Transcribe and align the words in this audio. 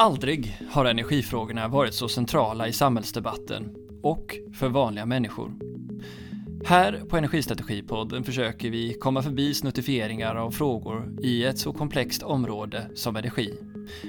Aldrig 0.00 0.58
har 0.70 0.84
energifrågorna 0.84 1.68
varit 1.68 1.94
så 1.94 2.08
centrala 2.08 2.68
i 2.68 2.72
samhällsdebatten 2.72 3.76
och 4.02 4.36
för 4.54 4.68
vanliga 4.68 5.06
människor. 5.06 5.52
Här 6.64 7.02
på 7.08 7.16
Energistrategipodden 7.16 8.24
försöker 8.24 8.70
vi 8.70 8.94
komma 8.94 9.22
förbi 9.22 9.54
snuttifieringar 9.54 10.34
av 10.34 10.50
frågor 10.50 11.12
i 11.22 11.44
ett 11.44 11.58
så 11.58 11.72
komplext 11.72 12.22
område 12.22 12.90
som 12.94 13.16
energi 13.16 13.54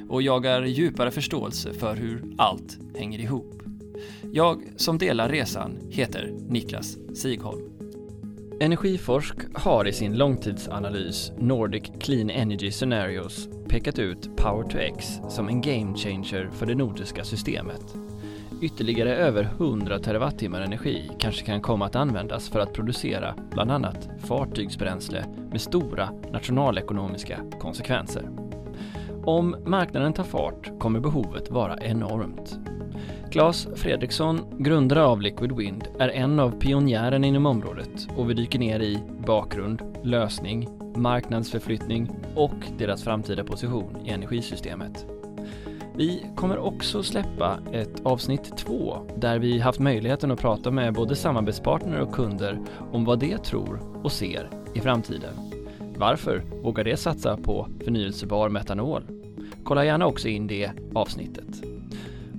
och 0.09 0.21
jagar 0.21 0.61
djupare 0.61 1.11
förståelse 1.11 1.73
för 1.73 1.95
hur 1.95 2.23
allt 2.37 2.79
hänger 2.95 3.19
ihop. 3.19 3.63
Jag 4.31 4.63
som 4.75 4.97
delar 4.97 5.29
resan 5.29 5.77
heter 5.89 6.33
Niklas 6.49 6.97
Sigholm. 7.15 7.71
Energiforsk 8.59 9.37
har 9.53 9.87
i 9.87 9.93
sin 9.93 10.17
långtidsanalys 10.17 11.31
Nordic 11.37 11.83
Clean 11.99 12.29
Energy 12.29 12.71
Scenarios 12.71 13.49
pekat 13.71 13.99
ut 13.99 14.37
Power 14.37 14.63
to 14.63 14.77
X 14.77 15.19
som 15.29 15.47
en 15.47 15.61
game 15.61 15.97
changer 15.97 16.49
för 16.53 16.65
det 16.65 16.75
nordiska 16.75 17.23
systemet. 17.23 17.95
Ytterligare 18.61 19.15
över 19.15 19.43
100 19.43 19.99
terawattimmar 19.99 20.61
energi 20.61 21.11
kanske 21.19 21.45
kan 21.45 21.61
komma 21.61 21.85
att 21.85 21.95
användas 21.95 22.49
för 22.49 22.59
att 22.59 22.73
producera 22.73 23.35
bland 23.51 23.71
annat 23.71 24.09
fartygsbränsle 24.19 25.25
med 25.51 25.61
stora 25.61 26.09
nationalekonomiska 26.31 27.37
konsekvenser. 27.59 28.29
Om 29.23 29.55
marknaden 29.65 30.13
tar 30.13 30.23
fart 30.23 30.79
kommer 30.79 30.99
behovet 30.99 31.51
vara 31.51 31.77
enormt. 31.77 32.59
Claes 33.31 33.67
Fredriksson, 33.75 34.39
grundare 34.57 35.03
av 35.03 35.21
Liquid 35.21 35.51
Wind, 35.51 35.87
är 35.99 36.09
en 36.09 36.39
av 36.39 36.59
pionjärerna 36.59 37.27
inom 37.27 37.45
området 37.45 38.07
och 38.15 38.29
vi 38.29 38.33
dyker 38.33 38.59
ner 38.59 38.79
i 38.79 38.99
bakgrund, 39.25 39.81
lösning, 40.03 40.80
marknadsförflyttning 40.95 42.09
och 42.35 42.55
deras 42.77 43.03
framtida 43.03 43.43
position 43.43 43.97
i 44.05 44.09
energisystemet. 44.09 45.05
Vi 45.95 46.25
kommer 46.35 46.57
också 46.57 47.03
släppa 47.03 47.59
ett 47.71 48.01
avsnitt 48.05 48.57
två 48.57 48.97
där 49.15 49.39
vi 49.39 49.59
haft 49.59 49.79
möjligheten 49.79 50.31
att 50.31 50.39
prata 50.39 50.71
med 50.71 50.93
både 50.93 51.15
samarbetspartner 51.15 51.99
och 51.99 52.13
kunder 52.13 52.59
om 52.91 53.05
vad 53.05 53.19
de 53.19 53.37
tror 53.37 53.79
och 54.03 54.11
ser 54.11 54.49
i 54.73 54.79
framtiden. 54.79 55.33
Varför 55.97 56.43
vågar 56.63 56.83
de 56.83 56.97
satsa 56.97 57.37
på 57.37 57.67
förnyelsebar 57.83 58.49
metanol? 58.49 59.03
Kolla 59.63 59.85
gärna 59.85 60.05
också 60.05 60.27
in 60.27 60.47
det 60.47 60.71
avsnittet. 60.93 61.80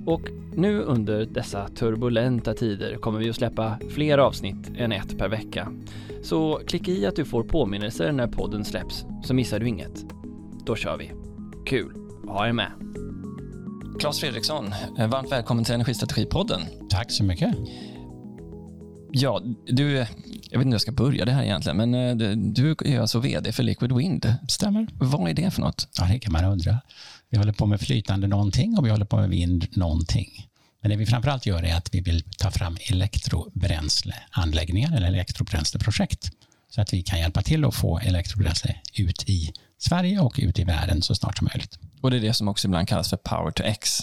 Och 0.07 0.21
nu 0.55 0.83
under 0.83 1.27
dessa 1.27 1.69
turbulenta 1.69 2.55
tider 2.55 2.97
kommer 2.97 3.19
vi 3.19 3.31
att 3.31 3.37
släppa 3.37 3.79
fler 3.91 4.19
avsnitt 4.19 4.71
än 4.77 4.93
ett 4.93 5.19
per 5.19 5.29
vecka. 5.29 5.73
Så 6.23 6.61
klicka 6.67 6.91
i 6.91 7.07
att 7.07 7.17
du 7.17 7.25
får 7.25 7.43
påminnelser 7.43 8.13
när 8.13 8.27
podden 8.27 8.65
släpps 8.65 9.05
så 9.25 9.35
missar 9.35 9.61
du 9.61 9.69
inget. 9.69 10.05
Då 10.67 10.77
kör 10.77 10.97
vi. 10.97 11.13
Kul 11.67 11.95
ha 12.29 12.49
er 12.49 12.53
med. 12.53 12.73
Claes 14.01 14.21
Fredriksson, 14.21 14.75
varmt 14.99 15.33
välkommen 15.33 15.65
till 15.65 15.75
Energistrategipodden. 15.75 16.61
Tack 16.91 17.11
så 17.11 17.25
mycket. 17.25 17.55
Ja, 19.11 19.43
du, 19.67 19.93
jag 19.93 20.05
vet 20.05 20.53
inte 20.53 20.65
hur 20.65 20.73
jag 20.73 20.81
ska 20.81 20.93
börja 20.93 21.25
det 21.25 21.33
här 21.33 21.43
egentligen, 21.43 21.77
men 21.77 21.95
eh, 21.95 22.37
du 22.37 22.71
är 22.85 23.01
alltså 23.01 23.19
vd 23.19 23.53
för 23.53 23.63
Liquid 23.63 23.93
Wind. 23.93 24.35
Stämmer. 24.49 24.87
Vad 24.93 25.31
är 25.31 25.35
det 25.35 25.51
för 25.51 25.61
något? 25.61 25.89
Ja, 25.99 26.05
det 26.13 26.19
kan 26.19 26.33
man 26.33 26.45
undra. 26.45 26.79
Vi 27.33 27.39
håller 27.39 27.53
på 27.53 27.67
med 27.67 27.81
flytande 27.81 28.27
någonting 28.27 28.79
och 28.79 28.87
vi 28.87 28.91
håller 28.91 29.05
på 29.05 29.17
med 29.17 29.29
vind 29.29 29.77
någonting. 29.77 30.49
Men 30.81 30.91
det 30.91 30.97
vi 30.97 31.07
framförallt 31.07 31.47
gör 31.47 31.63
är 31.63 31.75
att 31.75 31.95
vi 31.95 32.01
vill 32.01 32.23
ta 32.23 32.51
fram 32.51 32.77
elektrobränsleanläggningar 32.91 34.97
eller 34.97 35.07
elektrobränsleprojekt 35.07 36.31
så 36.71 36.81
att 36.81 36.93
vi 36.93 37.03
kan 37.03 37.19
hjälpa 37.19 37.43
till 37.43 37.65
att 37.65 37.75
få 37.75 37.99
elektrobränsle 37.99 38.77
ut 38.95 39.29
i 39.29 39.53
Sverige 39.79 40.21
och 40.21 40.41
ut 40.43 40.59
i 40.59 40.65
världen 40.65 41.03
så 41.03 41.15
snart 41.15 41.39
som 41.39 41.49
möjligt. 41.53 41.79
Och 42.01 42.11
det 42.11 42.17
är 42.17 42.21
det 42.21 42.35
som 42.35 42.49
också 42.49 42.69
ibland 42.69 42.89
kallas 42.89 43.11
för 43.11 43.17
power 43.17 43.51
to 43.51 43.63
X. 43.63 44.01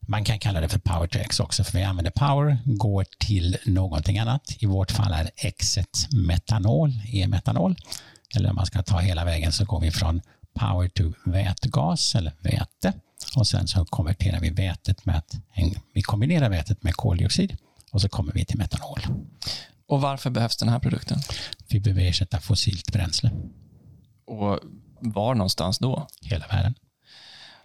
Man 0.00 0.24
kan 0.24 0.38
kalla 0.38 0.60
det 0.60 0.68
för 0.68 0.78
power 0.78 1.06
to 1.06 1.18
X 1.18 1.40
också, 1.40 1.64
för 1.64 1.78
vi 1.78 1.84
använder 1.84 2.10
power, 2.10 2.58
går 2.64 3.06
till 3.18 3.56
någonting 3.66 4.18
annat. 4.18 4.56
I 4.58 4.66
vårt 4.66 4.90
fall 4.90 5.12
är 5.12 5.30
X 5.36 5.78
metanol, 6.10 6.92
e-metanol. 7.12 7.76
Eller 8.36 8.50
om 8.50 8.56
man 8.56 8.66
ska 8.66 8.82
ta 8.82 8.98
hela 8.98 9.24
vägen 9.24 9.52
så 9.52 9.64
går 9.64 9.80
vi 9.80 9.90
från 9.90 10.20
power 10.54 10.88
to 10.88 11.12
vätgas 11.24 12.14
eller 12.14 12.32
väte 12.40 12.92
och 13.36 13.46
sen 13.46 13.68
så 13.68 13.84
konverterar 13.84 14.40
vi 14.40 14.50
vätet 14.50 15.04
med 15.04 15.16
att 15.16 15.36
vi 15.94 16.02
kombinerar 16.02 16.50
vätet 16.50 16.82
med 16.82 16.94
koldioxid 16.94 17.56
och 17.90 18.00
så 18.00 18.08
kommer 18.08 18.32
vi 18.32 18.44
till 18.44 18.58
metanol. 18.58 19.00
Och 19.88 20.00
varför 20.00 20.30
behövs 20.30 20.56
den 20.56 20.68
här 20.68 20.78
produkten? 20.78 21.18
Vi 21.68 21.80
behöver 21.80 22.02
ersätta 22.02 22.40
fossilt 22.40 22.92
bränsle. 22.92 23.30
Och 24.26 24.58
var 25.00 25.34
någonstans 25.34 25.78
då? 25.78 26.06
Hela 26.22 26.46
världen. 26.46 26.74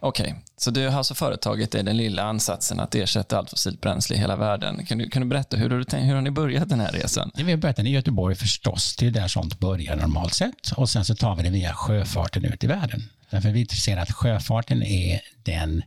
Okej, 0.00 0.30
okay. 0.30 0.42
så 0.56 0.70
du 0.70 0.88
har 0.88 0.98
alltså 0.98 1.14
företaget 1.14 1.74
i 1.74 1.82
den 1.82 1.96
lilla 1.96 2.22
ansatsen 2.22 2.80
att 2.80 2.94
ersätta 2.94 3.38
allt 3.38 3.50
fossilt 3.50 3.80
bränsle 3.80 4.16
i 4.16 4.18
hela 4.18 4.36
världen. 4.36 4.86
Kan 4.86 4.98
du, 4.98 5.10
kan 5.10 5.22
du 5.22 5.28
berätta, 5.28 5.56
hur 5.56 5.70
har, 5.70 5.78
du 5.78 5.84
tänkt, 5.84 6.08
hur 6.08 6.14
har 6.14 6.22
ni 6.22 6.30
börjat 6.30 6.68
den 6.68 6.80
här 6.80 6.92
resan? 6.92 7.30
Vi 7.34 7.50
har 7.50 7.56
börjat 7.56 7.76
den 7.76 7.86
i 7.86 7.90
Göteborg 7.90 8.34
förstås, 8.34 8.96
det 8.96 9.06
är 9.06 9.10
där 9.10 9.28
sånt 9.28 9.58
börjar 9.58 9.96
normalt 9.96 10.34
sett. 10.34 10.72
Och 10.76 10.90
sen 10.90 11.04
så 11.04 11.14
tar 11.14 11.36
vi 11.36 11.42
det 11.42 11.50
via 11.50 11.74
sjöfarten 11.74 12.44
ut 12.44 12.64
i 12.64 12.66
världen. 12.66 13.02
Därför 13.30 13.50
vi 13.50 13.66
ser 13.66 13.96
att 13.96 14.12
sjöfarten 14.12 14.82
är 14.82 15.20
den, 15.42 15.82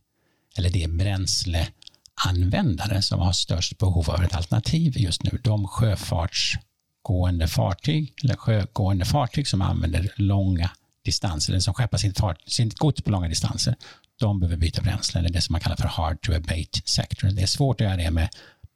eller 0.58 0.70
det 0.70 0.88
bränsleanvändare 0.88 3.02
som 3.02 3.20
har 3.20 3.32
störst 3.32 3.78
behov 3.78 4.10
av 4.10 4.24
ett 4.24 4.36
alternativ 4.36 4.98
just 4.98 5.24
nu. 5.24 5.40
De 5.44 5.68
sjöfartsgående 5.68 7.48
fartyg, 7.48 8.14
eller 8.24 8.36
sjögående 8.36 9.06
fartyg 9.06 9.48
som 9.48 9.62
använder 9.62 10.14
långa 10.16 10.70
distanser, 11.06 11.54
eller 11.54 11.60
som 11.60 11.74
skeppar 11.74 11.98
sitt, 11.98 12.20
fart, 12.20 12.42
sitt 12.48 12.80
gods 12.80 13.02
på 13.02 13.12
långa 13.12 13.28
distanser, 13.28 13.76
de 14.22 14.40
behöver 14.40 14.58
byta 14.58 14.82
bränsle, 14.82 15.20
eller 15.20 15.30
det 15.30 15.42
som 15.42 15.54
man 15.54 15.62
kallar 15.62 15.76
för 15.76 15.88
hard 15.88 16.22
to 16.22 16.34
abate 16.34 16.82
sector. 16.86 17.28
Det 17.28 17.42
är 17.42 17.48
svårt 17.48 17.82
att 17.82 17.88
göra 17.88 17.98
det 17.98 18.12
med 18.12 18.30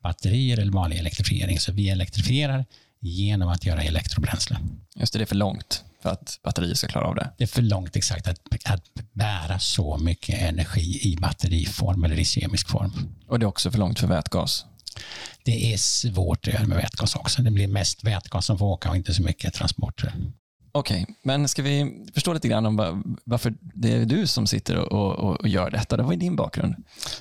batterier 0.04 0.60
eller 0.60 0.72
vanlig 0.72 0.98
elektrifiering, 0.98 1.60
så 1.60 1.72
vi 1.72 1.90
elektrifierar 1.90 2.66
genom 3.00 3.50
att 3.50 3.66
göra 3.66 3.84
elektrobränsle. 3.84 4.58
Just 4.96 5.14
det, 5.14 5.20
det 5.20 5.24
är 5.24 5.26
för 5.26 5.36
långt 5.36 5.84
för 6.02 6.10
att 6.10 6.40
batterier 6.44 6.74
ska 6.74 6.88
klara 6.88 7.08
av 7.08 7.16
det. 7.16 7.32
Det 7.38 7.44
är 7.44 7.48
för 7.48 7.62
långt 7.62 7.96
exakt 7.96 8.28
att, 8.28 8.40
att 8.66 8.84
bära 9.14 9.60
så 9.60 9.98
mycket 9.98 10.42
energi 10.42 11.00
i 11.02 11.16
batteriform 11.16 12.04
eller 12.04 12.20
i 12.20 12.26
kemisk 12.26 12.70
form. 12.70 12.92
Och 13.28 13.40
det 13.40 13.44
är 13.44 13.48
också 13.48 13.72
för 13.72 13.80
långt 13.80 14.00
för 14.00 14.08
vätgas? 14.08 14.66
Det 15.44 15.74
är 15.74 15.78
svårt 15.78 16.48
att 16.48 16.54
göra 16.54 16.68
med 16.68 16.78
vätgas 16.78 17.16
också. 17.16 17.42
Det 17.42 17.52
blir 17.52 17.68
mest 17.68 18.04
vätgas 18.04 18.46
som 18.46 18.58
får 18.58 18.66
åka 18.66 18.90
och 18.90 18.96
inte 18.96 19.14
så 19.14 19.22
mycket 19.22 19.54
transporter. 19.54 20.14
Okej, 20.78 21.04
okay, 21.04 21.16
men 21.24 21.48
ska 21.48 21.62
vi 21.62 22.06
förstå 22.14 22.34
lite 22.34 22.48
grann 22.48 22.66
om 22.66 23.18
varför 23.24 23.54
det 23.62 23.94
är 23.94 24.06
du 24.06 24.28
som 24.28 24.48
sitter 24.48 24.78
och, 24.78 24.92
och, 24.92 25.40
och 25.40 25.48
gör 25.48 25.72
detta? 25.72 25.98
Det 25.98 26.04
var 26.04 26.12
ju 26.12 26.20
din 26.20 26.36
bakgrund? 26.36 26.76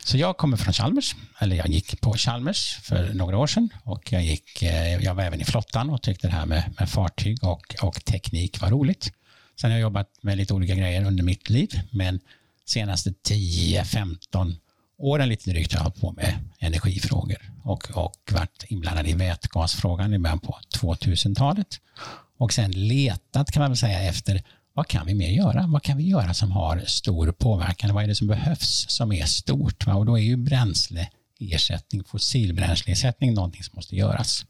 Så 0.04 0.18
jag 0.18 0.36
kommer 0.36 0.56
från 0.56 0.72
Chalmers, 0.72 1.14
eller 1.38 1.56
jag 1.56 1.68
gick 1.68 2.00
på 2.00 2.12
Chalmers 2.12 2.78
för 2.82 3.14
några 3.14 3.38
år 3.38 3.46
sedan 3.46 3.68
och 3.84 4.12
jag, 4.12 4.24
gick, 4.24 4.62
eh, 4.62 5.04
jag 5.04 5.14
var 5.14 5.22
även 5.22 5.40
i 5.40 5.44
flottan 5.44 5.90
och 5.90 6.02
tyckte 6.02 6.26
det 6.26 6.32
här 6.32 6.46
med, 6.46 6.74
med 6.78 6.90
fartyg 6.90 7.44
och, 7.44 7.74
och 7.82 8.04
teknik 8.04 8.60
var 8.60 8.70
roligt. 8.70 9.12
Sen 9.60 9.70
har 9.70 9.78
jag 9.78 9.82
jobbat 9.82 10.08
med 10.20 10.36
lite 10.38 10.54
olika 10.54 10.74
grejer 10.74 11.04
under 11.04 11.24
mitt 11.24 11.50
liv, 11.50 11.80
men 11.90 12.20
senaste 12.66 13.10
10-15 13.10 14.56
åren 14.98 15.28
lite 15.28 15.50
drygt 15.50 15.72
har 15.72 15.78
jag 15.78 15.84
hållit 15.84 16.00
på 16.00 16.12
med 16.12 16.34
energifrågor 16.58 17.52
och, 17.64 17.90
och 17.90 18.32
varit 18.32 18.64
inblandad 18.68 19.06
i 19.06 19.12
vätgasfrågan 19.12 20.14
i 20.14 20.18
början 20.18 20.40
på 20.40 20.58
2000-talet 20.80 21.80
och 22.38 22.52
sen 22.52 22.70
letat 22.70 23.50
kan 23.50 23.60
man 23.60 23.70
väl 23.70 23.76
säga 23.76 24.02
efter 24.02 24.42
vad 24.74 24.88
kan 24.88 25.06
vi 25.06 25.14
mer 25.14 25.30
göra? 25.30 25.66
Vad 25.66 25.82
kan 25.82 25.96
vi 25.96 26.04
göra 26.08 26.34
som 26.34 26.52
har 26.52 26.82
stor 26.86 27.32
påverkan? 27.32 27.94
Vad 27.94 28.04
är 28.04 28.08
det 28.08 28.14
som 28.14 28.26
behövs 28.26 28.86
som 28.88 29.12
är 29.12 29.24
stort? 29.24 29.86
Och 29.88 30.06
då 30.06 30.18
är 30.18 30.22
ju 30.22 30.36
bränsleersättning, 30.36 32.04
fossilbränsleersättning 32.04 33.34
någonting 33.34 33.62
som 33.62 33.76
måste 33.76 33.96
göras. 33.96 34.44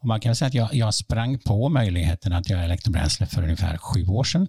Och 0.00 0.06
man 0.06 0.20
kan 0.20 0.36
säga 0.36 0.46
att 0.46 0.54
jag, 0.54 0.74
jag 0.74 0.94
sprang 0.94 1.38
på 1.38 1.68
möjligheten 1.68 2.32
att 2.32 2.50
göra 2.50 2.64
elektrobränsle 2.64 3.26
för 3.26 3.42
ungefär 3.42 3.78
sju 3.78 4.06
år 4.06 4.24
sedan 4.24 4.48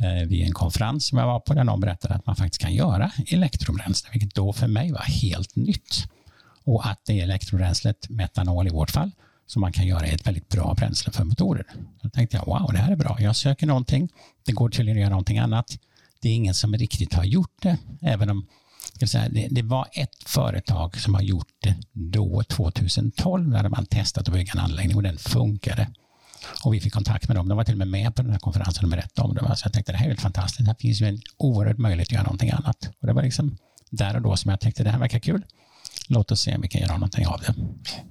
eh, 0.00 0.28
vid 0.28 0.46
en 0.46 0.52
konferens 0.52 1.06
som 1.06 1.18
jag 1.18 1.26
var 1.26 1.40
på 1.40 1.54
där 1.54 1.64
någon 1.64 1.80
berättade 1.80 2.14
att 2.14 2.26
man 2.26 2.36
faktiskt 2.36 2.60
kan 2.60 2.74
göra 2.74 3.10
elektrobränsle, 3.26 4.10
vilket 4.12 4.34
då 4.34 4.52
för 4.52 4.66
mig 4.66 4.92
var 4.92 5.02
helt 5.02 5.56
nytt. 5.56 6.04
Och 6.64 6.86
att 6.86 7.00
det 7.06 7.20
är 7.20 7.22
elektrobränslet, 7.22 8.08
metanol 8.08 8.66
i 8.66 8.70
vårt 8.70 8.90
fall, 8.90 9.10
som 9.52 9.60
man 9.60 9.72
kan 9.72 9.86
göra 9.86 10.06
ett 10.06 10.26
väldigt 10.26 10.48
bra 10.48 10.74
bränsle 10.74 11.12
för 11.12 11.24
motorer. 11.24 11.66
Då 12.02 12.08
tänkte 12.08 12.36
jag, 12.36 12.46
wow, 12.46 12.72
det 12.72 12.78
här 12.78 12.92
är 12.92 12.96
bra. 12.96 13.16
Jag 13.20 13.36
söker 13.36 13.66
någonting. 13.66 14.08
Det 14.46 14.52
går 14.52 14.68
tydligen 14.68 14.96
att 14.96 15.00
göra 15.00 15.10
någonting 15.10 15.38
annat. 15.38 15.78
Det 16.20 16.28
är 16.28 16.34
ingen 16.34 16.54
som 16.54 16.74
riktigt 16.74 17.14
har 17.14 17.24
gjort 17.24 17.62
det, 17.62 17.78
även 18.00 18.30
om 18.30 18.46
säga, 19.06 19.28
det, 19.28 19.48
det, 19.50 19.62
var 19.62 19.88
ett 19.92 20.16
företag 20.26 20.96
som 20.96 21.14
har 21.14 21.22
gjort 21.22 21.52
det 21.62 21.74
då, 21.92 22.42
2012, 22.42 23.48
när 23.48 23.68
man 23.68 23.86
testat 23.86 24.28
att 24.28 24.34
bygga 24.34 24.52
en 24.52 24.60
anläggning 24.60 24.96
och 24.96 25.02
den 25.02 25.18
funkade. 25.18 25.88
Och 26.64 26.74
vi 26.74 26.80
fick 26.80 26.92
kontakt 26.92 27.28
med 27.28 27.36
dem. 27.36 27.48
De 27.48 27.56
var 27.56 27.64
till 27.64 27.74
och 27.74 27.78
med 27.78 27.88
med 27.88 28.14
på 28.14 28.22
den 28.22 28.30
här 28.30 28.38
konferensen 28.38 28.84
och 28.84 28.90
berättade 28.90 29.28
om 29.28 29.34
det. 29.34 29.56
Så 29.56 29.66
jag 29.66 29.72
tänkte 29.72 29.92
det 29.92 29.98
här 29.98 30.04
är 30.04 30.08
helt 30.08 30.20
fantastiskt. 30.20 30.66
Här 30.66 30.76
finns 30.78 31.00
ju 31.00 31.06
en 31.06 31.20
oerhörd 31.36 31.78
möjlighet 31.78 32.08
att 32.08 32.12
göra 32.12 32.22
någonting 32.22 32.50
annat. 32.50 32.90
Och 33.00 33.06
det 33.06 33.12
var 33.12 33.22
liksom 33.22 33.56
där 33.90 34.16
och 34.16 34.22
då 34.22 34.36
som 34.36 34.50
jag 34.50 34.60
tänkte 34.60 34.84
det 34.84 34.90
här 34.90 34.98
verkar 34.98 35.18
kul 35.18 35.44
låt 36.08 36.32
oss 36.32 36.40
se 36.40 36.54
om 36.54 36.60
vi 36.60 36.68
kan 36.68 36.80
göra 36.80 36.92
någonting 36.92 37.26
av 37.26 37.40
det. 37.40 37.54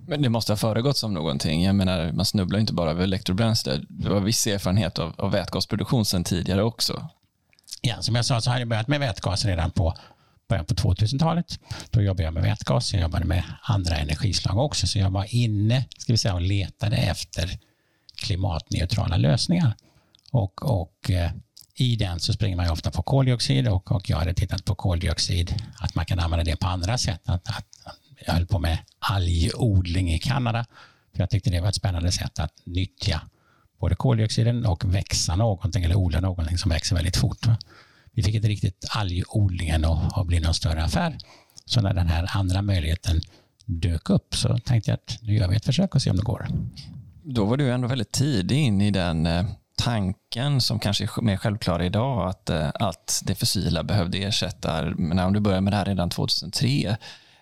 Men 0.07 0.21
det 0.21 0.29
måste 0.29 0.51
ha 0.51 0.57
föregåtts 0.57 1.03
av 1.03 1.11
någonting. 1.11 1.63
Jag 1.63 1.75
menar, 1.75 2.11
man 2.11 2.25
snubblar 2.25 2.59
inte 2.59 2.73
bara 2.73 2.91
över 2.91 3.03
elektrobränsle. 3.03 3.81
Du 3.89 4.09
har 4.09 4.19
viss 4.19 4.47
erfarenhet 4.47 4.99
av, 4.99 5.13
av 5.17 5.31
vätgasproduktion 5.31 6.05
sedan 6.05 6.23
tidigare 6.23 6.63
också. 6.63 7.09
Ja, 7.81 8.01
som 8.01 8.15
jag 8.15 8.25
sa 8.25 8.41
så 8.41 8.51
har 8.51 8.59
jag 8.59 8.67
börjat 8.67 8.88
med 8.88 8.99
vätgas 8.99 9.45
redan 9.45 9.71
på, 9.71 9.93
början 10.49 10.65
på 10.65 10.73
2000-talet. 10.73 11.59
Då 11.89 12.01
jobbade 12.01 12.23
jag 12.23 12.33
med 12.33 12.43
vätgas, 12.43 12.93
jag 12.93 13.01
jobbade 13.01 13.25
med 13.25 13.43
andra 13.61 13.95
energislag 13.95 14.57
också, 14.57 14.88
så 14.88 14.99
jag 14.99 15.09
var 15.09 15.35
inne 15.35 15.85
ska 15.97 16.13
vi 16.13 16.17
säga, 16.17 16.33
och 16.33 16.41
letade 16.41 16.97
efter 16.97 17.59
klimatneutrala 18.15 19.17
lösningar. 19.17 19.75
Och, 20.31 20.81
och 20.81 21.09
eh, 21.09 21.31
i 21.81 21.95
den 21.95 22.19
så 22.19 22.33
springer 22.33 22.57
man 22.57 22.69
ofta 22.69 22.92
på 22.92 23.04
koldioxid 23.04 23.68
och, 23.68 23.92
och 23.92 24.10
jag 24.10 24.18
hade 24.18 24.33
tittat 24.33 24.66
på 24.66 24.75
koldioxid, 24.75 25.56
att 25.80 25.95
man 25.95 26.06
kan 26.06 26.19
använda 26.19 26.44
det 26.44 26.56
på 26.56 26.68
andra 26.68 26.98
sätt. 26.98 27.22
Att, 27.25 27.50
att, 27.50 27.66
jag 28.25 28.33
höll 28.33 28.45
på 28.45 28.60
med 28.60 28.78
algodling 29.00 30.13
i 30.13 30.19
Kanada, 30.19 30.66
för 31.13 31.19
jag 31.19 31.30
tyckte 31.30 31.50
det 31.50 31.62
var 31.62 31.69
ett 31.69 31.75
spännande 31.75 32.12
sätt 32.12 32.39
att 32.39 32.54
nyttja 32.63 33.22
både 33.80 33.95
koldioxiden 33.95 34.66
och 34.66 34.95
växa 34.95 35.36
någonting 35.36 35.83
eller 35.83 35.95
odla 35.95 36.19
någonting 36.19 36.57
som 36.57 36.69
växer 36.72 36.95
väldigt 36.95 37.18
fort. 37.18 37.48
Vi 38.12 38.24
fick 38.24 38.36
inte 38.36 38.48
riktigt 38.48 38.86
algodlingen 38.89 39.86
att 39.86 40.27
bli 40.27 40.39
någon 40.39 40.54
större 40.54 40.84
affär. 40.84 41.18
Så 41.66 41.81
när 41.81 41.94
den 41.94 42.07
här 42.07 42.30
andra 42.38 42.62
möjligheten 42.62 43.22
dök 43.66 44.10
upp 44.10 44.36
så 44.36 44.57
tänkte 44.57 44.92
jag 44.92 44.95
att 44.95 45.18
nu 45.22 45.36
gör 45.36 45.48
vi 45.48 45.56
ett 45.56 45.66
försök 45.66 45.95
och 45.95 46.01
ser 46.01 46.12
om 46.12 46.18
det 46.18 46.24
går. 46.24 46.48
Då 47.24 47.45
var 47.45 47.57
du 47.57 47.72
ändå 47.72 47.88
väldigt 47.88 48.12
tidig 48.12 48.57
in 48.57 48.81
i 48.81 48.92
den 48.92 49.25
eh, 49.25 49.45
tanken 49.83 50.62
som 50.62 50.80
kanske 50.80 51.04
är 51.04 51.22
mer 51.22 51.38
självklar 51.38 51.81
idag 51.81 52.30
att, 52.30 52.50
eh, 52.50 52.69
att 52.74 53.22
det 53.25 53.36
fossila 53.36 53.83
behövde 53.83 54.18
ersätta, 54.18 54.83
men 54.98 55.19
om 55.19 55.33
du 55.33 55.39
började 55.39 55.62
med 55.62 55.74
det 55.74 55.78
här 55.78 55.86
redan 55.86 56.10
2003, 56.10 56.98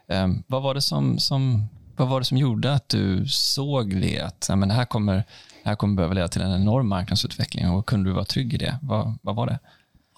ehm, 0.07 0.44
vad 0.47 0.62
var 0.62 0.74
det 0.74 0.81
som, 0.81 1.19
som, 1.19 1.68
vad 1.95 2.07
var 2.07 2.19
det 2.19 2.25
som 2.25 2.38
gjorde 2.38 2.74
att 2.74 2.89
du 2.89 3.27
såg 3.27 4.01
det, 4.01 4.19
att 4.19 4.45
ja, 4.50 4.56
men 4.56 4.69
det, 4.69 4.75
här 4.75 4.86
kommer, 4.86 5.15
det 5.63 5.69
här 5.69 5.75
kommer 5.75 5.95
behöva 5.95 6.13
leda 6.13 6.27
till 6.27 6.41
en 6.41 6.62
enorm 6.62 6.88
marknadsutveckling 6.88 7.69
och 7.69 7.86
kunde 7.86 8.09
du 8.09 8.13
vara 8.13 8.25
trygg 8.25 8.53
i 8.53 8.57
det? 8.57 8.80
Vad, 8.81 9.18
vad 9.21 9.35
var 9.35 9.47
det? 9.47 9.59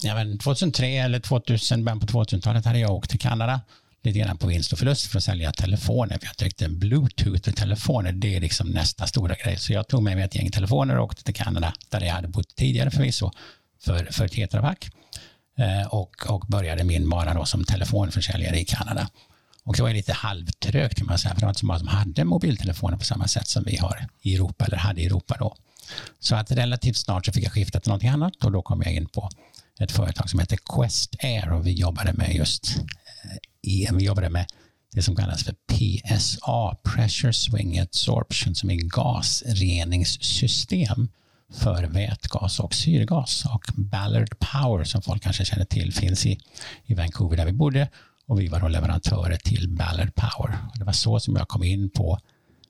Ja, 0.03 0.15
men 0.15 0.37
2003 0.37 0.87
eller 0.87 1.19
2000, 1.19 1.85
början 1.85 1.99
på 1.99 2.05
2000-talet 2.05 2.65
hade 2.65 2.79
jag 2.79 2.91
åkt 2.91 3.09
till 3.09 3.19
Kanada 3.19 3.61
lite 4.03 4.19
grann 4.19 4.37
på 4.37 4.47
vinst 4.47 4.73
och 4.73 4.79
förlust 4.79 5.05
för 5.05 5.17
att 5.17 5.23
sälja 5.23 5.51
telefoner. 5.51 6.17
För 6.17 6.25
jag 6.25 6.37
tyckte 6.37 6.69
bluetooth 6.69 7.49
och 7.49 7.55
telefoner, 7.55 8.11
det 8.11 8.35
är 8.35 8.41
liksom 8.41 8.69
nästa 8.69 9.07
stora 9.07 9.35
grej. 9.35 9.57
Så 9.57 9.73
jag 9.73 9.87
tog 9.87 10.03
med 10.03 10.15
mig 10.15 10.25
ett 10.25 10.35
gäng 10.35 10.51
telefoner 10.51 10.97
och 10.97 11.05
åkte 11.05 11.23
till 11.23 11.33
Kanada, 11.33 11.73
där 11.89 12.01
jag 12.01 12.13
hade 12.13 12.27
bott 12.27 12.55
tidigare 12.55 12.91
förvisso, 12.91 13.31
för, 13.83 14.05
för 14.11 14.27
Tetra 14.27 14.61
Pak. 14.61 14.89
Eh, 15.57 15.87
och, 15.87 16.29
och 16.29 16.45
började 16.47 16.83
min 16.83 17.09
bana 17.09 17.33
då 17.33 17.45
som 17.45 17.63
telefonförsäljare 17.63 18.59
i 18.59 18.65
Kanada. 18.65 19.09
Och 19.63 19.75
det 19.75 19.83
var 19.83 19.89
lite 19.93 20.13
halvtrögt 20.13 20.97
kan 20.97 21.07
man 21.07 21.19
säga, 21.19 21.33
för 21.33 21.39
det 21.39 21.45
var 21.45 21.51
inte 21.51 21.59
så 21.59 21.65
många 21.65 21.79
som 21.79 21.87
hade 21.87 22.23
mobiltelefoner 22.23 22.97
på 22.97 23.03
samma 23.03 23.27
sätt 23.27 23.47
som 23.47 23.63
vi 23.63 23.77
har 23.77 24.07
i 24.21 24.35
Europa, 24.35 24.65
eller 24.65 24.77
hade 24.77 25.01
i 25.01 25.05
Europa 25.05 25.35
då. 25.39 25.55
Så 26.19 26.35
att 26.35 26.51
relativt 26.51 26.97
snart 26.97 27.25
så 27.25 27.31
fick 27.31 27.43
jag 27.43 27.51
skifta 27.51 27.79
till 27.79 27.89
någonting 27.89 28.09
annat 28.09 28.43
och 28.43 28.51
då 28.51 28.61
kom 28.61 28.81
jag 28.81 28.93
in 28.93 29.07
på 29.07 29.29
ett 29.79 29.91
företag 29.91 30.29
som 30.29 30.39
heter 30.39 30.57
Quest 30.65 31.15
Air 31.23 31.53
och 31.53 31.67
vi 31.67 31.71
jobbade 31.71 32.13
med 32.13 32.35
just 32.35 32.75
EM. 33.67 33.97
vi 33.97 34.03
jobbade 34.03 34.29
med 34.29 34.45
det 34.91 35.01
som 35.01 35.15
kallas 35.15 35.43
för 35.43 35.53
PSA, 35.53 36.75
Pressure 36.83 37.33
Swing 37.33 37.79
Adsorption, 37.79 38.55
som 38.55 38.69
är 38.69 38.75
gasreningssystem 38.75 41.09
för 41.53 41.83
vätgas 41.83 42.59
och 42.59 42.73
syrgas. 42.73 43.45
Och 43.45 43.63
Ballard 43.75 44.35
Power, 44.39 44.83
som 44.83 45.01
folk 45.01 45.23
kanske 45.23 45.45
känner 45.45 45.65
till, 45.65 45.93
finns 45.93 46.25
i, 46.25 46.39
i 46.85 46.93
Vancouver 46.93 47.37
där 47.37 47.45
vi 47.45 47.51
bodde 47.51 47.89
och 48.25 48.39
vi 48.39 48.47
var 48.47 48.59
då 48.59 48.67
leverantörer 48.67 49.37
till 49.37 49.69
Ballard 49.69 50.15
Power. 50.15 50.57
Och 50.71 50.79
det 50.79 50.85
var 50.85 50.93
så 50.93 51.19
som 51.19 51.35
jag 51.35 51.47
kom 51.47 51.63
in 51.63 51.89
på 51.89 52.19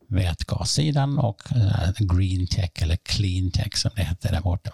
vätgassidan 0.08 1.18
och 1.18 1.42
uh, 1.56 1.92
green 2.00 2.48
tech 2.48 2.72
eller 2.76 2.96
clean 2.96 3.52
tech 3.52 3.78
som 3.78 3.92
det 3.96 4.04
hette 4.04 4.32
där 4.32 4.42
borta. 4.42 4.72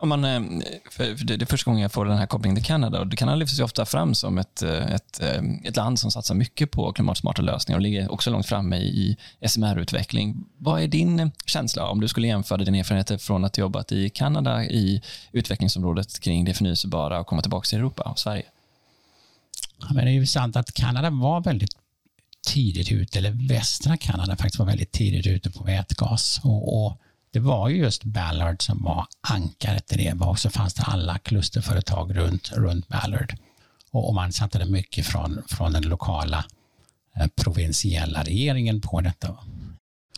Om 0.00 0.08
man, 0.08 0.24
eh, 0.24 0.40
för 0.90 1.24
det 1.24 1.42
är 1.42 1.46
första 1.46 1.70
gången 1.70 1.82
jag 1.82 1.92
får 1.92 2.04
den 2.04 2.18
här 2.18 2.26
kopplingen 2.26 2.56
till 2.56 2.64
Kanada 2.64 3.00
och 3.00 3.18
Kanada 3.18 3.36
lyfts 3.36 3.58
ju 3.58 3.62
ofta 3.62 3.86
fram 3.86 4.14
som 4.14 4.38
ett, 4.38 4.62
eh, 4.62 4.94
ett, 4.94 5.20
eh, 5.22 5.42
ett 5.64 5.76
land 5.76 5.98
som 5.98 6.10
satsar 6.10 6.34
mycket 6.34 6.70
på 6.70 6.92
klimatsmarta 6.92 7.42
lösningar 7.42 7.78
och 7.78 7.82
ligger 7.82 8.12
också 8.12 8.30
långt 8.30 8.46
framme 8.46 8.76
i 8.76 9.16
SMR-utveckling. 9.40 10.44
Vad 10.58 10.82
är 10.82 10.88
din 10.88 11.32
känsla 11.46 11.86
om 11.88 12.00
du 12.00 12.08
skulle 12.08 12.26
jämföra 12.26 12.64
dina 12.64 12.78
erfarenheter 12.78 13.18
från 13.18 13.44
att 13.44 13.56
ha 13.56 13.60
jobbat 13.60 13.92
i 13.92 14.10
Kanada 14.10 14.64
i 14.64 15.02
utvecklingsområdet 15.32 16.20
kring 16.20 16.44
det 16.44 16.54
förnyelsebara 16.54 17.20
och 17.20 17.26
komma 17.26 17.42
tillbaka 17.42 17.66
till 17.66 17.78
Europa 17.78 18.02
och 18.02 18.18
Sverige? 18.18 18.46
Ja, 19.80 19.86
men 19.90 20.04
det 20.04 20.10
är 20.10 20.14
ju 20.14 20.26
sant 20.26 20.56
att 20.56 20.74
Kanada 20.74 21.10
var 21.10 21.40
väldigt 21.40 21.76
tidigt 22.46 22.92
ute, 22.92 23.18
eller 23.18 23.48
västra 23.48 23.96
Kanada 23.96 24.36
faktiskt 24.36 24.58
var 24.58 24.66
väldigt 24.66 24.92
tidigt 24.92 25.26
ute 25.26 25.50
på 25.50 25.64
vätgas. 25.64 26.40
och, 26.44 26.86
och 26.86 27.00
det 27.30 27.38
var 27.38 27.68
ju 27.68 27.76
just 27.76 28.04
Ballard 28.04 28.62
som 28.62 28.82
var 28.84 29.06
ankaret 29.20 29.92
i 29.92 29.96
det. 29.96 30.24
Och 30.24 30.38
så 30.38 30.50
fanns 30.50 30.74
det 30.74 30.82
alla 30.82 31.18
klusterföretag 31.18 32.16
runt, 32.16 32.52
runt 32.52 32.88
Ballard. 32.88 33.36
Och, 33.90 34.08
och 34.08 34.14
man 34.14 34.32
satte 34.32 34.58
det 34.58 34.66
mycket 34.66 35.06
från, 35.06 35.42
från 35.48 35.72
den 35.72 35.82
lokala 35.82 36.44
eh, 37.16 37.26
provinsiella 37.36 38.22
regeringen 38.22 38.80
på 38.80 39.00
detta. 39.00 39.36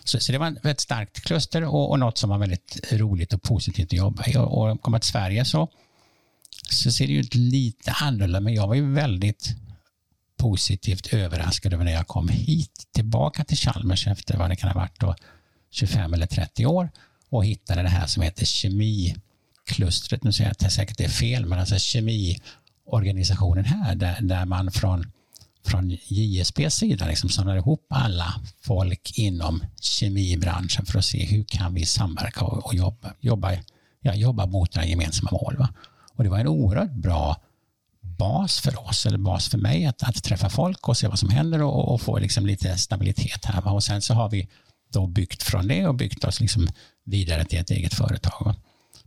Så, 0.04 0.20
så, 0.20 0.32
det 0.32 0.38
var 0.38 0.66
ett 0.66 0.80
starkt 0.80 1.20
kluster 1.20 1.64
och, 1.64 1.90
och 1.90 1.98
något 1.98 2.18
som 2.18 2.30
var 2.30 2.38
väldigt 2.38 2.92
roligt 2.92 3.32
och 3.32 3.42
positivt 3.42 3.86
att 3.86 3.98
jobba 3.98 4.26
i. 4.26 4.36
Och, 4.36 4.70
och 4.70 4.82
kommer 4.82 4.98
till 4.98 5.10
Sverige 5.10 5.44
så, 5.44 5.68
så 6.70 6.92
ser 6.92 7.06
det 7.06 7.12
ju 7.12 7.22
lite 7.32 7.92
annorlunda 7.92 8.40
men 8.40 8.54
jag 8.54 8.66
var 8.66 8.74
ju 8.74 8.92
väldigt 8.92 9.54
positivt 10.36 11.12
överraskad 11.12 11.72
över 11.72 11.84
när 11.84 11.92
jag 11.92 12.06
kom 12.06 12.28
hit 12.28 12.86
tillbaka 12.94 13.44
till 13.44 13.56
Chalmers 13.56 14.06
efter 14.06 14.36
vad 14.36 14.50
det 14.50 14.56
kan 14.56 14.70
ha 14.70 14.80
varit 14.80 15.02
Och, 15.02 15.14
25 15.70 16.14
eller 16.14 16.26
30 16.26 16.67
år 16.67 16.90
och 17.31 17.44
hittade 17.44 17.82
det 17.82 17.88
här 17.88 18.06
som 18.06 18.22
heter 18.22 18.46
kemiklustret. 18.46 20.25
Nu 20.25 20.32
säger 20.32 20.49
jag 20.49 20.52
att 20.52 20.58
det 20.58 20.70
säkert 20.70 21.00
är 21.00 21.08
fel, 21.08 21.46
men 21.46 21.58
alltså 21.58 21.78
kemiorganisationen 21.78 23.64
här 23.64 23.94
där, 23.94 24.19
där 24.20 24.44
man 24.44 24.70
från, 24.70 25.12
från 25.67 25.90
JSBs 25.90 26.75
sida 26.75 27.06
liksom 27.06 27.31
samlar 27.31 27.56
ihop 27.56 27.87
alla 27.88 28.34
folk 28.61 29.19
inom 29.19 29.64
kemibranschen 29.81 30.87
för 30.87 30.99
att 30.99 31.05
se 31.05 31.25
hur 31.25 31.44
kan 31.44 31.75
vi 31.75 31.87
samverka 31.87 32.44
och, 32.44 32.67
och 32.67 32.75
jobba, 32.75 33.12
jobba, 33.20 33.52
ja, 34.00 34.14
jobba 34.14 34.46
mot 34.46 34.75
några 34.75 34.88
gemensamma 34.88 35.31
mål. 35.32 35.56
Va? 35.58 35.69
Och 36.14 36.25
det 36.25 36.31
var 36.31 36.38
en 36.38 36.49
oerhört 36.49 36.93
bra 36.93 37.37
bas 38.00 38.61
för 38.61 38.88
oss, 38.88 39.06
eller 39.06 39.19
bas 39.19 39.49
för 39.49 39.58
mig, 39.58 39.87
att, 39.87 40.02
att 40.02 40.22
träffa 40.22 40.50
folk 40.50 40.88
och 40.88 40.96
se 40.96 41.08
vad 41.08 41.19
som 41.19 41.31
händer 41.31 41.62
och, 41.62 41.94
och 41.94 42.00
få 42.00 42.19
liksom 42.19 42.46
lite 42.46 42.78
stabilitet 42.78 43.44
här. 43.44 43.62
Va? 43.62 43.70
Och 43.70 43.84
sen 43.84 44.02
så 44.02 44.14
har 44.14 44.31
vi 44.31 44.49
då 44.92 45.06
byggt 45.06 45.42
från 45.42 45.69
det 45.69 45.87
och 45.87 45.94
byggt 45.94 46.25
oss 46.25 46.40
liksom 46.40 46.69
vidare 47.04 47.44
till 47.44 47.58
ett 47.58 47.70
eget 47.70 47.94
företag. 47.94 48.54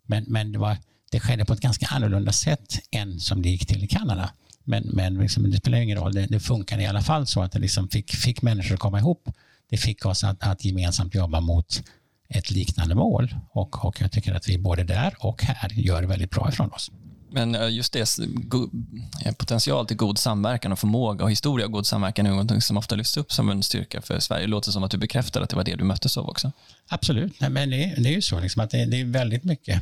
Men, 0.05 0.23
men 0.27 0.51
det, 0.51 0.59
var, 0.59 0.77
det 1.11 1.19
skedde 1.19 1.45
på 1.45 1.53
ett 1.53 1.59
ganska 1.59 1.85
annorlunda 1.85 2.31
sätt 2.31 2.79
än 2.91 3.19
som 3.19 3.41
det 3.41 3.49
gick 3.49 3.65
till 3.65 3.83
i 3.83 3.87
Kanada. 3.87 4.31
Men, 4.63 4.83
men 4.83 5.13
liksom, 5.13 5.51
det 5.51 5.57
spelar 5.57 5.77
ingen 5.77 5.97
roll, 5.97 6.13
det, 6.13 6.25
det 6.25 6.39
funkade 6.39 6.83
i 6.83 6.85
alla 6.85 7.01
fall 7.01 7.27
så 7.27 7.41
att 7.41 7.51
det 7.51 7.59
liksom 7.59 7.89
fick, 7.89 8.11
fick 8.11 8.41
människor 8.41 8.73
att 8.73 8.79
komma 8.79 8.99
ihop. 8.99 9.29
Det 9.69 9.77
fick 9.77 10.05
oss 10.05 10.23
att, 10.23 10.43
att 10.43 10.65
gemensamt 10.65 11.15
jobba 11.15 11.41
mot 11.41 11.83
ett 12.29 12.51
liknande 12.51 12.95
mål 12.95 13.35
och, 13.49 13.85
och 13.85 14.01
jag 14.01 14.11
tycker 14.11 14.33
att 14.33 14.49
vi 14.49 14.57
både 14.57 14.83
där 14.83 15.15
och 15.19 15.43
här 15.43 15.69
gör 15.73 16.03
väldigt 16.03 16.31
bra 16.31 16.49
ifrån 16.49 16.71
oss. 16.71 16.91
Men 17.33 17.55
eh, 17.55 17.69
just 17.69 17.93
det, 17.93 18.17
eh, 19.25 19.33
potential 19.33 19.85
till 19.85 19.97
god 19.97 20.17
samverkan 20.17 20.71
och 20.71 20.79
förmåga 20.79 21.23
och 21.23 21.31
historia 21.31 21.65
av 21.65 21.71
god 21.71 21.85
samverkan 21.85 22.25
är 22.25 22.31
något 22.31 22.63
som 22.63 22.77
ofta 22.77 22.95
lyfts 22.95 23.17
upp 23.17 23.31
som 23.31 23.49
en 23.49 23.63
styrka 23.63 24.01
för 24.01 24.19
Sverige. 24.19 24.43
Det 24.45 24.49
låter 24.49 24.71
som 24.71 24.83
att 24.83 24.91
du 24.91 24.97
bekräftar 24.97 25.41
att 25.41 25.49
det 25.49 25.55
var 25.55 25.63
det 25.63 25.75
du 25.75 25.83
möttes 25.83 26.17
av 26.17 26.29
också. 26.29 26.51
Absolut, 26.87 27.39
Nej, 27.39 27.49
men 27.49 27.69
det, 27.69 27.93
det 27.97 28.09
är 28.09 28.13
ju 28.13 28.21
så 28.21 28.39
liksom 28.39 28.63
att 28.63 28.69
det, 28.69 28.85
det, 28.85 29.01
är 29.01 29.05
väldigt 29.05 29.43
mycket 29.43 29.81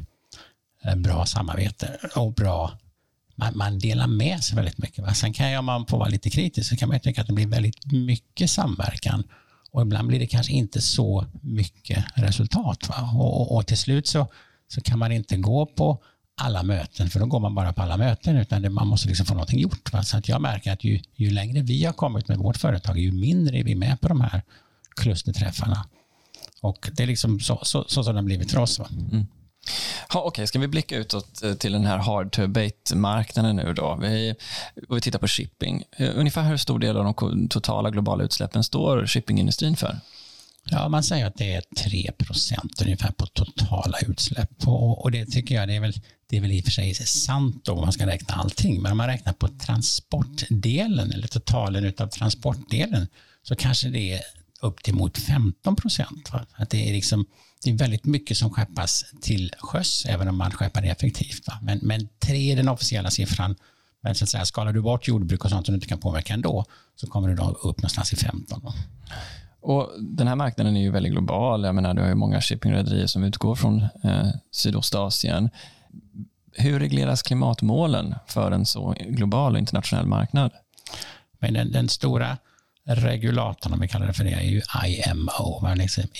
eh, 0.86 0.96
bra 0.96 1.26
samarbete 1.26 1.98
och 2.16 2.34
bra 2.34 2.72
man, 3.36 3.58
man 3.58 3.80
delar 3.80 4.08
med 4.08 4.44
sig 4.44 4.56
väldigt 4.56 4.78
mycket. 4.78 5.04
Va? 5.04 5.14
Sen 5.14 5.34
kan 5.34 5.52
jag, 5.52 5.60
om 5.60 5.66
man 5.66 5.86
får 5.86 5.98
vara 5.98 6.10
lite 6.10 6.30
kritisk, 6.30 6.70
så 6.70 6.76
kan 6.76 6.90
man 6.90 7.00
tycka 7.00 7.22
att 7.22 7.28
det 7.28 7.34
blir 7.34 7.48
väldigt 7.48 7.92
mycket 7.92 8.50
samverkan 8.50 9.24
och 9.72 9.82
ibland 9.82 10.08
blir 10.08 10.20
det 10.20 10.28
kanske 10.28 10.54
inte 10.54 10.82
så 10.82 11.26
mycket 11.42 12.06
resultat. 12.16 12.90
Va? 12.90 13.12
Och, 13.16 13.42
och, 13.42 13.56
och 13.56 13.68
till 13.68 13.78
slut 13.78 14.08
så, 14.08 14.28
så 14.68 14.82
kan 14.82 15.00
man 15.00 15.12
inte 15.12 15.38
gå 15.38 15.66
på 15.66 16.04
alla 16.42 16.64
möten, 16.64 17.10
för 17.10 17.20
då 17.20 17.26
går 17.26 17.40
man 17.40 17.56
bara 17.56 17.74
på 17.74 17.82
alla 17.82 17.98
möten, 17.98 18.38
utan 18.38 18.62
det, 18.62 18.70
man 18.70 18.88
måste 18.88 19.08
liksom 19.08 19.26
få 19.26 19.34
någonting 19.34 19.60
gjort. 19.60 19.94
Va? 19.94 20.04
Så 20.04 20.18
att 20.18 20.28
jag 20.28 20.42
märker 20.42 20.72
att 20.72 20.84
ju, 20.84 21.00
ju 21.16 21.30
längre 21.30 21.62
vi 21.62 21.86
har 21.86 21.94
kommit 21.94 22.28
med 22.28 22.38
vårt 22.38 22.58
företag, 22.58 23.00
ju 23.00 23.12
mindre 23.12 23.60
är 23.60 23.64
vi 23.64 23.76
med 23.76 24.02
på 24.02 24.08
de 24.08 24.22
här 24.22 24.42
klusterträffarna. 24.96 25.86
Och 26.62 26.90
det 26.94 27.04
är 27.04 27.08
liksom 27.08 27.40
så, 27.40 27.60
så, 27.64 27.86
så 27.88 28.04
som 28.04 28.14
det 28.14 28.22
har 28.22 28.26
blivit 28.26 28.52
för 28.52 28.60
oss. 28.60 28.80
Va? 28.80 28.88
Mm. 29.12 29.26
Okej, 30.08 30.28
okay. 30.28 30.48
ska 30.48 30.60
vi 30.60 30.68
blicka 30.68 30.98
utåt 30.98 31.44
eh, 31.44 31.54
till 31.54 31.72
den 31.72 31.86
här 31.86 31.98
hard 31.98 32.32
to 32.32 32.42
abate-marknaden 32.42 33.56
nu 33.56 33.74
då? 33.74 34.00
Vi, 34.02 34.36
vi 34.90 35.02
tittar 35.02 35.20
på 35.20 35.28
shipping. 35.28 35.84
Eh, 35.98 36.10
ungefär 36.16 36.44
hur 36.44 36.58
stor 36.58 36.80
del 36.80 36.98
av 36.98 37.04
de 37.04 37.48
totala 37.50 37.90
globala 37.90 38.24
utsläppen 38.24 38.64
står 38.64 39.08
shippingindustrin 39.08 39.76
för? 39.76 40.00
Ja, 40.64 40.90
man 40.90 41.04
säger 41.04 41.26
att 41.26 41.38
det 41.38 41.54
är 41.54 41.62
3% 41.78 42.84
ungefär 42.84 43.12
på 43.12 43.26
totala 43.26 43.98
utsläpp. 44.08 44.68
Och, 44.68 45.02
och, 45.02 45.12
det 45.12 45.26
tycker 45.26 45.56
jag 45.56 45.68
det 45.68 45.76
är 45.76 45.80
väl, 45.80 45.94
det 46.32 46.38
är 46.38 46.42
väl 46.42 46.52
i 46.52 46.60
och 46.60 46.64
för 46.64 46.72
sig 46.72 46.94
sant 46.94 47.66
då 47.66 47.74
om 47.74 47.82
man 47.82 47.94
ska 47.94 48.08
räkna 48.08 48.34
allting. 48.34 48.82
Men 48.82 48.92
om 48.92 48.98
man 48.98 49.08
räknar 49.08 49.34
på 49.34 49.48
transportdelen 49.48 51.12
eller 51.12 51.28
totalen 51.28 51.94
av 51.98 52.08
transportdelen 52.08 53.08
så 53.44 53.56
kanske 53.56 53.90
det 53.90 54.14
är 54.14 54.22
upp 54.62 54.84
till 54.84 54.94
mot 54.94 55.18
15 55.18 55.76
procent. 55.76 56.32
det 56.70 56.90
är 56.90 56.94
liksom 56.94 57.26
det 57.64 57.70
är 57.70 57.78
väldigt 57.78 58.06
mycket 58.06 58.38
som 58.38 58.50
skeppas 58.50 59.06
till 59.22 59.54
sjöss, 59.60 60.06
även 60.06 60.28
om 60.28 60.38
man 60.38 60.52
skeppar 60.52 60.82
det 60.82 60.88
effektivt. 60.88 61.48
Va? 61.48 61.54
Men, 61.62 61.80
men 61.82 62.08
tre 62.20 62.52
är 62.52 62.56
den 62.56 62.68
officiella 62.68 63.10
siffran 63.10 63.56
Men 64.04 64.16
så 64.16 64.24
att 64.24 64.30
säga, 64.30 64.46
skalar 64.46 64.74
du 64.74 64.82
bort 64.82 65.08
jordbruk 65.08 65.46
och 65.46 65.50
sånt 65.50 65.66
som 65.66 65.74
du 65.74 65.78
inte 65.78 65.88
kan 65.88 66.00
påverka 66.00 66.34
ändå, 66.34 66.66
så 66.96 67.08
kommer 67.08 67.30
du 67.30 67.36
då 67.36 67.44
upp 67.44 67.78
någonstans 67.78 68.14
i 68.14 68.16
15. 68.16 68.62
Va? 68.64 68.74
Och 69.62 69.90
Den 70.00 70.28
här 70.28 70.36
marknaden 70.36 70.78
är 70.78 70.82
ju 70.82 70.92
väldigt 70.92 71.12
global. 71.12 71.64
Jag 71.64 71.76
menar, 71.76 71.94
du 71.94 72.02
har 72.02 72.10
ju 72.10 72.16
många 72.16 72.42
shippingrederier 72.42 73.08
som 73.08 73.24
utgår 73.24 73.56
från 73.56 73.82
eh, 74.04 74.28
Sydostasien. 74.52 75.50
Hur 76.54 76.80
regleras 76.80 77.22
klimatmålen 77.22 78.16
för 78.28 78.52
en 78.52 78.66
så 78.66 78.96
global 79.00 79.54
och 79.54 79.60
internationell 79.60 80.06
marknad? 80.06 80.52
Men 81.40 81.54
den, 81.54 81.72
den 81.72 81.90
stora 81.90 82.38
regulatorn, 82.86 83.74
om 83.74 83.80
vi 83.80 83.88
kallar 83.88 84.08
det 84.08 84.14
för 84.14 84.24
det, 84.24 84.34
är 84.34 84.42
ju 84.42 84.62
IMO, 84.86 85.68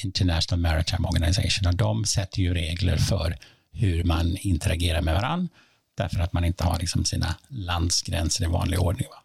International 0.04 0.60
Maritime 0.62 1.08
Organization. 1.08 1.68
Och 1.68 1.76
de 1.76 2.06
sätter 2.06 2.42
ju 2.42 2.54
regler 2.54 2.98
för 2.98 3.38
hur 3.72 4.04
man 4.04 4.38
interagerar 4.40 5.02
med 5.02 5.14
varandra 5.14 5.50
därför 5.96 6.20
att 6.20 6.34
man 6.34 6.46
inte 6.46 6.64
har 6.64 6.80
liksom 6.80 7.06
sina 7.06 7.36
landsgränser 7.48 8.44
i 8.44 8.48
vanlig 8.48 8.80
ordning. 8.80 9.08
Va? 9.10 9.24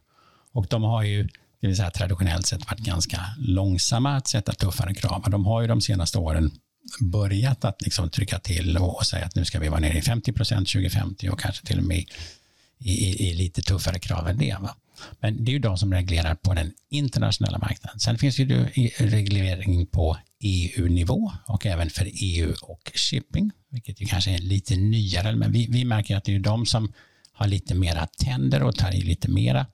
Och 0.52 0.66
de 0.70 0.82
har 0.82 1.02
ju 1.02 1.28
det 1.60 1.66
vill 1.66 1.76
säga 1.76 1.90
traditionellt 1.90 2.46
sett 2.46 2.66
varit 2.66 2.78
ganska 2.78 3.20
långsamma 3.38 4.16
att 4.16 4.26
sätta 4.26 4.52
tuffare 4.52 4.94
krav. 4.94 5.24
De 5.30 5.46
har 5.46 5.60
ju 5.60 5.66
de 5.66 5.80
senaste 5.80 6.18
åren 6.18 6.50
börjat 7.00 7.64
att 7.64 7.82
liksom 7.82 8.10
trycka 8.10 8.38
till 8.38 8.76
och 8.76 9.06
säga 9.06 9.24
att 9.24 9.34
nu 9.34 9.44
ska 9.44 9.58
vi 9.58 9.68
vara 9.68 9.80
nere 9.80 9.98
i 9.98 10.02
50 10.02 10.32
procent 10.32 10.68
2050 10.68 11.28
och 11.28 11.40
kanske 11.40 11.66
till 11.66 11.78
och 11.78 11.84
med 11.84 11.98
i, 12.78 12.90
i, 12.90 13.28
i, 13.28 13.34
lite 13.34 13.62
tuffare 13.62 13.98
krav 13.98 14.28
än 14.28 14.38
det. 14.38 14.56
Va? 14.60 14.76
Men 15.20 15.44
det 15.44 15.50
är 15.50 15.52
ju 15.52 15.58
de 15.58 15.78
som 15.78 15.92
reglerar 15.92 16.34
på 16.34 16.54
den 16.54 16.72
internationella 16.90 17.58
marknaden. 17.58 18.00
Sen 18.00 18.18
finns 18.18 18.38
ju 18.38 18.64
reglering 18.98 19.86
på 19.86 20.16
EU-nivå 20.40 21.32
och 21.46 21.66
även 21.66 21.90
för 21.90 22.10
EU 22.12 22.54
och 22.62 22.92
shipping, 22.94 23.50
vilket 23.70 24.00
ju 24.00 24.06
kanske 24.06 24.30
är 24.30 24.38
lite 24.38 24.76
nyare, 24.76 25.36
men 25.36 25.52
vi, 25.52 25.66
vi 25.70 25.84
märker 25.84 26.16
att 26.16 26.24
det 26.24 26.34
är 26.34 26.38
de 26.38 26.66
som 26.66 26.92
har 27.32 27.46
lite 27.46 27.74
mera 27.74 28.06
tänder 28.06 28.62
och 28.62 28.76
tar 28.76 28.94
i 28.94 29.00
lite 29.00 29.30
mera 29.30 29.66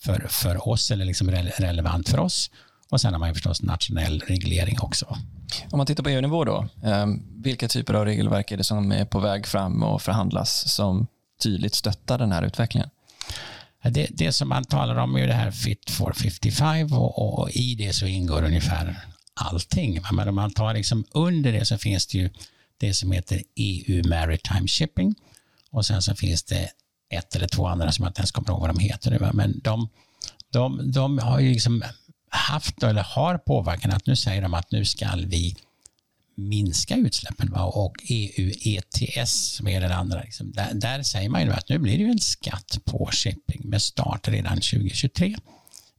för, 0.00 0.26
för 0.30 0.68
oss 0.68 0.90
eller 0.90 1.04
liksom 1.04 1.30
relevant 1.30 2.08
för 2.08 2.18
oss. 2.18 2.50
Och 2.94 3.00
sen 3.00 3.12
har 3.12 3.20
man 3.20 3.28
ju 3.28 3.34
förstås 3.34 3.62
nationell 3.62 4.20
reglering 4.20 4.80
också. 4.80 5.18
Om 5.70 5.76
man 5.76 5.86
tittar 5.86 6.02
på 6.02 6.10
EU-nivå 6.10 6.44
då, 6.44 6.68
ehm, 6.84 7.22
vilka 7.42 7.68
typer 7.68 7.94
av 7.94 8.04
regelverk 8.04 8.50
är 8.50 8.56
det 8.56 8.64
som 8.64 8.92
är 8.92 9.04
på 9.04 9.20
väg 9.20 9.46
fram 9.46 9.82
och 9.82 10.02
förhandlas 10.02 10.74
som 10.74 11.06
tydligt 11.42 11.74
stöttar 11.74 12.18
den 12.18 12.32
här 12.32 12.42
utvecklingen? 12.42 12.90
Det, 13.82 14.06
det 14.10 14.32
som 14.32 14.48
man 14.48 14.64
talar 14.64 14.96
om 14.96 15.16
är 15.16 15.26
det 15.26 15.34
här 15.34 15.50
Fit 15.50 15.90
for 15.90 16.12
55 16.12 16.92
och, 16.92 17.38
och 17.38 17.50
i 17.50 17.74
det 17.74 17.92
så 17.92 18.06
ingår 18.06 18.44
ungefär 18.44 19.04
allting. 19.34 20.00
Men 20.12 20.28
om 20.28 20.34
man 20.34 20.50
tar 20.50 20.74
liksom 20.74 21.04
under 21.10 21.52
det 21.52 21.64
så 21.64 21.78
finns 21.78 22.06
det 22.06 22.18
ju 22.18 22.30
det 22.78 22.94
som 22.94 23.12
heter 23.12 23.42
EU 23.54 24.08
Maritime 24.08 24.68
Shipping 24.68 25.14
och 25.70 25.86
sen 25.86 26.02
så 26.02 26.14
finns 26.14 26.42
det 26.42 26.68
ett 27.10 27.36
eller 27.36 27.48
två 27.48 27.66
andra 27.66 27.92
som 27.92 28.02
jag 28.02 28.10
inte 28.10 28.20
ens 28.20 28.32
kommer 28.32 28.50
ihåg 28.50 28.60
vad 28.60 28.70
de 28.70 28.78
heter 28.78 29.10
nu. 29.10 29.30
Men 29.32 29.60
de, 29.64 29.88
de, 30.50 30.92
de 30.92 31.18
har 31.18 31.40
ju 31.40 31.52
liksom 31.52 31.82
haft 32.34 32.82
eller 32.82 33.02
har 33.02 33.38
påverkan 33.38 33.90
att 33.90 34.06
nu 34.06 34.16
säger 34.16 34.42
de 34.42 34.54
att 34.54 34.70
nu 34.70 34.84
ska 34.84 35.06
vi 35.16 35.56
minska 36.36 36.96
utsläppen. 36.96 37.52
Va? 37.52 37.64
Och 37.64 37.96
EU 38.08 38.50
ETS, 38.64 39.56
som 39.56 39.68
är 39.68 39.80
den 39.80 39.92
andra, 39.92 40.20
liksom, 40.20 40.52
där, 40.52 40.74
där, 40.74 41.02
säger 41.02 41.28
man 41.28 41.42
ju 41.42 41.52
att 41.52 41.68
nu 41.68 41.78
blir 41.78 41.98
det 41.98 42.04
ju 42.04 42.10
en 42.10 42.18
skatt 42.18 42.78
på 42.84 43.08
shipping 43.12 43.60
med 43.64 43.82
start 43.82 44.28
redan 44.28 44.56
2023 44.56 45.36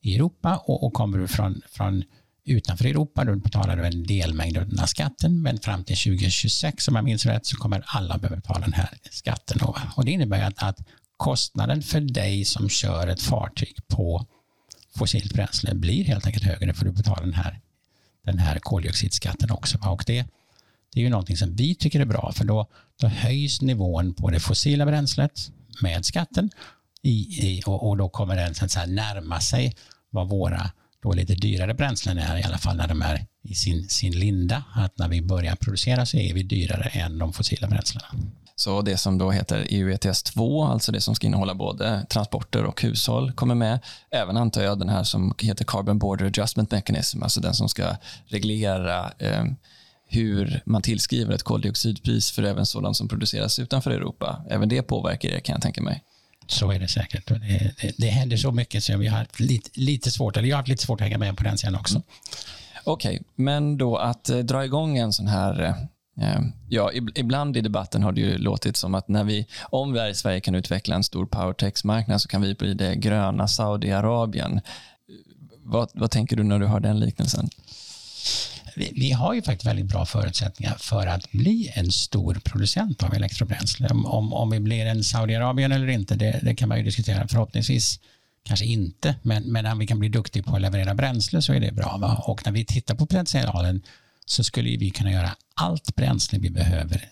i 0.02 0.16
Europa 0.16 0.58
och, 0.66 0.84
och 0.84 0.94
kommer 0.94 1.18
du 1.18 1.28
från, 1.28 1.62
från 1.72 2.04
utanför 2.46 2.86
Europa, 2.86 3.24
då 3.24 3.36
betalar 3.36 3.78
du 3.78 3.86
en 3.86 4.04
delmängd 4.04 4.58
av 4.58 4.70
den 4.70 4.80
här 4.80 4.86
skatten, 4.86 5.42
men 5.42 5.60
fram 5.60 5.84
till 5.84 5.98
2026, 5.98 6.88
om 6.88 6.96
jag 6.96 7.06
minns 7.06 7.26
rätt, 7.26 7.46
så 7.46 7.58
kommer 7.58 7.84
alla 7.88 8.18
behöva 8.18 8.36
betala 8.36 8.60
den 8.60 8.74
här 8.74 8.90
skatten. 9.12 9.60
Och 9.96 10.06
det 10.06 10.12
innebär 10.12 10.44
att, 10.44 10.64
att 10.64 10.80
kostnaden 11.18 11.82
för 11.82 12.00
dig 12.02 12.46
som 12.46 12.70
kör 12.70 13.08
ett 13.08 13.22
fartyg 13.22 13.76
på 13.88 14.28
fossilt 14.96 15.34
bränsle 15.34 15.76
blir 15.76 16.04
helt 16.04 16.26
enkelt 16.26 16.46
högre 16.46 16.74
för 16.74 16.86
att 16.88 16.96
betala 16.96 17.22
den 17.22 17.34
här, 17.34 17.60
den 18.26 18.40
här 18.40 18.60
koldioxidskatten 18.60 19.52
också. 19.52 19.78
Och 19.78 20.04
det, 20.08 20.26
det 20.94 21.00
är 21.00 21.04
ju 21.04 21.10
någonting 21.10 21.38
som 21.38 21.56
vi 21.56 21.76
tycker 21.76 22.00
är 22.00 22.06
bra 22.06 22.32
för 22.36 22.46
då, 22.46 22.68
då 23.02 23.08
höjs 23.08 23.62
nivån 23.62 24.14
på 24.14 24.30
det 24.30 24.40
fossila 24.40 24.86
bränslet 24.86 25.52
med 25.82 26.06
skatten 26.06 26.50
i, 27.02 27.48
i, 27.48 27.62
och, 27.66 27.90
och, 27.90 27.98
då 27.98 28.10
kommer 28.10 28.36
den 28.36 28.56
så 28.56 28.80
här 28.80 28.88
närma 28.88 29.40
sig 29.40 29.76
vad 30.10 30.30
våra 30.30 30.72
då 31.02 31.14
lite 31.14 31.36
dyrare 31.36 31.74
bränslen 31.74 32.18
är, 32.18 32.38
i 32.38 32.44
alla 32.44 32.58
fall 32.58 32.78
när 32.78 32.88
de 32.88 33.02
är 33.02 33.26
i 33.42 33.56
sin, 33.56 33.90
sin 33.90 34.20
linda. 34.20 34.64
Att 34.74 34.98
när 34.98 35.08
vi 35.08 35.22
börjar 35.22 35.56
producera 35.56 36.06
så 36.06 36.18
är 36.18 36.34
vi 36.34 36.44
dyrare 36.44 36.90
än 36.90 37.18
de 37.18 37.34
fossila 37.34 37.68
bränslena. 37.68 38.08
Så 38.58 38.82
det 38.82 38.98
som 38.98 39.18
då 39.18 39.32
heter 39.32 39.66
EU 39.70 39.90
ETS 39.90 40.24
2, 40.24 40.64
alltså 40.64 40.92
det 40.92 41.02
som 41.02 41.16
ska 41.16 41.28
innehålla 41.28 41.56
både 41.56 42.06
transporter 42.10 42.64
och 42.64 42.82
hushåll, 42.82 43.32
kommer 43.32 43.56
med. 43.56 43.80
Även 44.12 44.38
antar 44.38 44.64
jag 44.64 44.80
den 44.80 44.90
här 44.90 45.04
som 45.04 45.36
heter 45.38 45.66
Carbon 45.66 46.00
Border 46.00 46.26
Adjustment 46.26 46.72
Mechanism, 46.72 47.24
alltså 47.24 47.42
den 47.42 47.54
som 47.54 47.70
ska 47.70 47.96
reglera 48.26 49.12
eh, 49.20 49.46
hur 50.08 50.62
man 50.66 50.82
tillskriver 50.82 51.34
ett 51.34 51.44
koldioxidpris 51.44 52.32
för 52.32 52.44
även 52.44 52.66
sådant 52.66 52.98
som 52.98 53.08
produceras 53.08 53.60
utanför 53.60 53.92
Europa. 53.92 54.46
Även 54.50 54.70
det 54.70 54.82
påverkar 54.82 55.32
det 55.32 55.40
kan 55.40 55.54
jag 55.54 55.62
tänka 55.62 55.82
mig. 55.82 56.04
Så 56.48 56.72
är 56.72 56.80
det 56.80 56.88
säkert. 56.88 57.28
Det, 57.28 57.38
det, 57.82 57.94
det 57.98 58.08
händer 58.08 58.38
så 58.38 58.52
mycket 58.52 58.84
så 58.84 58.98
vi 58.98 59.08
har 59.08 59.18
haft 59.18 59.40
lite, 59.40 59.70
lite 59.74 60.12
svårt, 60.12 60.38
eller 60.38 60.48
jag 60.48 60.56
har 60.56 60.62
haft 60.62 60.70
lite 60.70 60.84
svårt 60.84 61.02
att 61.02 61.08
hänga 61.08 61.18
med 61.18 61.38
på 61.38 61.44
den 61.44 61.58
sidan 61.58 61.76
också. 61.76 61.96
Mm. 61.96 62.08
Okej, 62.84 63.16
okay, 63.16 63.26
men 63.36 63.78
då 63.78 63.98
att 63.98 64.30
eh, 64.30 64.38
dra 64.38 64.66
igång 64.66 64.98
en 64.98 65.14
sån 65.14 65.28
här 65.28 65.62
Eh, 65.62 65.76
Ehm, 66.22 66.52
ja, 66.70 66.92
ibland 67.16 67.58
i 67.58 67.62
debatten 67.62 68.04
har 68.04 68.12
det 68.12 68.22
ju 68.22 68.38
låtit 68.38 68.78
som 68.78 68.96
att 68.96 69.08
när 69.08 69.24
vi, 69.24 69.48
om 69.62 69.94
vi 69.94 70.00
här 70.00 70.10
i 70.10 70.16
Sverige 70.16 70.40
kan 70.40 70.56
utveckla 70.56 70.96
en 70.96 71.04
stor 71.04 71.26
powertex-marknad 71.26 72.22
så 72.22 72.28
kan 72.28 72.42
vi 72.42 72.54
bli 72.54 72.74
det 72.74 72.96
gröna 72.96 73.48
Saudiarabien. 73.48 74.62
Vad, 75.64 75.90
vad 75.94 76.12
tänker 76.12 76.36
du 76.36 76.44
när 76.44 76.60
du 76.60 76.66
hör 76.66 76.80
den 76.80 77.00
liknelsen? 77.00 77.50
Vi, 78.76 78.92
vi, 78.96 79.12
har 79.12 79.34
ju 79.34 79.42
faktiskt 79.42 79.68
väldigt 79.68 79.86
bra 79.86 80.06
förutsättningar 80.06 80.76
för 80.80 81.08
att 81.08 81.32
bli 81.32 81.72
en 81.76 81.92
stor 81.92 82.38
producent 82.44 83.04
av 83.04 83.14
elektrobränsle. 83.14 83.90
Om, 83.90 84.34
om 84.34 84.50
vi 84.50 84.60
blir 84.60 84.86
en 84.86 85.04
Saudiarabien 85.04 85.72
eller 85.72 85.88
inte, 85.88 86.16
det, 86.16 86.40
det, 86.44 86.56
kan 86.56 86.70
man 86.70 86.78
ju 86.78 86.84
diskutera. 86.84 87.28
Förhoppningsvis 87.28 88.00
kanske 88.44 88.66
inte, 88.66 89.16
men, 89.22 89.44
men 89.44 89.66
om 89.66 89.80
vi 89.80 89.88
kan 89.88 90.00
bli 90.00 90.10
duktiga 90.10 90.44
på 90.44 90.56
att 90.56 90.62
leverera 90.62 90.94
bränsle 90.94 91.42
så 91.42 91.54
är 91.54 91.60
det 91.60 91.72
bra. 91.72 91.98
Va? 91.98 92.24
Och 92.28 92.42
när 92.46 92.52
vi 92.52 92.66
tittar 92.66 92.96
på 92.96 93.06
potentialen 93.06 93.82
så 94.26 94.44
skulle 94.44 94.78
vi 94.78 94.90
kunna 94.90 95.12
göra 95.12 95.36
allt 95.56 95.96
bränsle 95.96 96.40
vi 96.40 96.50
behöver 96.50 97.10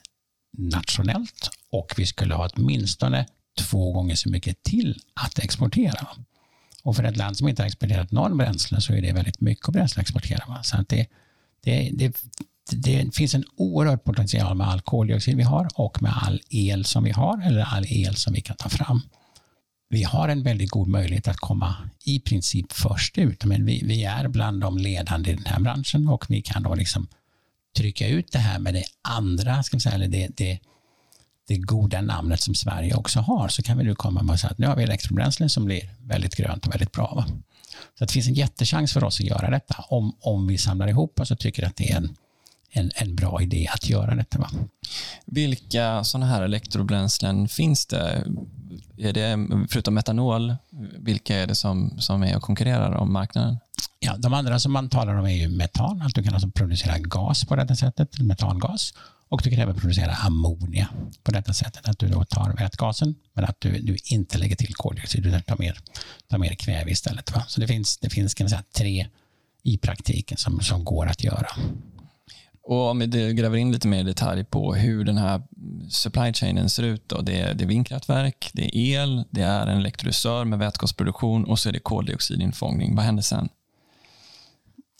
nationellt 0.58 1.50
och 1.72 1.94
vi 1.98 2.06
skulle 2.06 2.34
ha 2.34 2.50
åtminstone 2.56 3.26
två 3.60 3.92
gånger 3.92 4.16
så 4.16 4.30
mycket 4.30 4.64
till 4.64 5.00
att 5.14 5.40
exportera. 5.40 6.08
Och 6.84 6.96
för 6.96 7.04
ett 7.04 7.18
land 7.18 7.38
som 7.38 7.48
inte 7.48 7.62
har 7.62 7.68
exporterat 7.68 8.12
någon 8.12 8.38
bränsle 8.38 8.82
så 8.82 8.94
är 8.94 9.02
det 9.02 9.12
väldigt 9.12 9.42
mycket 9.42 9.74
bränsle 9.74 10.00
att 10.00 10.04
exportera. 10.04 10.64
Så 10.64 10.78
att 10.78 10.90
det, 10.90 11.08
det, 11.64 11.90
det, 11.94 12.18
det 12.72 13.16
finns 13.16 13.36
en 13.36 13.44
oerhörd 13.56 14.04
potential 14.04 14.56
med 14.56 14.68
all 14.68 14.82
koldioxid 14.82 15.38
vi 15.38 15.44
har 15.44 15.68
och 15.76 16.02
med 16.02 16.14
all 16.16 16.42
el 16.50 16.86
som 16.86 17.04
vi 17.04 17.12
har 17.12 17.48
eller 17.48 17.62
all 17.62 17.86
el 17.88 18.16
som 18.16 18.34
vi 18.34 18.42
kan 18.42 18.56
ta 18.56 18.70
fram. 18.70 19.02
Vi 19.94 20.04
har 20.04 20.30
en 20.30 20.44
väldigt 20.44 20.72
god 20.72 20.88
möjlighet 20.88 21.28
att 21.28 21.38
komma 21.38 21.76
i 22.06 22.20
princip 22.20 22.72
först 22.72 23.18
ut, 23.18 23.46
men 23.46 23.66
vi, 23.66 23.84
vi 23.86 24.04
är 24.04 24.28
bland 24.28 24.62
de 24.62 24.78
ledande 24.78 25.32
i 25.32 25.36
den 25.36 25.46
här 25.46 25.60
branschen 25.60 26.08
och 26.08 26.26
vi 26.30 26.42
kan 26.42 26.64
då 26.64 26.76
liksom 26.76 27.08
trycka 27.78 28.08
ut 28.08 28.32
det 28.32 28.40
här 28.40 28.60
med 28.60 28.74
det 28.74 28.84
andra, 29.02 29.64
ska 29.64 29.80
säga, 29.80 29.96
eller 29.96 30.08
det, 30.08 30.28
det, 30.38 30.60
det 31.48 31.58
goda 31.58 32.02
namnet 32.02 32.42
som 32.42 32.56
Sverige 32.56 32.96
också 32.96 33.20
har, 33.20 33.48
så 33.48 33.64
kan 33.64 33.78
vi 33.78 33.84
nu 33.84 33.96
komma 33.96 34.24
med 34.24 34.34
och 34.34 34.40
säga 34.40 34.52
att 34.52 34.58
nu 34.58 34.68
har 34.68 34.76
vi 34.76 34.84
elektrobränslen 34.84 35.50
som 35.50 35.66
blir 35.66 35.90
väldigt 36.02 36.36
grönt 36.36 36.68
och 36.68 36.74
väldigt 36.74 36.92
bra. 36.92 37.14
Va? 37.16 37.26
Så 38.00 38.06
det 38.06 38.12
finns 38.12 38.28
en 38.28 38.34
jättechans 38.34 38.94
för 38.94 39.04
oss 39.04 39.20
att 39.20 39.26
göra 39.26 39.50
detta 39.50 39.86
om, 39.90 40.16
om 40.20 40.48
vi 40.48 40.58
samlar 40.58 40.88
ihop 40.88 41.20
oss 41.20 41.32
och 41.32 41.40
tycker 41.40 41.66
att 41.66 41.76
det 41.76 41.92
är 41.92 41.98
en, 41.98 42.16
en, 42.72 42.92
en 42.96 43.16
bra 43.16 43.42
idé 43.42 43.68
att 43.74 43.90
göra 43.90 44.16
detta. 44.16 44.40
Va? 44.40 44.50
Vilka 45.26 46.04
sådana 46.04 46.26
här 46.26 46.42
elektrobränslen 46.42 47.48
finns 47.48 47.86
det? 47.86 48.26
Är 48.98 49.14
det? 49.14 49.48
Förutom 49.70 49.94
metanol, 49.94 50.56
vilka 50.98 51.36
är 51.36 51.48
det 51.48 51.56
som, 51.56 52.00
som 52.00 52.24
är 52.24 52.36
och 52.36 52.42
konkurrerar 52.42 52.92
om 52.92 53.14
marknaden? 53.14 53.58
Ja, 54.00 54.18
de 54.18 54.34
andra 54.34 54.60
som 54.60 54.72
man 54.72 54.90
talar 54.90 55.16
om 55.16 55.26
är 55.26 55.36
ju 55.36 55.48
metan, 55.48 56.02
att 56.02 56.16
du 56.16 56.24
kan 56.24 56.34
alltså 56.34 56.50
producera 56.50 56.98
gas 56.98 57.46
på 57.46 57.56
detta 57.56 57.76
sättet, 57.76 58.20
metangas. 58.20 58.94
Och 59.30 59.42
du 59.44 59.50
kan 59.50 59.60
även 59.60 59.76
producera 59.76 60.12
ammonia 60.12 60.90
på 61.24 61.32
detta 61.32 61.54
sättet, 61.54 61.90
att 61.90 62.00
du 62.00 62.08
då 62.08 62.24
tar 62.24 62.54
vätgasen 62.54 63.16
men 63.34 63.46
att 63.46 63.62
du, 63.62 63.80
du 63.80 63.98
inte 64.06 64.38
lägger 64.38 64.56
till 64.56 64.76
koldioxid, 64.76 65.26
utan 65.26 65.42
tar 65.42 65.58
mer, 65.58 65.80
tar 66.28 66.38
mer 66.38 66.56
kväve 66.56 66.92
istället. 66.92 67.36
Va? 67.36 67.44
Så 67.48 67.62
det 67.62 67.68
finns, 67.68 67.98
det 67.98 68.10
finns 68.10 68.34
kan 68.34 68.50
säga, 68.50 68.64
tre 68.76 69.08
i 69.64 69.78
praktiken 69.78 70.38
som, 70.38 70.62
som 70.62 70.84
går 70.84 71.08
att 71.08 71.24
göra. 71.24 71.48
Och 72.64 72.90
om 72.90 73.00
vi 73.00 73.34
gräver 73.34 73.58
in 73.58 73.72
lite 73.72 73.88
mer 73.88 74.00
i 74.00 74.04
detalj 74.04 74.44
på 74.44 74.74
hur 74.74 75.06
den 75.06 75.18
här 75.18 75.42
supply 75.90 76.34
chainen 76.34 76.70
ser 76.70 76.84
ut. 76.84 77.10
Då. 77.10 77.22
Det, 77.22 77.40
är, 77.40 77.54
det 77.54 77.64
är 77.64 77.68
vindkraftverk, 77.68 78.50
det 78.54 78.64
är 78.64 78.78
el, 78.78 79.24
det 79.30 79.42
är 79.42 79.68
en 79.68 79.78
elektrolysör 79.78 80.46
med 80.46 80.60
vätgasproduktion 80.60 81.46
och 81.46 81.60
så 81.60 81.70
är 81.70 81.74
det 81.74 81.80
koldioxidinfångning. 81.80 82.96
Vad 82.96 83.06
händer 83.06 83.24
sen? 83.24 83.50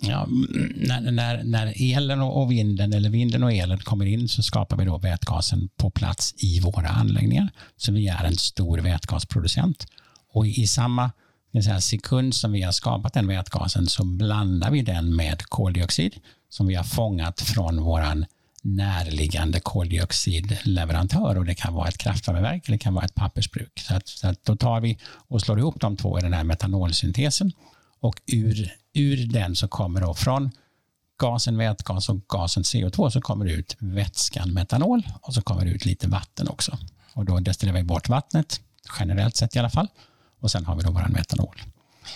Ja, 0.02 0.28
när, 0.76 1.12
när, 1.12 1.44
när 1.44 1.74
elen 1.94 2.22
och 2.22 2.52
vinden 2.52 2.94
eller 2.94 3.10
vinden 3.10 3.44
och 3.44 3.52
elen 3.52 3.80
kommer 3.80 4.06
in 4.06 4.28
så 4.28 4.44
skapar 4.44 4.78
vi 4.78 4.86
då 4.86 4.98
vätgasen 4.98 5.70
på 5.76 5.90
plats 5.90 6.34
i 6.38 6.60
våra 6.60 6.88
anläggningar. 6.88 7.50
Så 7.78 7.92
vi 7.92 8.08
är 8.08 8.24
en 8.24 8.36
stor 8.36 8.78
vätgasproducent. 8.78 9.88
Och 10.34 10.48
i 10.48 10.68
samma 10.68 11.12
säga, 11.64 11.82
sekund 11.82 12.36
som 12.36 12.52
vi 12.52 12.62
har 12.62 12.72
skapat 12.72 13.14
den 13.14 13.28
vätgasen 13.28 13.88
så 13.88 14.04
blandar 14.04 14.72
vi 14.72 14.82
den 14.82 15.16
med 15.16 15.44
koldioxid 15.44 16.16
som 16.54 16.68
vi 16.68 16.76
har 16.76 16.84
fångat 16.84 17.42
från 17.42 17.84
våran 17.84 18.26
närliggande 18.62 19.60
koldioxidleverantör 19.60 21.38
och 21.38 21.46
det 21.46 21.56
kan 21.56 21.74
vara 21.74 21.88
ett 21.88 21.98
kraftvärmeverk 21.98 22.68
eller 22.68 22.78
det 22.78 22.84
kan 22.84 22.94
vara 22.94 23.06
ett 23.06 23.16
pappersbruk. 23.16 23.80
Så, 23.80 23.96
att, 23.96 24.08
så 24.08 24.28
att 24.28 24.46
då 24.46 24.56
tar 24.56 24.82
vi 24.82 24.98
och 25.28 25.42
slår 25.42 25.60
ihop 25.60 25.82
de 25.82 25.98
två 25.98 26.20
i 26.20 26.22
den 26.22 26.34
här 26.34 26.44
metanolsyntesen 26.44 27.52
och 28.00 28.22
ur, 28.26 28.72
ur 28.94 29.28
den 29.28 29.56
så 29.56 29.68
kommer 29.68 30.02
då 30.02 30.14
från 30.14 30.52
gasen 31.20 31.58
vätgas 31.58 32.10
och 32.10 32.28
gasen 32.28 32.64
CO2 32.64 33.10
så 33.10 33.22
kommer 33.22 33.46
det 33.46 33.52
ut 33.52 33.76
vätskan 33.80 34.54
metanol 34.54 35.04
och 35.22 35.34
så 35.34 35.42
kommer 35.42 35.66
det 35.66 35.72
ut 35.72 35.86
lite 35.86 36.08
vatten 36.08 36.48
också. 36.48 36.78
Och 37.14 37.26
då 37.26 37.40
destillerar 37.40 37.78
vi 37.78 37.84
bort 37.84 38.10
vattnet, 38.10 38.62
generellt 39.00 39.36
sett 39.36 39.56
i 39.56 39.60
alla 39.60 39.70
fall. 39.70 39.88
Och 40.40 40.52
sen 40.52 40.66
har 40.66 40.76
vi 40.76 40.84
då 40.84 40.92
vår 40.92 41.08
metanol. 41.10 41.62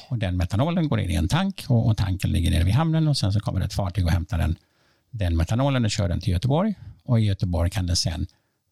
Och 0.09 0.17
den 0.17 0.37
metanolen 0.37 0.87
går 0.87 0.99
in 0.99 1.09
i 1.09 1.15
en 1.15 1.27
tank 1.27 1.65
och, 1.67 1.87
och 1.87 1.97
tanken 1.97 2.31
ligger 2.31 2.51
nere 2.51 2.63
vid 2.63 2.73
hamnen 2.73 3.07
och 3.07 3.17
sen 3.17 3.33
så 3.33 3.39
kommer 3.39 3.61
ett 3.61 3.73
fartyg 3.73 4.05
och 4.05 4.11
hämtar 4.11 4.37
den, 4.37 4.55
den 5.11 5.37
metanolen 5.37 5.85
och 5.85 5.91
kör 5.91 6.09
den 6.09 6.21
till 6.21 6.33
Göteborg. 6.33 6.75
Och 7.03 7.19
i 7.19 7.23
Göteborg 7.23 7.69
kan 7.69 7.87
den 7.87 7.95
sen 7.95 8.27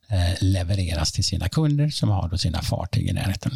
eh, 0.07 0.43
levereras 0.43 1.12
till 1.12 1.24
sina 1.24 1.50
kunder 1.50 1.89
som 1.89 2.10
har 2.10 2.29
då 2.29 2.38
sina 2.38 2.62
fartyg 2.62 3.07
i 3.10 3.13
närheten. 3.13 3.51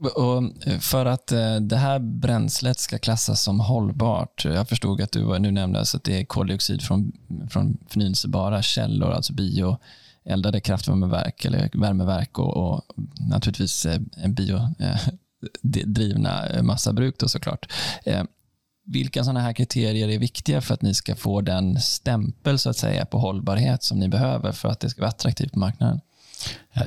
Och 0.00 0.66
eh, 0.66 0.78
för 0.78 1.06
att 1.06 1.32
eh, 1.32 1.56
det 1.56 1.76
här 1.76 1.98
bränslet 1.98 2.78
ska 2.78 2.98
klassas 2.98 3.42
som 3.42 3.60
hållbart, 3.60 4.44
jag 4.44 4.68
förstod 4.68 5.00
att 5.00 5.12
du 5.12 5.38
nu 5.38 5.50
nämnde 5.50 5.78
alltså 5.78 5.96
att 5.96 6.04
det 6.04 6.20
är 6.20 6.24
koldioxid 6.24 6.82
från, 6.82 7.12
från 7.50 7.78
förnyelsebara 7.88 8.62
källor, 8.62 9.10
alltså 9.10 9.32
bioeldade 9.32 10.60
kraftvärmeverk 10.60 11.44
eller 11.44 11.70
värmeverk 11.72 12.38
och, 12.38 12.56
och 12.56 12.82
naturligtvis 13.20 13.86
eh, 13.86 14.00
bio 14.28 14.74
drivna 15.62 16.46
eh, 16.46 16.62
massabruk 16.62 17.18
då 17.18 17.28
såklart. 17.28 17.72
Eh, 18.04 18.24
vilka 18.86 19.24
sådana 19.24 19.40
här 19.40 19.52
kriterier 19.52 20.08
är 20.08 20.18
viktiga 20.18 20.60
för 20.60 20.74
att 20.74 20.82
ni 20.82 20.94
ska 20.94 21.16
få 21.16 21.40
den 21.40 21.80
stämpel 21.80 22.58
så 22.58 22.70
att 22.70 22.76
säga 22.76 23.06
på 23.06 23.18
hållbarhet 23.18 23.82
som 23.82 23.98
ni 23.98 24.08
behöver 24.08 24.52
för 24.52 24.68
att 24.68 24.80
det 24.80 24.90
ska 24.90 25.00
vara 25.00 25.08
attraktivt 25.08 25.52
på 25.52 25.58
marknaden? 25.58 26.00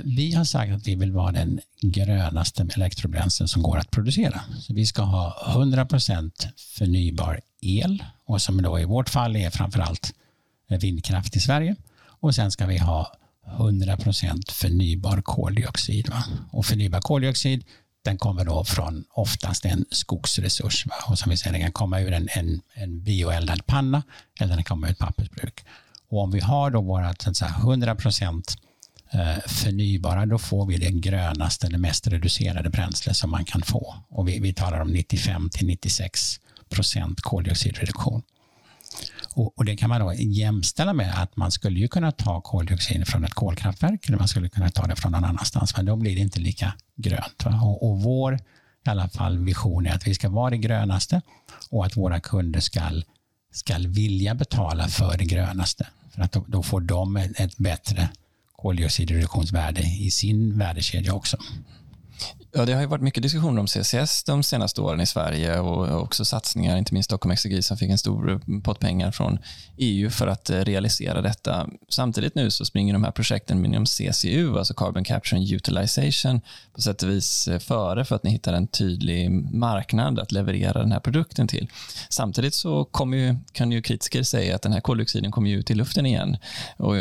Vi 0.03 0.33
har 0.33 0.43
sagt 0.43 0.73
att 0.73 0.87
vi 0.87 0.95
vill 0.95 1.11
vara 1.11 1.31
den 1.31 1.59
grönaste 1.81 2.67
elektrobränslen 2.75 3.47
som 3.47 3.63
går 3.63 3.77
att 3.77 3.91
producera. 3.91 4.41
Så 4.59 4.73
vi 4.73 4.85
ska 4.85 5.01
ha 5.01 5.53
100% 5.55 6.31
förnybar 6.57 7.41
el 7.61 8.03
och 8.25 8.41
som 8.41 8.61
då 8.61 8.79
i 8.79 8.85
vårt 8.85 9.09
fall 9.09 9.35
är 9.35 9.49
framförallt 9.49 10.13
vindkraft 10.67 11.35
i 11.35 11.39
Sverige. 11.39 11.75
Och 12.05 12.35
sen 12.35 12.51
ska 12.51 12.65
vi 12.65 12.77
ha 12.77 13.17
100% 13.45 14.51
förnybar 14.51 15.21
koldioxid. 15.21 16.09
Va? 16.09 16.23
Och 16.51 16.65
förnybar 16.65 17.01
koldioxid 17.01 17.63
den 18.03 18.17
kommer 18.17 18.45
då 18.45 18.63
från 18.63 19.03
oftast 19.09 19.65
en 19.65 19.85
skogsresurs. 19.91 20.85
Va? 20.85 20.95
Och 21.07 21.19
som 21.19 21.29
vi 21.29 21.37
säger, 21.37 21.51
den 21.51 21.61
kan 21.61 21.71
komma 21.71 21.99
ur 21.99 22.13
en, 22.13 22.29
en, 22.31 22.61
en 22.73 23.03
bioeldad 23.03 23.65
panna 23.65 24.03
eller 24.39 24.55
den 24.55 24.63
kan 24.63 24.75
komma 24.75 24.87
ur 24.87 24.91
ett 24.91 24.99
pappersbruk. 24.99 25.65
Och 26.09 26.19
om 26.19 26.31
vi 26.31 26.39
har 26.39 26.71
då 26.71 26.81
våra 26.81 27.13
100 27.61 27.95
procent 27.95 28.55
eh, 29.11 29.39
förnybara, 29.47 30.25
då 30.25 30.37
får 30.37 30.65
vi 30.65 30.77
det 30.77 30.91
grönaste, 30.91 31.67
det 31.67 31.77
mest 31.77 32.07
reducerade 32.07 32.69
bränsle 32.69 33.13
som 33.13 33.31
man 33.31 33.45
kan 33.45 33.61
få. 33.61 33.95
Och 34.09 34.27
vi, 34.27 34.39
vi 34.39 34.53
talar 34.53 34.79
om 34.79 34.87
95 34.87 35.49
till 35.49 35.67
96 35.67 36.39
procent 36.69 37.21
koldioxidreduktion. 37.21 38.21
Och, 39.35 39.57
och, 39.57 39.65
det 39.65 39.75
kan 39.75 39.89
man 39.89 40.01
då 40.01 40.13
jämställa 40.13 40.93
med 40.93 41.21
att 41.21 41.35
man 41.35 41.51
skulle 41.51 41.79
ju 41.79 41.87
kunna 41.87 42.11
ta 42.11 42.41
koldioxid 42.41 43.07
från 43.07 43.23
ett 43.23 43.33
kolkraftverk 43.33 44.07
eller 44.07 44.17
man 44.17 44.27
skulle 44.27 44.49
kunna 44.49 44.69
ta 44.69 44.87
det 44.87 44.95
från 44.95 45.11
någon 45.11 45.23
annanstans, 45.23 45.77
men 45.77 45.85
då 45.85 45.95
blir 45.95 46.15
det 46.15 46.21
inte 46.21 46.39
lika 46.39 46.73
grönt. 46.95 47.45
Och, 47.63 47.89
och, 47.89 48.01
vår 48.01 48.35
i 48.85 48.89
alla 48.89 49.09
fall 49.09 49.37
vision 49.37 49.85
är 49.85 49.95
att 49.95 50.07
vi 50.07 50.15
ska 50.15 50.29
vara 50.29 50.49
det 50.49 50.57
grönaste 50.57 51.21
och 51.69 51.85
att 51.85 51.97
våra 51.97 52.19
kunder 52.19 52.59
ska, 52.59 52.81
ska 53.51 53.75
vilja 53.79 54.35
betala 54.35 54.87
för 54.87 55.17
det 55.17 55.25
grönaste. 55.25 55.87
För 56.11 56.21
att 56.21 56.31
då, 56.31 56.45
då 56.47 56.63
får 56.63 56.81
de 56.81 57.17
ett, 57.17 57.39
ett 57.39 57.57
bättre 57.57 58.09
koldioxidreduktionsvärde 58.51 59.81
i 59.81 60.11
sin 60.11 60.57
värdekedja 60.57 61.13
också. 61.13 61.37
Ja, 62.55 62.65
det 62.65 62.73
har 62.73 62.81
ju 62.81 62.87
varit 62.87 63.01
mycket 63.01 63.23
diskussioner 63.23 63.59
om 63.59 63.67
CCS 63.67 64.23
de 64.23 64.43
senaste 64.43 64.81
åren 64.81 65.01
i 65.01 65.05
Sverige 65.05 65.59
och 65.59 66.01
också 66.01 66.25
satsningar, 66.25 66.77
inte 66.77 66.93
minst 66.93 67.09
Stockholm 67.09 67.31
Exergi 67.31 67.61
som 67.61 67.77
fick 67.77 67.89
en 67.89 67.97
stor 67.97 68.31
eh, 68.31 68.59
pott 68.63 68.79
pengar 68.79 69.11
från 69.11 69.39
EU 69.77 70.09
för 70.09 70.27
att 70.27 70.49
eh, 70.49 70.59
realisera 70.59 71.21
detta. 71.21 71.67
Samtidigt 71.89 72.35
nu 72.35 72.51
så 72.51 72.65
springer 72.65 72.93
de 72.93 73.03
här 73.03 73.11
projekten 73.11 73.65
inom 73.65 73.85
CCU, 73.85 74.57
alltså 74.57 74.73
Carbon 74.73 75.03
Capture 75.03 75.37
and 75.37 75.51
Utilization, 75.51 76.41
på 76.73 76.81
sätt 76.81 77.03
och 77.03 77.09
vis 77.09 77.47
eh, 77.47 77.59
före 77.59 78.05
för 78.05 78.15
att 78.15 78.23
ni 78.23 78.31
hittar 78.31 78.53
en 78.53 78.67
tydlig 78.67 79.31
marknad 79.53 80.19
att 80.19 80.31
leverera 80.31 80.79
den 80.79 80.91
här 80.91 80.99
produkten 80.99 81.47
till. 81.47 81.69
Samtidigt 82.09 82.53
så 82.53 82.85
kommer 82.85 83.17
ju, 83.17 83.35
kan 83.51 83.71
ju 83.71 83.81
kritiker 83.81 84.23
säga 84.23 84.55
att 84.55 84.61
den 84.61 84.73
här 84.73 84.81
koldioxiden 84.81 85.31
kommer 85.31 85.49
ut 85.49 85.71
i 85.71 85.73
luften 85.73 86.05
igen. 86.05 86.37
Och 86.77 86.95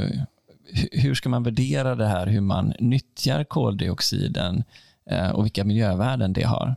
hur 0.93 1.15
ska 1.15 1.29
man 1.29 1.43
värdera 1.43 1.95
det 1.95 2.07
här, 2.07 2.27
hur 2.27 2.41
man 2.41 2.75
nyttjar 2.79 3.45
koldioxiden 3.45 4.65
Eh, 5.11 5.31
och 5.31 5.45
vilka 5.45 5.65
miljövärden 5.65 6.33
det 6.33 6.43
har? 6.43 6.77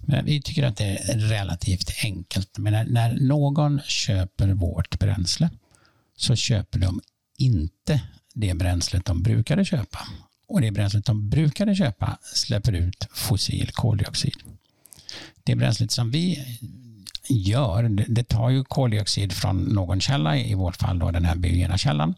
Men 0.00 0.24
vi 0.24 0.42
tycker 0.42 0.62
att 0.62 0.76
det 0.76 0.84
är 0.84 1.18
relativt 1.18 1.90
enkelt. 2.04 2.58
Men 2.58 2.72
när, 2.72 2.84
när 2.84 3.14
någon 3.20 3.80
köper 3.80 4.48
vårt 4.48 4.98
bränsle 4.98 5.50
så 6.16 6.36
köper 6.36 6.78
de 6.78 7.00
inte 7.38 8.00
det 8.34 8.54
bränslet 8.54 9.04
de 9.04 9.22
brukade 9.22 9.64
köpa. 9.64 9.98
Och 10.48 10.60
det 10.60 10.70
bränslet 10.70 11.04
de 11.04 11.28
brukade 11.28 11.74
köpa 11.74 12.18
släpper 12.22 12.72
ut 12.72 13.08
fossil 13.12 13.70
koldioxid. 13.72 14.36
Det 15.44 15.54
bränslet 15.54 15.90
som 15.90 16.10
vi 16.10 16.44
gör, 17.28 17.82
det, 17.82 18.04
det 18.08 18.24
tar 18.24 18.50
ju 18.50 18.64
koldioxid 18.64 19.32
från 19.32 19.62
någon 19.62 20.00
källa, 20.00 20.36
i 20.36 20.54
vårt 20.54 20.76
fall 20.76 20.98
då 20.98 21.10
den 21.10 21.24
här 21.24 21.36
biogena 21.36 21.78
källan. 21.78 22.14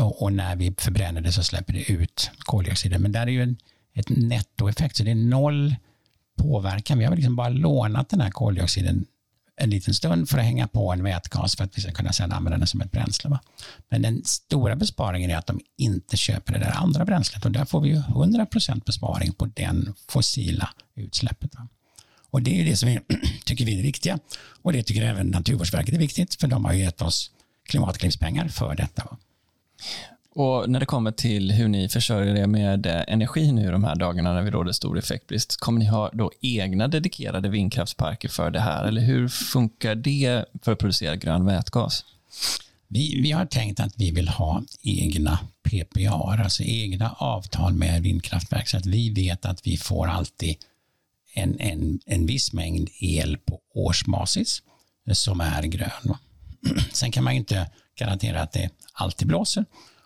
Och 0.00 0.32
när 0.32 0.56
vi 0.56 0.74
förbränner 0.78 1.20
det 1.20 1.32
så 1.32 1.42
släpper 1.42 1.72
det 1.72 1.92
ut 1.92 2.30
koldioxiden 2.38 3.02
Men 3.02 3.12
där 3.12 3.22
är 3.22 3.30
ju 3.30 3.42
en 3.42 3.56
ett 3.94 4.08
nettoeffekt, 4.08 4.96
så 4.96 5.02
det 5.02 5.10
är 5.10 5.14
noll 5.14 5.76
påverkan. 6.38 6.98
Vi 6.98 7.04
har 7.04 7.16
liksom 7.16 7.36
bara 7.36 7.48
lånat 7.48 8.08
den 8.08 8.20
här 8.20 8.30
koldioxiden 8.30 9.06
en 9.56 9.70
liten 9.70 9.94
stund 9.94 10.28
för 10.28 10.38
att 10.38 10.44
hänga 10.44 10.68
på 10.68 10.92
en 10.92 11.02
vätgas 11.02 11.56
för 11.56 11.64
att 11.64 11.78
vi 11.78 11.82
ska 11.82 11.92
kunna 11.92 12.12
sedan 12.12 12.32
använda 12.32 12.58
den 12.58 12.66
som 12.66 12.80
ett 12.80 12.92
bränsle. 12.92 13.30
Va? 13.30 13.40
Men 13.88 14.02
den 14.02 14.24
stora 14.24 14.76
besparingen 14.76 15.30
är 15.30 15.36
att 15.36 15.46
de 15.46 15.60
inte 15.76 16.16
köper 16.16 16.52
det 16.52 16.58
där 16.58 16.72
andra 16.76 17.04
bränslet 17.04 17.44
och 17.44 17.52
där 17.52 17.64
får 17.64 17.80
vi 17.80 17.88
ju 17.88 17.96
100% 17.96 18.84
besparing 18.84 19.32
på 19.32 19.46
den 19.46 19.94
fossila 20.08 20.70
utsläppet. 20.94 21.54
Va? 21.54 21.68
Och 22.30 22.42
det 22.42 22.60
är 22.60 22.64
det 22.64 22.76
som 22.76 22.88
vi 22.88 23.00
tycker 23.44 23.64
vi 23.64 23.72
är 23.72 23.76
det 23.76 23.82
viktiga 23.82 24.18
och 24.62 24.72
det 24.72 24.82
tycker 24.82 25.02
även 25.02 25.26
Naturvårdsverket 25.26 25.94
är 25.94 25.98
viktigt 25.98 26.34
för 26.34 26.48
de 26.48 26.64
har 26.64 26.72
gett 26.72 27.02
oss 27.02 27.30
klimatklivspengar 27.68 28.48
för 28.48 28.74
detta. 28.74 29.04
Va? 29.04 29.16
Och 30.34 30.70
när 30.70 30.80
det 30.80 30.86
kommer 30.86 31.12
till 31.12 31.52
hur 31.52 31.68
ni 31.68 31.88
försörjer 31.88 32.36
er 32.36 32.46
med 32.46 32.86
eh, 32.86 33.02
energi 33.08 33.52
nu 33.52 33.72
de 33.72 33.84
här 33.84 33.94
dagarna 33.94 34.32
när 34.32 34.42
vi 34.42 34.50
råder 34.50 34.72
stor 34.72 34.98
effektbrist, 34.98 35.60
kommer 35.60 35.78
ni 35.78 35.86
ha 35.86 36.10
då 36.12 36.30
egna 36.40 36.88
dedikerade 36.88 37.48
vindkraftsparker 37.48 38.28
för 38.28 38.50
det 38.50 38.60
här? 38.60 38.84
Eller 38.84 39.00
hur 39.00 39.28
funkar 39.28 39.94
det 39.94 40.44
för 40.62 40.72
att 40.72 40.78
producera 40.78 41.16
grön 41.16 41.46
vätgas? 41.46 42.04
Vi, 42.88 43.20
vi 43.22 43.32
har 43.32 43.46
tänkt 43.46 43.80
att 43.80 43.94
vi 43.96 44.10
vill 44.10 44.28
ha 44.28 44.62
egna 44.82 45.38
PPA, 45.62 46.42
alltså 46.42 46.62
egna 46.62 47.10
avtal 47.10 47.74
med 47.74 48.02
vindkraftverk 48.02 48.68
så 48.68 48.76
att 48.76 48.86
vi 48.86 49.10
vet 49.10 49.44
att 49.44 49.66
vi 49.66 49.76
får 49.76 50.06
alltid 50.06 50.56
en, 51.34 51.60
en, 51.60 52.00
en 52.06 52.26
viss 52.26 52.52
mängd 52.52 52.88
el 53.00 53.36
på 53.36 53.60
årsbasis 53.74 54.62
som 55.12 55.40
är 55.40 55.62
grön. 55.62 56.16
Sen 56.92 57.10
kan 57.10 57.24
man 57.24 57.32
ju 57.34 57.38
inte 57.38 57.70
garantera 57.98 58.42
att 58.42 58.52
det 58.52 58.70
alltid 58.92 59.28
blåser 59.28 59.64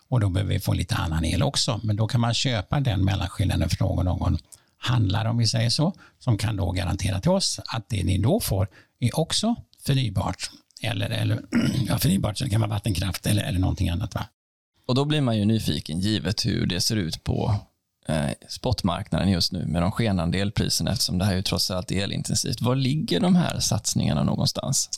och 0.09 0.19
då 0.19 0.29
behöver 0.29 0.53
vi 0.53 0.59
få 0.59 0.73
lite 0.73 0.95
annan 0.95 1.25
el 1.25 1.43
också. 1.43 1.79
Men 1.83 1.95
då 1.95 2.07
kan 2.07 2.21
man 2.21 2.33
köpa 2.33 2.79
den 2.79 3.05
mellanskillnaden 3.05 3.69
från 3.69 4.05
någon, 4.05 4.37
handlare 4.77 5.29
om 5.29 5.37
vi 5.37 5.47
säger 5.47 5.69
så, 5.69 5.93
som 6.19 6.37
kan 6.37 6.55
då 6.55 6.71
garantera 6.71 7.21
till 7.21 7.31
oss 7.31 7.59
att 7.65 7.89
det 7.89 8.03
ni 8.03 8.17
då 8.17 8.39
får 8.39 8.67
är 8.99 9.19
också 9.19 9.55
förnybart. 9.85 10.49
Eller, 10.81 11.09
eller 11.09 11.41
ja, 11.87 11.97
förnybart 11.97 12.37
så 12.37 12.43
det 12.43 12.49
kan 12.49 12.61
vara 12.61 12.69
vattenkraft 12.69 13.25
eller, 13.25 13.43
eller 13.43 13.59
någonting 13.59 13.89
annat. 13.89 14.15
Va? 14.15 14.25
Och 14.87 14.95
då 14.95 15.05
blir 15.05 15.21
man 15.21 15.37
ju 15.37 15.45
nyfiken 15.45 15.99
givet 15.99 16.45
hur 16.45 16.65
det 16.65 16.81
ser 16.81 16.95
ut 16.95 17.23
på 17.23 17.55
eh, 18.07 18.29
spotmarknaden 18.49 19.29
just 19.29 19.51
nu 19.51 19.65
med 19.65 19.81
de 19.81 19.91
skenande 19.91 20.39
elpriserna 20.39 20.91
eftersom 20.91 21.17
det 21.17 21.25
här 21.25 21.31
är 21.31 21.35
ju 21.35 21.41
trots 21.41 21.71
allt 21.71 21.91
elintensivt. 21.91 22.61
Var 22.61 22.75
ligger 22.75 23.19
de 23.19 23.35
här 23.35 23.59
satsningarna 23.59 24.23
någonstans? 24.23 24.89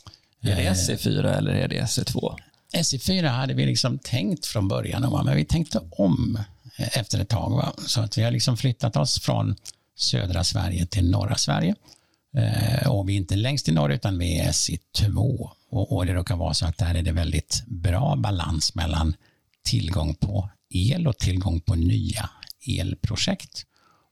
Är 0.42 0.56
det 0.56 0.72
SE4 0.72 1.36
eller 1.36 1.52
är 1.52 1.68
det 1.68 1.80
SE2? 1.80 2.36
SE4 2.72 3.28
hade 3.28 3.54
vi 3.54 3.66
liksom 3.66 3.98
tänkt 3.98 4.46
från 4.46 4.68
början, 4.68 5.24
men 5.24 5.36
vi 5.36 5.44
tänkte 5.44 5.80
om 5.90 6.38
eh, 6.76 6.98
efter 6.98 7.18
ett 7.18 7.28
tag. 7.28 7.50
Va? 7.50 7.72
Så 7.86 8.00
att 8.00 8.18
vi 8.18 8.22
har 8.22 8.30
liksom 8.30 8.56
flyttat 8.56 8.96
oss 8.96 9.20
från 9.20 9.56
södra 9.96 10.44
Sverige 10.44 10.86
till 10.86 11.10
norra 11.10 11.36
Sverige. 11.36 11.74
Eh, 12.36 12.90
och 12.90 13.08
vi 13.08 13.12
är 13.12 13.16
inte 13.16 13.36
längst 13.36 13.68
i 13.68 13.72
norr 13.72 13.92
utan 13.92 14.18
vi 14.18 14.38
är 14.38 14.52
SE2. 14.52 15.50
Och, 15.70 15.96
och 15.96 16.06
det 16.06 16.14
råkar 16.14 16.36
vara 16.36 16.54
så 16.54 16.66
att 16.66 16.78
där 16.78 16.94
är 16.94 17.02
det 17.02 17.12
väldigt 17.12 17.62
bra 17.66 18.16
balans 18.16 18.74
mellan 18.74 19.14
tillgång 19.64 20.14
på 20.14 20.50
el 20.70 21.06
och 21.06 21.18
tillgång 21.18 21.60
på 21.60 21.74
nya 21.74 22.30
elprojekt. 22.66 23.66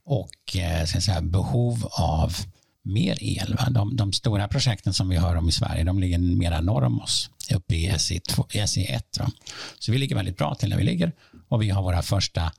och 0.05 0.57
eh, 0.57 0.85
ska 0.85 1.01
säga, 1.01 1.21
behov 1.21 1.87
av 1.93 2.37
mer 2.85 3.19
el. 3.21 3.55
Va? 3.59 3.71
De, 3.71 3.97
de, 3.97 4.13
stora 4.13 4.49
projekten 4.49 4.93
som 4.93 5.09
vi 5.09 5.17
hör 5.17 5.37
om 5.37 5.49
i 5.49 5.53
Sverige, 5.53 5.85
de 5.85 6.01
ligger 6.01 6.19
mera 6.19 6.61
norr 6.61 6.85
om 6.85 7.01
oss, 7.01 7.31
uppe 7.55 7.77
i 7.77 7.91
SE2, 7.91 8.47
SE1. 8.49 9.19
Va? 9.19 9.31
Så 9.79 9.93
vi 9.93 9.99
ligger 9.99 10.17
väldigt 10.17 10.37
bra 10.37 10.55
till 10.55 10.69
när 10.69 10.77
vi 10.77 10.85
ligger 10.85 11.13
och 11.49 11.63
vi 11.63 11.71
har 11.71 11.83
våra 11.83 12.03
första 12.03 12.53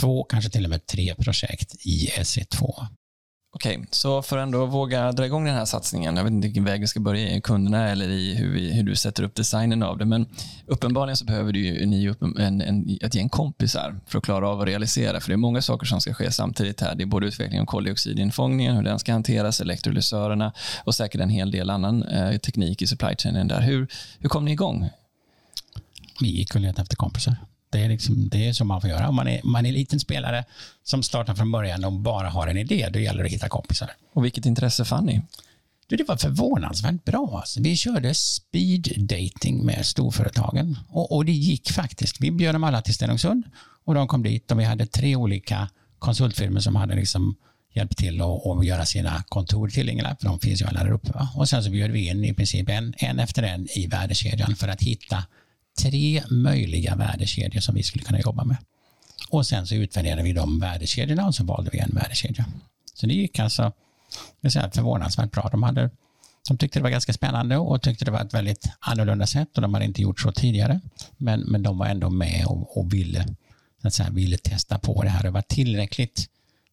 två, 0.00 0.24
kanske 0.24 0.50
till 0.50 0.64
och 0.64 0.70
med 0.70 0.86
tre 0.86 1.14
projekt 1.14 1.74
i 1.86 2.06
SE2. 2.06 2.86
Okej, 3.54 3.76
okay, 3.76 3.86
så 3.90 4.22
för 4.22 4.38
att 4.38 4.42
ändå 4.42 4.66
våga 4.66 5.12
dra 5.12 5.26
igång 5.26 5.44
den 5.44 5.54
här 5.54 5.64
satsningen, 5.64 6.16
jag 6.16 6.24
vet 6.24 6.32
inte 6.32 6.46
vilken 6.46 6.64
väg 6.64 6.80
vi 6.80 6.86
ska 6.86 7.00
börja 7.00 7.36
i, 7.36 7.40
kunderna 7.40 7.88
eller 7.88 8.08
i 8.08 8.34
hur, 8.34 8.52
vi, 8.52 8.72
hur 8.72 8.82
du 8.82 8.96
sätter 8.96 9.22
upp 9.22 9.34
designen 9.34 9.82
av 9.82 9.98
det, 9.98 10.04
men 10.04 10.26
uppenbarligen 10.66 11.16
så 11.16 11.24
behöver 11.24 11.52
du 11.52 11.60
ju, 11.60 11.86
ni 11.86 12.08
upp 12.08 12.22
en, 12.22 12.60
en, 12.60 12.98
ett 13.00 13.14
gäng 13.14 13.28
kompisar 13.28 14.00
för 14.06 14.18
att 14.18 14.24
klara 14.24 14.48
av 14.48 14.60
att 14.60 14.66
realisera, 14.66 15.20
för 15.20 15.28
det 15.28 15.34
är 15.34 15.36
många 15.36 15.62
saker 15.62 15.86
som 15.86 16.00
ska 16.00 16.14
ske 16.14 16.30
samtidigt 16.30 16.80
här. 16.80 16.94
Det 16.94 17.04
är 17.04 17.06
både 17.06 17.26
utveckling 17.26 17.60
av 17.60 17.66
koldioxidinfångningen, 17.66 18.76
hur 18.76 18.82
den 18.82 18.98
ska 18.98 19.12
hanteras, 19.12 19.60
elektrolysörerna 19.60 20.52
och 20.84 20.94
säkert 20.94 21.20
en 21.20 21.30
hel 21.30 21.50
del 21.50 21.70
annan 21.70 22.02
eh, 22.02 22.38
teknik 22.38 22.82
i 22.82 22.86
supply 22.86 23.14
chainen 23.18 23.48
där. 23.48 23.60
Hur, 23.60 23.88
hur 24.18 24.28
kom 24.28 24.44
ni 24.44 24.52
igång? 24.52 24.90
Vi 26.20 26.28
gick 26.28 26.54
och 26.54 26.60
letade 26.60 26.82
efter 26.82 26.96
kompisar. 26.96 27.36
Det 27.72 27.80
är, 27.80 27.88
liksom, 27.88 28.28
det 28.28 28.48
är 28.48 28.52
så 28.52 28.64
man 28.64 28.80
får 28.80 28.90
göra. 28.90 29.08
Om 29.08 29.14
man 29.14 29.28
är, 29.28 29.40
man 29.44 29.66
är 29.66 29.72
liten 29.72 30.00
spelare 30.00 30.44
som 30.82 31.02
startar 31.02 31.34
från 31.34 31.52
början 31.52 31.84
och 31.84 31.92
bara 31.92 32.28
har 32.28 32.46
en 32.46 32.56
idé, 32.56 32.88
då 32.92 32.98
gäller 32.98 33.22
det 33.22 33.26
att 33.26 33.32
hitta 33.32 33.48
kompisar. 33.48 33.90
Och 34.12 34.24
vilket 34.24 34.46
intresse 34.46 34.84
fann 34.84 35.06
ni? 35.06 35.22
det 35.96 36.08
var 36.08 36.16
förvånansvärt 36.16 37.04
bra. 37.04 37.38
Alltså. 37.38 37.62
Vi 37.62 37.76
körde 37.76 38.14
speed 38.14 38.88
dating 38.98 39.66
med 39.66 39.86
storföretagen 39.86 40.78
och, 40.88 41.16
och 41.16 41.24
det 41.24 41.32
gick 41.32 41.72
faktiskt. 41.72 42.20
Vi 42.20 42.30
bjöd 42.30 42.54
dem 42.54 42.64
alla 42.64 42.82
till 42.82 42.94
Stenungsund 42.94 43.44
och 43.84 43.94
de 43.94 44.08
kom 44.08 44.22
dit 44.22 44.50
och 44.50 44.60
vi 44.60 44.64
hade 44.64 44.86
tre 44.86 45.16
olika 45.16 45.68
konsultfirmor 45.98 46.60
som 46.60 46.76
hade 46.76 46.94
liksom 46.94 47.36
hjälpt 47.74 47.98
till 47.98 48.20
att, 48.20 48.46
att 48.46 48.66
göra 48.66 48.86
sina 48.86 49.22
kontor 49.28 49.68
tillgängliga, 49.68 50.16
för 50.20 50.28
de 50.28 50.40
finns 50.40 50.62
ju 50.62 50.66
alla 50.66 50.84
där 50.84 50.92
uppe. 50.92 51.12
Va? 51.12 51.28
Och 51.36 51.48
sen 51.48 51.64
så 51.64 51.70
bjöd 51.70 51.90
vi 51.90 52.08
in 52.08 52.24
i 52.24 52.34
princip 52.34 52.68
en, 52.68 52.94
en 52.98 53.18
efter 53.18 53.42
en 53.42 53.68
i 53.78 53.86
värdekedjan 53.86 54.56
för 54.56 54.68
att 54.68 54.82
hitta 54.82 55.24
tre 55.78 56.22
möjliga 56.30 56.96
värdekedjor 56.96 57.60
som 57.60 57.74
vi 57.74 57.82
skulle 57.82 58.04
kunna 58.04 58.20
jobba 58.20 58.44
med. 58.44 58.56
Och 59.28 59.46
sen 59.46 59.66
så 59.66 59.74
utvärderade 59.74 60.22
vi 60.22 60.32
de 60.32 60.60
värdekedjorna 60.60 61.26
och 61.26 61.34
så 61.34 61.44
valde 61.44 61.70
vi 61.72 61.78
en 61.78 61.90
värdekedja. 61.90 62.44
Så 62.94 63.06
det 63.06 63.14
gick 63.14 63.38
alltså 63.38 63.72
jag 64.40 64.52
säga, 64.52 64.70
förvånansvärt 64.70 65.30
bra. 65.30 65.48
De, 65.52 65.62
hade, 65.62 65.90
de 66.48 66.58
tyckte 66.58 66.78
det 66.78 66.82
var 66.82 66.90
ganska 66.90 67.12
spännande 67.12 67.56
och 67.56 67.82
tyckte 67.82 68.04
det 68.04 68.10
var 68.10 68.20
ett 68.20 68.34
väldigt 68.34 68.68
annorlunda 68.80 69.26
sätt 69.26 69.56
och 69.56 69.62
de 69.62 69.74
hade 69.74 69.86
inte 69.86 70.02
gjort 70.02 70.20
så 70.20 70.32
tidigare. 70.32 70.80
Men, 71.16 71.40
men 71.40 71.62
de 71.62 71.78
var 71.78 71.86
ändå 71.86 72.10
med 72.10 72.46
och, 72.46 72.78
och 72.78 72.94
ville, 72.94 73.26
så 73.82 73.88
att 73.88 73.94
säga, 73.94 74.10
ville 74.10 74.38
testa 74.38 74.78
på 74.78 75.02
det 75.02 75.08
här. 75.08 75.22
Det 75.22 75.30
var 75.30 75.42
tillräckligt 75.42 76.28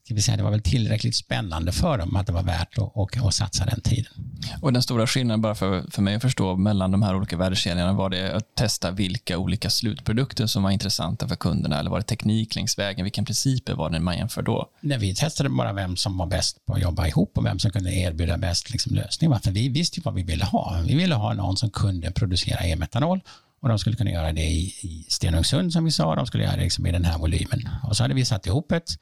ska 0.10 0.16
vi 0.16 0.22
säga, 0.22 0.38
det 0.38 0.44
var 0.44 0.52
väl 0.52 0.62
tillräckligt 0.62 1.16
spännande 1.16 1.72
för 1.72 1.98
dem 1.98 2.16
att 2.16 2.28
det 2.28 2.34
var 2.34 2.44
värt 2.44 2.78
att, 2.78 2.98
att, 2.98 3.26
att 3.26 3.34
satsa 3.34 3.66
den 3.66 3.82
tiden. 3.82 4.14
Och 4.62 4.74
Den 4.74 4.84
stora 4.84 5.08
skillnaden, 5.08 5.42
bara 5.42 5.56
för, 5.56 5.92
för 5.92 6.02
mig 6.02 6.16
att 6.16 6.22
förstå, 6.22 6.56
mellan 6.56 6.92
de 6.92 7.02
här 7.02 7.16
olika 7.16 7.38
värdekedjorna, 7.38 7.94
var 7.94 8.10
det 8.10 8.36
att 8.36 8.56
testa 8.56 8.92
vilka 8.92 9.38
olika 9.38 9.70
slutprodukter 9.70 10.46
som 10.46 10.64
var 10.64 10.72
intressanta 10.72 11.28
för 11.28 11.36
kunderna, 11.36 11.80
eller 11.80 11.90
var 11.90 11.98
det 11.98 12.04
teknik 12.04 12.56
längs 12.56 12.80
vägen? 12.80 13.04
Vilka 13.04 13.24
principer 13.24 13.74
var 13.74 13.90
det 13.90 14.00
man 14.00 14.18
jämför 14.18 14.42
då? 14.42 14.70
Nej, 14.82 14.98
vi 14.98 15.16
testade 15.16 15.50
bara 15.50 15.74
vem 15.74 15.96
som 15.96 16.18
var 16.18 16.26
bäst 16.26 16.66
på 16.66 16.74
att 16.74 16.82
jobba 16.82 17.08
ihop 17.08 17.38
och 17.38 17.46
vem 17.46 17.60
som 17.60 17.72
kunde 17.72 17.94
erbjuda 17.94 18.38
bäst 18.38 18.70
liksom, 18.72 18.96
lösning. 18.96 19.40
För 19.40 19.52
vi 19.52 19.70
visste 19.70 20.02
vad 20.04 20.14
vi 20.14 20.24
ville 20.24 20.46
ha. 20.46 20.82
Vi 20.88 20.96
ville 20.96 21.16
ha 21.16 21.34
någon 21.34 21.58
som 21.58 21.70
kunde 21.70 22.12
producera 22.12 22.66
e-metanol 22.66 23.22
och 23.62 23.70
de 23.70 23.80
skulle 23.80 23.96
kunna 23.96 24.12
göra 24.12 24.32
det 24.32 24.46
i, 24.46 24.74
i 24.82 25.06
Stenungsund 25.10 25.74
som 25.74 25.86
vi 25.86 25.92
sa, 25.92 26.16
de 26.16 26.26
skulle 26.26 26.44
göra 26.44 26.56
det 26.56 26.64
liksom 26.64 26.88
i 26.88 26.92
den 26.92 27.06
här 27.06 27.18
volymen. 27.18 27.70
Och 27.84 27.98
så 27.98 28.04
hade 28.04 28.14
vi 28.14 28.26
satt 28.26 28.46
ihop 28.46 28.72
ett 28.72 28.96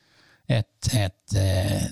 ett, 0.48 0.94
ett 0.94 1.36
eh, 1.36 1.84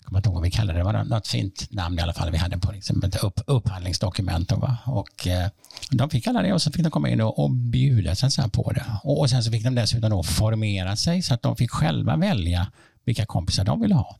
jag 0.00 0.04
kommer 0.04 0.18
inte 0.18 0.28
ihåg 0.28 0.34
vad 0.34 0.42
vi 0.42 0.50
kallade 0.50 0.78
det, 0.78 0.80
det 0.80 0.84
var 0.84 1.04
något 1.04 1.26
fint 1.26 1.70
namn 1.70 1.98
i 1.98 2.02
alla 2.02 2.12
fall 2.12 2.30
vi 2.30 2.38
hade 2.38 2.58
på 2.58 2.72
liksom 2.72 3.02
ett 3.02 3.24
upp, 3.24 3.40
upphandlingsdokument. 3.46 4.48
Då, 4.48 4.56
va? 4.56 4.76
Och, 4.86 5.26
eh, 5.26 5.48
de 5.90 6.10
fick 6.10 6.26
alla 6.26 6.42
det 6.42 6.52
och 6.52 6.62
så 6.62 6.72
fick 6.72 6.82
de 6.82 6.90
komma 6.90 7.08
in 7.08 7.20
och, 7.20 7.38
och 7.38 7.50
bjuda 7.50 8.14
sig 8.14 8.30
så 8.30 8.48
på 8.48 8.72
det. 8.72 8.84
Och, 9.02 9.20
och 9.20 9.30
sen 9.30 9.44
så 9.44 9.50
fick 9.50 9.64
de 9.64 9.74
dessutom 9.74 10.10
då 10.10 10.22
formera 10.22 10.96
sig 10.96 11.22
så 11.22 11.34
att 11.34 11.42
de 11.42 11.56
fick 11.56 11.70
själva 11.70 12.16
välja 12.16 12.72
vilka 13.04 13.26
kompisar 13.26 13.64
de 13.64 13.80
ville 13.80 13.94
ha. 13.94 14.16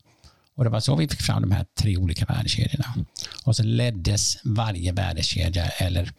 Och 0.55 0.63
det 0.63 0.69
var 0.69 0.79
så 0.79 0.95
vi 0.95 1.07
fick 1.07 1.21
fram 1.21 1.41
de 1.41 1.51
här 1.51 1.65
tre 1.79 1.97
olika 1.97 2.25
värdekedjorna. 2.25 2.95
Och 3.45 3.55
så 3.55 3.63
leddes 3.63 4.37
varje 4.43 4.91
värdekedja 4.91 5.65
eller 5.65 6.11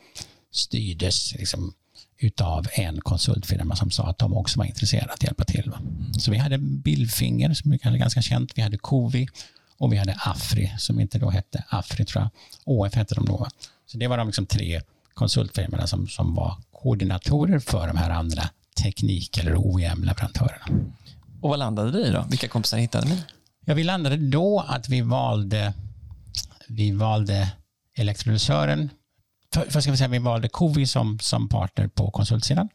styrdes 0.52 1.34
liksom 1.34 1.74
utav 2.22 2.66
en 2.72 3.00
konsultfirma 3.00 3.76
som 3.76 3.90
sa 3.90 4.06
att 4.06 4.18
de 4.18 4.36
också 4.36 4.58
var 4.58 4.66
intresserade 4.66 5.12
att 5.12 5.22
hjälpa 5.22 5.44
till. 5.44 5.72
Så 6.18 6.30
vi 6.30 6.36
hade 6.36 6.58
Billfinger 6.58 7.54
som 7.54 7.72
är 7.72 7.96
ganska 7.98 8.22
känt, 8.22 8.52
vi 8.54 8.62
hade 8.62 8.78
Covi 8.78 9.28
och 9.78 9.92
vi 9.92 9.96
hade 9.96 10.14
Afri 10.18 10.72
som 10.78 11.00
inte 11.00 11.18
då 11.18 11.30
hette 11.30 11.64
Afri 11.68 12.04
tror 12.04 12.22
jag. 12.22 12.30
OF 12.64 12.94
hette 12.94 13.14
de 13.14 13.24
då. 13.24 13.48
Så 13.86 13.98
det 13.98 14.06
var 14.06 14.18
de 14.18 14.26
liksom 14.26 14.46
tre 14.46 14.80
konsultfirmorna 15.14 15.86
som, 15.86 16.08
som 16.08 16.34
var 16.34 16.56
koordinatorer 16.72 17.58
för 17.58 17.86
de 17.86 17.96
här 17.96 18.10
andra 18.10 18.42
teknik 18.82 19.38
eller 19.38 19.54
OEM-leverantörerna. 19.56 20.94
Och 21.40 21.50
vad 21.50 21.58
landade 21.58 21.90
det 21.90 22.06
i 22.06 22.10
då? 22.10 22.26
Vilka 22.30 22.48
kompisar 22.48 22.78
hittade 22.78 23.08
ni? 23.08 23.22
Ja, 23.64 23.74
vi 23.74 23.84
landade 23.84 24.16
då 24.16 24.64
att 24.68 24.88
vi 24.88 25.00
valde, 25.00 25.72
vi 26.68 26.92
valde 26.92 27.52
elektrolysören 27.96 28.90
för, 29.52 29.70
för 29.70 29.80
ska 29.80 29.90
vi, 29.90 29.96
säga, 29.96 30.08
vi 30.08 30.18
valde 30.18 30.48
Covi 30.48 30.86
som, 30.86 31.18
som 31.18 31.48
partner 31.48 31.88
på 31.88 32.10
konsultsidan. 32.10 32.68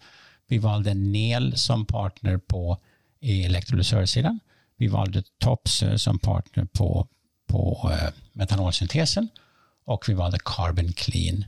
Vi 0.48 0.58
valde 0.58 0.94
NEL 0.94 1.58
som 1.58 1.86
partner 1.86 2.38
på 2.38 2.78
elektrolysörsidan. 3.22 4.40
Vi 4.78 4.88
valde 4.88 5.24
Tops 5.40 5.84
eh, 5.84 5.96
som 5.96 6.20
partner 6.20 6.66
på, 6.66 7.08
på 7.48 7.92
eh, 7.94 8.14
metanolsyntesen 8.34 9.30
och 9.86 10.10
vi 10.10 10.14
valde 10.14 10.38
Carbon 10.46 10.94
Clean 10.94 11.46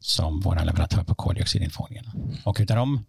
som 0.00 0.40
vår 0.40 0.64
leverantör 0.64 1.02
på 1.02 1.14
koldioxidinfångningen. 1.14 2.06
Och 2.44 2.56
utav 2.60 2.76
de 2.76 3.04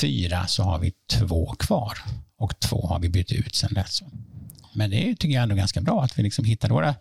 fyra 0.00 0.46
så 0.46 0.62
har 0.62 0.78
vi 0.78 0.92
två 1.10 1.54
kvar 1.58 1.98
och 2.36 2.60
två 2.60 2.86
har 2.86 3.00
vi 3.00 3.08
bytt 3.08 3.32
ut 3.32 3.54
sedan 3.54 3.74
dess. 3.74 4.02
Men 4.74 4.90
det 4.90 5.16
tycker 5.16 5.34
jag 5.34 5.42
ändå 5.42 5.54
ganska 5.54 5.80
bra 5.80 6.02
att 6.02 6.18
vi 6.18 6.22
liksom 6.22 6.44
hittade 6.44 6.74
våra, 6.74 6.94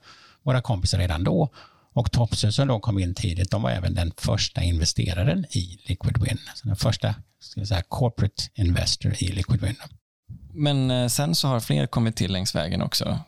våra 0.44 0.62
kompisar 0.62 0.98
redan 0.98 1.24
då 1.24 1.50
och 1.94 2.12
Topsö 2.12 2.52
som 2.52 2.68
då 2.68 2.80
kom 2.80 3.00
in 3.00 3.16
tidigt, 3.16 3.52
de 3.52 3.62
var 3.62 3.72
även 3.72 3.96
den 3.96 4.12
första 4.18 4.62
investeraren 4.62 5.46
i 5.50 5.80
Liquid 5.86 6.18
Wind. 6.18 6.40
Alltså 6.50 6.68
den 6.68 6.76
första 6.76 7.16
ska 7.40 7.66
säga, 7.66 7.84
corporate 7.88 8.44
investor 8.56 9.24
i 9.24 9.32
Liquid 9.32 9.62
Wind. 9.62 9.78
Men 10.54 10.92
eh, 10.92 11.08
sen 11.08 11.36
så 11.36 11.48
har 11.48 11.60
fler 11.60 11.88
kommit 11.88 12.16
till 12.16 12.32
längs 12.32 12.56
vägen 12.56 12.82
också? 12.82 13.20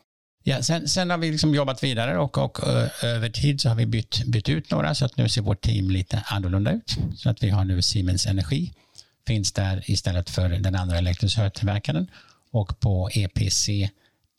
Ja, 0.43 0.63
sen, 0.63 0.88
sen 0.88 1.10
har 1.10 1.17
vi 1.17 1.32
liksom 1.32 1.56
jobbat 1.56 1.84
vidare 1.84 2.17
och, 2.17 2.38
och 2.38 2.60
över 3.04 3.30
tid 3.30 3.62
så 3.62 3.69
har 3.69 3.76
vi 3.76 3.86
bytt, 3.86 4.23
bytt 4.26 4.49
ut 4.49 4.71
några 4.71 4.95
så 4.95 5.06
att 5.06 5.17
nu 5.17 5.30
ser 5.30 5.41
vårt 5.41 5.62
team 5.62 5.89
lite 5.89 6.23
annorlunda 6.26 6.71
ut. 6.71 6.97
Så 7.15 7.30
att 7.30 7.43
vi 7.43 7.49
har 7.49 7.65
nu 7.65 7.82
Siemens 7.82 8.26
Energi 8.26 8.73
finns 9.28 9.52
där 9.52 9.84
istället 9.86 10.30
för 10.30 10.49
den 10.49 10.76
andra 10.76 10.97
elektrolysörtillverkaren 10.97 12.08
och 12.52 12.80
på 12.80 13.10
EPC 13.13 13.89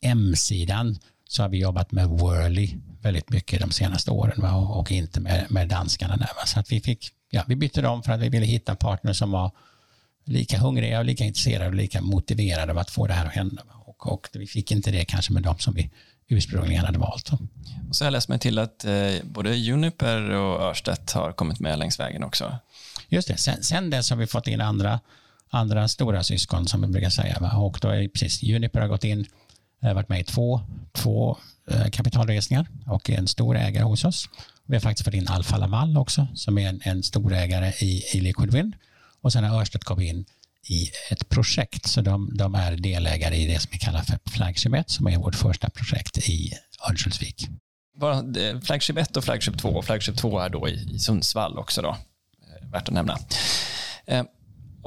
M-sidan 0.01 0.97
så 1.27 1.41
har 1.41 1.49
vi 1.49 1.57
jobbat 1.57 1.91
med 1.91 2.07
Worley 2.07 2.69
väldigt 3.05 3.29
mycket 3.29 3.59
de 3.59 3.71
senaste 3.71 4.11
åren 4.11 4.41
va? 4.41 4.55
och 4.55 4.91
inte 4.91 5.19
med, 5.19 5.45
med 5.49 5.67
danskarna. 5.67 6.17
Där, 6.17 6.29
va? 6.35 6.45
Så 6.45 6.59
att 6.59 6.71
vi, 6.71 6.81
fick, 6.81 7.11
ja, 7.29 7.43
vi 7.47 7.55
bytte 7.55 7.81
dem 7.81 8.03
för 8.03 8.11
att 8.11 8.19
vi 8.19 8.29
ville 8.29 8.45
hitta 8.45 8.75
partner 8.75 9.13
som 9.13 9.31
var 9.31 9.51
lika 10.25 10.57
hungriga 10.57 10.99
och 10.99 11.05
lika 11.05 11.23
intresserade 11.23 11.67
och 11.67 11.75
lika 11.75 12.01
motiverade 12.01 12.71
av 12.71 12.77
att 12.77 12.89
få 12.89 13.07
det 13.07 13.13
här 13.13 13.25
att 13.25 13.33
hända. 13.33 13.63
Och, 13.85 14.07
och 14.13 14.27
vi 14.33 14.47
fick 14.47 14.71
inte 14.71 14.91
det 14.91 15.05
kanske 15.05 15.33
med 15.33 15.43
de 15.43 15.59
som 15.59 15.73
vi 15.73 15.91
ursprungligen 16.27 16.85
hade 16.85 16.99
valt. 16.99 17.31
Och 17.89 17.95
så 17.95 18.03
har 18.03 18.07
jag 18.07 18.11
läst 18.11 18.29
mig 18.29 18.39
till 18.39 18.59
att 18.59 18.85
eh, 18.85 18.93
både 19.23 19.55
Juniper 19.55 20.29
och 20.29 20.61
Örstedt 20.61 21.11
har 21.11 21.31
kommit 21.31 21.59
med 21.59 21.79
längs 21.79 21.99
vägen 21.99 22.23
också. 22.23 22.59
Just 23.09 23.27
det, 23.27 23.37
sen, 23.37 23.63
sen 23.63 23.89
dess 23.89 24.09
har 24.09 24.17
vi 24.17 24.27
fått 24.27 24.47
in 24.47 24.61
andra, 24.61 24.99
andra 25.49 25.87
stora 25.87 26.23
syskon 26.23 26.67
som 26.67 26.81
vi 26.81 26.87
brukar 26.87 27.09
säga. 27.09 27.37
Va? 27.41 27.57
Och 27.57 27.79
då 27.81 27.89
är 27.89 28.07
precis, 28.07 28.43
Juniper 28.43 28.81
har 28.81 28.87
gått 28.87 29.03
in, 29.03 29.25
jag 29.79 29.89
har 29.89 29.95
varit 29.95 30.09
med 30.09 30.19
i 30.19 30.23
två, 30.23 30.61
två 30.93 31.37
eh, 31.71 31.89
kapitalresningar 31.89 32.67
och 32.87 33.09
är 33.09 33.17
en 33.17 33.27
stor 33.27 33.57
ägare 33.57 33.83
hos 33.83 34.05
oss. 34.05 34.29
Vi 34.65 34.75
har 34.75 34.81
faktiskt 34.81 35.05
fått 35.05 35.13
in 35.13 35.27
Alfa 35.27 35.57
Laval 35.57 35.97
också 35.97 36.27
som 36.33 36.57
är 36.57 36.69
en, 36.69 36.81
en 36.83 37.03
stor 37.03 37.33
ägare 37.33 37.73
i, 37.79 38.03
i 38.13 38.19
Liquid 38.19 38.53
Wind. 38.53 38.75
Och 39.21 39.33
sen 39.33 39.43
har 39.43 39.61
Örsted 39.61 39.83
kommit 39.83 40.09
in 40.09 40.25
i 40.69 40.91
ett 41.11 41.29
projekt. 41.29 41.87
Så 41.87 42.01
de, 42.01 42.31
de, 42.37 42.55
är 42.55 42.75
delägare 42.75 43.35
i 43.35 43.47
det 43.47 43.59
som 43.59 43.69
vi 43.71 43.77
kallar 43.77 44.01
för 44.01 44.19
Flagship 44.29 44.73
1 44.73 44.89
som 44.89 45.07
är 45.07 45.17
vårt 45.17 45.35
första 45.35 45.69
projekt 45.69 46.17
i 46.17 46.51
Örnsköldsvik. 46.89 47.47
Eh, 48.01 48.59
Flagship 48.59 48.97
1 48.97 49.17
och 49.17 49.23
Flagship 49.23 49.57
2. 49.57 49.81
Flagship 49.81 50.17
2 50.17 50.39
är 50.39 50.49
då 50.49 50.69
i, 50.69 50.95
i 50.95 50.99
Sundsvall 50.99 51.57
också 51.57 51.81
då. 51.81 51.97
Värt 52.71 52.87
att 52.87 52.93
nämna. 52.93 53.17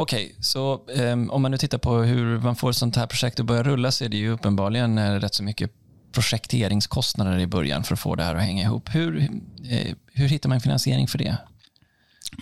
Okej, 0.01 0.25
okay, 0.25 0.43
så 0.43 0.85
um, 0.87 1.31
om 1.31 1.43
man 1.43 1.51
nu 1.51 1.57
tittar 1.57 1.79
på 1.79 1.97
hur 1.97 2.39
man 2.39 2.57
får 2.57 2.71
ett 2.71 2.77
sånt 2.77 2.97
här 2.97 3.07
projekt 3.07 3.41
att 3.41 3.47
börja 3.47 3.63
rulla 3.63 3.91
så 3.91 4.05
är 4.05 4.09
det 4.09 4.17
ju 4.17 4.31
uppenbarligen 4.31 4.99
eh, 4.99 5.15
rätt 5.15 5.35
så 5.35 5.43
mycket 5.43 5.71
projekteringskostnader 6.13 7.39
i 7.39 7.47
början 7.47 7.85
för 7.85 7.95
att 7.95 8.01
få 8.01 8.15
det 8.15 8.25
här 8.25 8.35
att 8.35 8.43
hänga 8.43 8.63
ihop. 8.63 8.95
Hur, 8.95 9.31
eh, 9.69 9.95
hur 10.13 10.29
hittar 10.29 10.49
man 10.49 10.61
finansiering 10.61 11.09
för 11.09 11.19
det? 11.19 11.37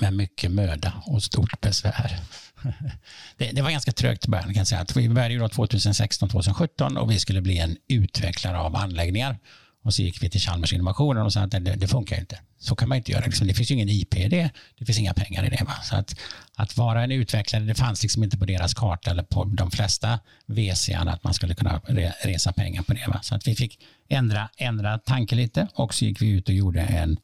med 0.01 0.15
mycket 0.15 0.51
möda 0.51 0.93
och 1.07 1.23
stort 1.23 1.61
besvär. 1.61 2.21
Det, 3.37 3.51
det 3.51 3.63
var 3.63 3.71
ganska 3.71 3.93
trögt 3.93 4.27
i 4.27 4.29
början 4.29 4.47
kan 4.47 4.55
jag 4.55 4.67
säga. 4.67 4.87
Vi 4.95 5.09
började 5.09 5.35
ju 5.35 5.41
2016-2017 5.41 6.97
och 6.97 7.11
vi 7.11 7.19
skulle 7.19 7.41
bli 7.41 7.59
en 7.59 7.77
utvecklare 7.89 8.59
av 8.59 8.77
anläggningar. 8.77 9.39
Och 9.87 9.95
så 9.95 10.03
gick 10.03 10.23
vi 10.23 10.31
till 10.31 10.41
Chalmers 10.41 10.73
Innovationer 10.73 11.25
och 11.25 11.33
sa 11.33 11.41
att 11.41 11.51
det, 11.51 11.59
det 11.61 11.89
funkar 11.89 12.21
inte. 12.21 12.39
Så 12.59 12.77
kan 12.77 12.89
man 12.89 12.99
inte 12.99 13.13
göra. 13.13 13.25
Liksom. 13.25 13.47
Det 13.47 13.55
finns 13.55 13.71
ju 13.71 13.75
ingen 13.75 13.89
IP 13.89 14.17
i 14.17 14.29
det. 14.29 14.51
Det 14.79 14.85
finns 14.85 14.99
inga 14.99 15.15
pengar 15.15 15.45
i 15.45 15.49
det. 15.49 15.65
Va? 15.65 15.75
Så 15.83 15.97
att, 15.97 16.17
att 16.55 16.77
vara 16.77 17.05
en 17.05 17.13
utvecklare, 17.13 17.65
det 17.65 17.75
fanns 17.75 18.03
liksom 18.03 18.25
inte 18.25 18.39
på 18.39 18.45
deras 18.45 18.75
karta 18.75 19.11
eller 19.11 19.23
på 19.23 19.45
de 19.45 19.71
flesta 19.71 20.19
VC 20.47 20.91
att 20.91 21.25
man 21.25 21.35
skulle 21.35 21.55
kunna 21.55 21.81
resa 22.25 22.53
pengar 22.53 22.83
på 22.83 22.93
det. 22.93 23.05
Va? 23.09 23.21
Så 23.23 23.35
att 23.35 23.49
vi 23.49 23.55
fick 23.55 23.79
ändra, 24.09 24.49
ändra 24.57 24.99
tanken 24.99 25.39
lite 25.39 25.69
och 25.75 25.95
så 25.95 26.05
gick 26.05 26.23
vi 26.23 26.29
ut 26.29 26.49
och 26.49 26.55
gjorde 26.55 26.81
en 26.81 27.17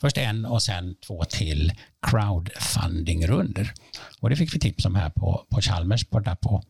Först 0.00 0.18
en 0.18 0.44
och 0.44 0.62
sen 0.62 0.94
två 1.06 1.24
till 1.24 1.72
crowdfunding-runder. 2.06 3.72
Och 4.20 4.30
det 4.30 4.36
fick 4.36 4.54
vi 4.54 4.58
tips 4.58 4.84
om 4.84 4.94
här 4.94 5.10
på, 5.10 5.46
på 5.50 5.60
Chalmers, 5.60 6.10
borta 6.10 6.36
på, 6.36 6.62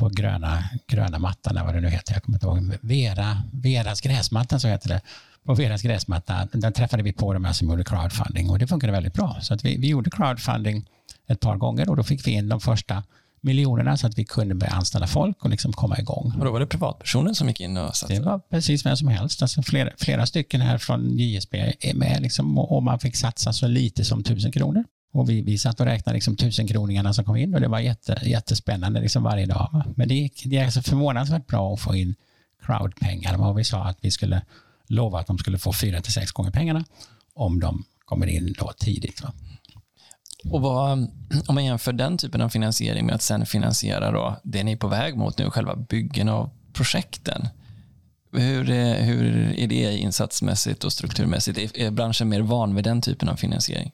på 0.00 0.08
gröna, 0.08 0.64
gröna 0.86 1.18
mattan, 1.18 1.66
vad 1.66 1.74
det 1.74 1.80
nu 1.80 1.88
heter. 1.88 2.12
Jag 2.12 2.22
kommer 2.22 2.36
inte 2.36 2.46
ihåg. 2.46 2.78
Vera, 2.80 3.42
Veras 3.52 4.00
gräsmatta, 4.00 4.58
så 4.58 4.68
heter 4.68 4.88
det. 4.88 5.00
På 5.44 5.54
Veras 5.54 5.82
gräsmatta, 5.82 6.48
där 6.52 6.70
träffade 6.70 7.02
vi 7.02 7.12
på 7.12 7.32
de 7.32 7.44
här 7.44 7.52
som 7.52 7.68
gjorde 7.68 7.84
crowdfunding 7.84 8.50
och 8.50 8.58
det 8.58 8.66
funkade 8.66 8.92
väldigt 8.92 9.14
bra. 9.14 9.36
Så 9.40 9.54
att 9.54 9.64
vi, 9.64 9.76
vi 9.76 9.88
gjorde 9.88 10.10
crowdfunding 10.10 10.86
ett 11.26 11.40
par 11.40 11.56
gånger 11.56 11.90
och 11.90 11.96
då 11.96 12.02
fick 12.02 12.26
vi 12.26 12.30
in 12.30 12.48
de 12.48 12.60
första 12.60 13.02
miljonerna 13.40 13.96
så 13.96 14.06
att 14.06 14.18
vi 14.18 14.24
kunde 14.24 14.54
börja 14.54 14.72
anställa 14.72 15.06
folk 15.06 15.44
och 15.44 15.50
liksom 15.50 15.72
komma 15.72 15.98
igång. 15.98 16.34
Och 16.38 16.44
då 16.44 16.50
var 16.52 16.60
det 16.60 16.66
privatpersonen 16.66 17.34
som 17.34 17.48
gick 17.48 17.60
in 17.60 17.76
och 17.76 17.96
satsade? 17.96 18.20
Det 18.20 18.26
var 18.26 18.38
precis 18.38 18.86
vem 18.86 18.96
som 18.96 19.08
helst. 19.08 19.42
Alltså 19.42 19.62
flera, 19.62 19.90
flera 19.98 20.26
stycken 20.26 20.60
här 20.60 20.78
från 20.78 21.18
JSB 21.18 21.74
är 21.80 21.94
med 21.94 22.22
liksom, 22.22 22.58
och 22.58 22.82
man 22.82 22.98
fick 22.98 23.16
satsa 23.16 23.52
så 23.52 23.66
lite 23.66 24.04
som 24.04 24.22
tusen 24.22 24.52
kronor. 24.52 24.84
Och 25.12 25.30
vi, 25.30 25.42
vi 25.42 25.58
satt 25.58 25.80
och 25.80 25.86
räknade 25.86 26.14
liksom 26.14 26.36
tusenkroningarna 26.36 27.12
som 27.12 27.24
kom 27.24 27.36
in 27.36 27.54
och 27.54 27.60
det 27.60 27.68
var 27.68 27.78
jätte, 27.78 28.20
jättespännande 28.22 29.00
liksom 29.00 29.22
varje 29.22 29.46
dag. 29.46 29.82
Men 29.96 30.08
det, 30.08 30.14
gick, 30.14 30.42
det 30.44 30.58
är 30.58 30.64
alltså 30.64 30.82
förvånansvärt 30.82 31.46
bra 31.46 31.74
att 31.74 31.80
få 31.80 31.96
in 31.96 32.14
crowdpengar. 32.62 33.48
Och 33.48 33.58
vi 33.58 33.64
sa 33.64 33.84
att 33.84 33.98
vi 34.00 34.10
skulle 34.10 34.42
lova 34.86 35.20
att 35.20 35.26
de 35.26 35.38
skulle 35.38 35.58
få 35.58 35.72
fyra 35.72 36.00
till 36.00 36.12
sex 36.12 36.32
gånger 36.32 36.50
pengarna 36.50 36.84
om 37.34 37.60
de 37.60 37.84
kommer 38.04 38.26
in 38.26 38.54
då 38.58 38.72
tidigt. 38.78 39.22
Va? 39.22 39.32
Och 40.44 40.60
vad, 40.60 40.92
om 41.46 41.54
man 41.54 41.64
jämför 41.64 41.92
den 41.92 42.18
typen 42.18 42.40
av 42.40 42.48
finansiering 42.48 43.06
med 43.06 43.14
att 43.14 43.22
sen 43.22 43.46
finansiera 43.46 44.10
då 44.10 44.40
det 44.44 44.64
ni 44.64 44.72
är 44.72 44.76
på 44.76 44.88
väg 44.88 45.16
mot 45.16 45.38
nu, 45.38 45.50
själva 45.50 45.76
byggen 45.76 46.28
av 46.28 46.50
projekten. 46.72 47.48
Hur 48.32 48.70
är, 48.70 49.04
hur 49.04 49.54
är 49.58 49.66
det 49.66 49.96
insatsmässigt 49.96 50.84
och 50.84 50.92
strukturmässigt? 50.92 51.58
Är, 51.58 51.78
är 51.78 51.90
branschen 51.90 52.28
mer 52.28 52.40
van 52.40 52.74
vid 52.74 52.84
den 52.84 53.02
typen 53.02 53.28
av 53.28 53.36
finansiering? 53.36 53.92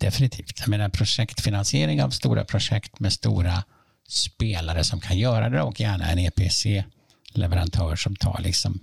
Definitivt. 0.00 0.60
Jag 0.60 0.68
menar 0.68 0.88
projektfinansiering 0.88 2.02
av 2.02 2.10
stora 2.10 2.44
projekt 2.44 3.00
med 3.00 3.12
stora 3.12 3.64
spelare 4.08 4.84
som 4.84 5.00
kan 5.00 5.18
göra 5.18 5.48
det 5.48 5.62
och 5.62 5.80
gärna 5.80 6.10
en 6.10 6.18
EPC-leverantör 6.18 7.96
som 7.96 8.16
tar 8.16 8.40
liksom 8.40 8.80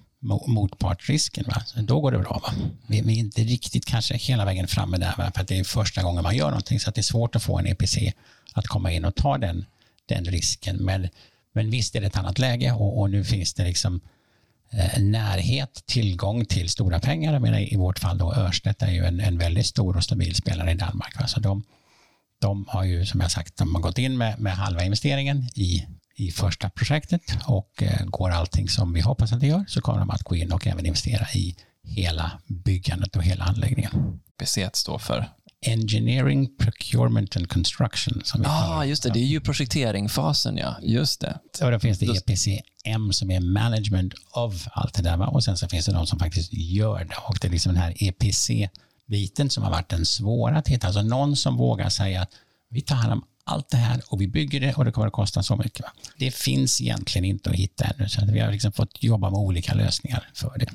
motpartsrisken. 0.48 1.46
Va? 1.48 1.64
Så 1.66 1.82
då 1.82 2.02
går 2.02 2.12
det 2.12 2.20
bra. 2.20 2.42
Va? 2.44 2.54
Vi, 2.88 3.02
vi, 3.02 3.14
är 3.14 3.20
inte 3.20 3.42
riktigt 3.42 3.86
kanske 3.86 4.18
hela 4.18 4.46
vägen 4.46 4.68
framme 4.68 4.98
där, 4.98 5.14
va? 5.18 5.32
för 5.36 5.42
att 5.42 5.48
det 5.48 5.60
är 5.60 5.64
första 5.64 6.04
gången 6.04 6.24
man 6.24 6.36
gör 6.36 6.50
någonting, 6.50 6.80
så 6.80 6.90
att 6.90 6.96
det 6.96 7.02
är 7.02 7.04
svårt 7.04 7.36
att 7.36 7.44
få 7.44 7.60
en 7.60 7.68
EPC 7.68 7.98
att 8.54 8.68
komma 8.68 8.92
in 8.92 9.06
och 9.06 9.16
ta 9.16 9.38
den, 9.38 9.66
den 10.06 10.26
risken. 10.26 10.76
Men, 10.76 11.08
men 11.54 11.70
visst 11.70 11.96
är 11.96 12.02
det 12.02 12.08
ett 12.08 12.18
annat 12.18 12.40
läge 12.40 12.72
och, 12.72 13.00
och 13.00 13.10
nu 13.10 13.24
finns 13.24 13.54
det 13.54 13.64
liksom 13.64 14.02
Eh, 14.72 15.02
närhet, 15.02 15.84
tillgång 15.86 16.46
till 16.46 16.70
stora 16.70 17.00
pengar. 17.00 17.34
Jag 17.34 17.42
menar, 17.42 17.74
I 17.74 17.76
vårt 17.76 18.00
fall 18.00 18.18
då 18.18 18.34
Örstedt 18.34 18.82
är 18.82 18.92
ju 18.92 19.06
en, 19.06 19.20
en 19.20 19.38
väldigt 19.38 19.66
stor 19.66 19.98
och 19.98 20.04
stabil 20.04 20.36
spelare 20.36 20.72
i 20.72 20.76
Danmark. 20.76 21.20
Va? 21.20 21.28
Så 21.28 21.40
de, 21.40 21.64
de 22.42 22.66
har 22.68 22.84
ju 22.84 23.06
som 23.06 23.22
jag 23.22 23.32
sagt 23.32 23.58
de 23.58 23.76
har 23.76 23.82
gått 23.82 23.98
in 23.98 24.18
med, 24.18 24.40
med 24.40 24.54
halva 24.54 24.84
investeringen 24.84 25.50
i 25.56 25.88
i 26.18 26.32
första 26.32 26.70
projektet 26.70 27.22
och 27.46 27.84
eh, 27.84 28.06
går 28.06 28.30
allting 28.30 28.70
som 28.70 28.94
vi 28.94 29.02
hoppas 29.02 29.34
att 29.34 29.40
det 29.40 29.48
gör 29.48 29.66
så 29.68 29.82
kommer 29.82 30.00
de 30.00 30.10
att 30.10 30.24
gå 30.24 30.36
in 30.36 30.52
och 30.52 30.68
även 30.68 30.86
investera 30.86 31.28
i 31.34 31.56
hela 31.84 32.42
byggandet 32.48 33.16
och 33.16 33.24
hela 33.24 33.44
anläggningen. 33.44 34.20
BC 34.40 34.70
står 34.74 34.98
för? 34.98 35.30
Engineering, 35.68 36.58
Procurement 36.58 37.38
and 37.38 37.50
Construction. 37.50 38.22
Ja, 38.34 38.44
ah, 38.46 38.86
just 38.86 39.04
det. 39.04 39.10
Det 39.10 39.20
är 39.20 39.26
ju 39.26 39.42
projekteringfasen, 39.42 40.58
ja. 40.58 40.76
Just 40.82 41.22
det. 41.22 41.40
Och 41.62 41.72
då 41.72 41.80
finns 41.80 42.00
det 42.00 42.06
EPCM 42.06 43.14
som 43.14 43.32
är 43.32 43.40
Management 43.40 44.14
of 44.32 44.68
allt 44.72 44.94
det 44.94 45.02
där. 45.02 45.34
Och 45.34 45.44
sen 45.44 45.58
så 45.58 45.68
finns 45.68 45.86
det 45.86 45.92
de 45.92 46.08
som 46.08 46.20
faktiskt 46.20 46.54
gör 46.54 47.00
det. 47.00 47.16
Och 47.28 47.38
det 47.42 47.48
är 47.48 47.52
liksom 47.52 47.74
den 47.74 47.82
här 47.82 47.94
EPC-biten 48.00 49.50
som 49.50 49.64
har 49.64 49.72
varit 49.72 49.90
den 49.90 50.06
svåra 50.06 50.58
att 50.58 50.68
hitta. 50.68 50.88
Alltså 50.88 51.02
någon 51.02 51.36
som 51.36 51.58
vågar 51.58 51.90
säga 51.90 52.22
att 52.22 52.32
vi 52.70 52.82
tar 52.82 52.96
hand 52.96 53.14
om 53.14 53.24
allt 53.48 53.70
det 53.70 53.78
här 53.78 54.02
och 54.08 54.22
vi 54.22 54.28
bygger 54.28 54.60
det 54.60 54.74
och 54.74 54.86
det 54.86 54.92
kommer 54.92 55.08
att 55.08 55.14
kosta 55.14 55.44
så 55.44 55.56
mycket. 55.56 55.82
Va? 55.82 55.92
Det 56.18 56.32
finns 56.32 56.82
egentligen 56.82 57.26
inte 57.26 57.50
att 57.50 57.56
hitta 57.56 57.86
ännu, 57.86 58.10
så 58.10 58.26
vi 58.26 58.40
har 58.40 58.52
liksom 58.52 58.72
fått 58.72 59.04
jobba 59.04 59.30
med 59.30 59.40
olika 59.40 59.74
lösningar 59.74 60.30
för 60.34 60.58
det. 60.60 60.68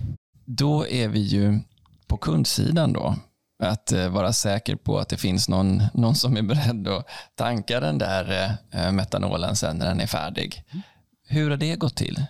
Då 0.45 0.87
är 0.87 1.09
vi 1.09 1.21
ju 1.21 1.61
på 2.07 2.17
kundsidan 2.17 2.93
då, 2.93 3.17
att 3.63 3.93
eh, 3.93 4.09
vara 4.09 4.33
säker 4.33 4.77
på 4.77 4.99
att 4.99 5.09
det 5.09 5.17
finns 5.17 5.49
någon, 5.49 5.83
någon 5.95 6.15
som 6.15 6.37
är 6.37 6.43
beredd 6.43 6.89
att 6.89 7.07
tanka 7.35 7.81
den 7.81 7.99
där 7.99 8.57
eh, 8.71 8.93
metanolen 8.93 9.57
sen 9.57 9.77
när 9.77 9.87
den 9.87 10.01
är 10.01 10.07
färdig. 10.07 10.65
Hur 11.27 11.51
har 11.51 11.57
det 11.57 11.77
gått 11.77 11.97
till? 11.97 12.25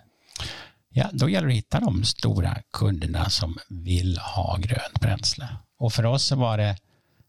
Ja, 0.89 1.11
då 1.13 1.29
gäller 1.29 1.47
det 1.47 1.53
att 1.53 1.59
hitta 1.59 1.81
de 1.81 2.05
stora 2.05 2.57
kunderna 2.73 3.31
som 3.31 3.59
vill 3.69 4.19
ha 4.19 4.57
grönt 4.57 5.01
bränsle. 5.01 5.49
Och 5.79 5.93
för 5.93 6.07
oss 6.07 6.25
så 6.25 6.37
var 6.37 6.59
det 6.59 6.77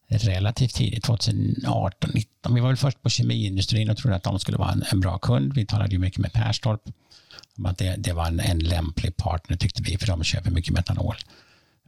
relativt 0.09 0.73
tidigt, 0.73 1.03
2018, 1.03 2.09
19. 2.13 2.55
Vi 2.55 2.61
var 2.61 2.67
väl 2.67 2.77
först 2.77 3.01
på 3.01 3.09
kemiindustrin 3.09 3.89
och 3.89 3.97
trodde 3.97 4.15
att 4.15 4.23
de 4.23 4.39
skulle 4.39 4.57
vara 4.57 4.71
en, 4.71 4.83
en 4.91 4.99
bra 4.99 5.17
kund. 5.17 5.53
Vi 5.53 5.65
talade 5.65 5.91
ju 5.91 5.99
mycket 5.99 6.19
med 6.19 6.33
Perstorp 6.33 6.81
om 7.57 7.65
att 7.65 7.77
det, 7.77 7.95
det 7.97 8.13
var 8.13 8.27
en, 8.27 8.39
en, 8.39 8.59
lämplig 8.59 9.17
partner 9.17 9.57
tyckte 9.57 9.81
vi, 9.83 9.97
för 9.97 10.07
de 10.07 10.23
köper 10.23 10.51
mycket 10.51 10.73
metanol. 10.73 11.15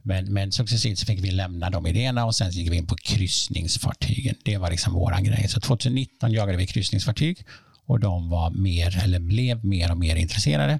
Men, 0.06 0.32
men 0.32 0.52
successivt 0.52 0.98
så 0.98 1.06
fick 1.06 1.24
vi 1.24 1.30
lämna 1.30 1.70
de 1.70 1.86
idéerna 1.86 2.24
och 2.24 2.34
sen 2.34 2.50
gick 2.50 2.70
vi 2.70 2.76
in 2.76 2.86
på 2.86 2.96
kryssningsfartygen. 2.96 4.34
Det 4.44 4.58
var 4.58 4.70
liksom 4.70 4.92
våran 4.92 5.24
grej. 5.24 5.48
Så 5.48 5.60
2019 5.60 6.32
jagade 6.32 6.58
vi 6.58 6.66
kryssningsfartyg 6.66 7.44
och 7.86 8.00
de 8.00 8.28
var 8.30 8.50
mer, 8.50 9.02
eller 9.04 9.18
blev 9.18 9.64
mer 9.64 9.90
och 9.90 9.98
mer 9.98 10.16
intresserade 10.16 10.78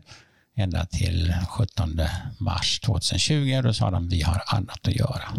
ända 0.56 0.86
till 0.86 1.34
17 1.48 2.00
mars 2.38 2.80
2020 2.80 3.60
då 3.64 3.74
sa 3.74 3.90
de 3.90 4.08
vi 4.08 4.22
har 4.22 4.42
annat 4.46 4.88
att 4.88 4.96
göra. 4.96 5.36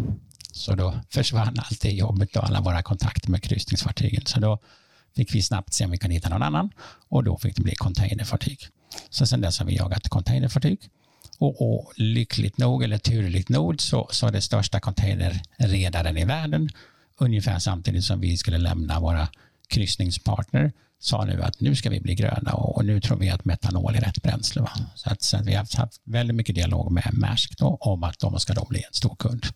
Så 0.52 0.74
då 0.74 0.94
försvann 1.10 1.58
allt 1.58 1.80
det 1.80 1.90
jobbet 1.90 2.36
och 2.36 2.44
alla 2.44 2.60
våra 2.60 2.82
kontakter 2.82 3.30
med 3.30 3.42
kryssningsfartygen. 3.42 4.26
Så 4.26 4.40
då 4.40 4.58
fick 5.16 5.34
vi 5.34 5.42
snabbt 5.42 5.74
se 5.74 5.84
om 5.84 5.90
vi 5.90 5.98
kunde 5.98 6.14
hitta 6.14 6.28
någon 6.28 6.42
annan 6.42 6.70
och 7.08 7.24
då 7.24 7.38
fick 7.38 7.56
det 7.56 7.62
bli 7.62 7.74
containerfartyg. 7.74 8.58
Så 9.10 9.26
sen 9.26 9.40
dess 9.40 9.58
har 9.58 9.66
vi 9.66 9.76
jagat 9.76 10.08
containerfartyg. 10.08 10.78
Och, 11.38 11.62
och 11.62 11.92
lyckligt 11.96 12.58
nog, 12.58 12.82
eller 12.82 12.98
turligt 12.98 13.48
nog, 13.48 13.80
så, 13.80 14.08
så 14.10 14.30
det 14.30 14.40
största 14.40 14.80
containerredaren 14.80 16.18
i 16.18 16.24
världen, 16.24 16.68
ungefär 17.18 17.58
samtidigt 17.58 18.04
som 18.04 18.20
vi 18.20 18.36
skulle 18.36 18.58
lämna 18.58 19.00
våra 19.00 19.28
kryssningspartner, 19.68 20.72
sa 21.00 21.24
nu 21.24 21.42
att 21.42 21.60
nu 21.60 21.74
ska 21.74 21.90
vi 21.90 22.00
bli 22.00 22.14
gröna 22.14 22.52
och, 22.52 22.76
och 22.76 22.84
nu 22.84 23.00
tror 23.00 23.18
vi 23.18 23.30
att 23.30 23.44
metanol 23.44 23.94
är 23.94 24.00
rätt 24.00 24.22
bränsle. 24.22 24.62
Va? 24.62 24.70
Så, 24.94 25.10
att, 25.10 25.22
så 25.22 25.36
att 25.36 25.46
vi 25.46 25.54
har 25.54 25.78
haft 25.78 26.00
väldigt 26.04 26.36
mycket 26.36 26.54
dialog 26.54 26.92
med 26.92 27.10
Maersk 27.12 27.58
då, 27.58 27.78
om 27.80 28.04
att 28.04 28.18
de 28.18 28.40
ska 28.40 28.54
då 28.54 28.66
bli 28.70 28.78
en 28.78 28.92
stor 28.92 29.16
kund. 29.16 29.46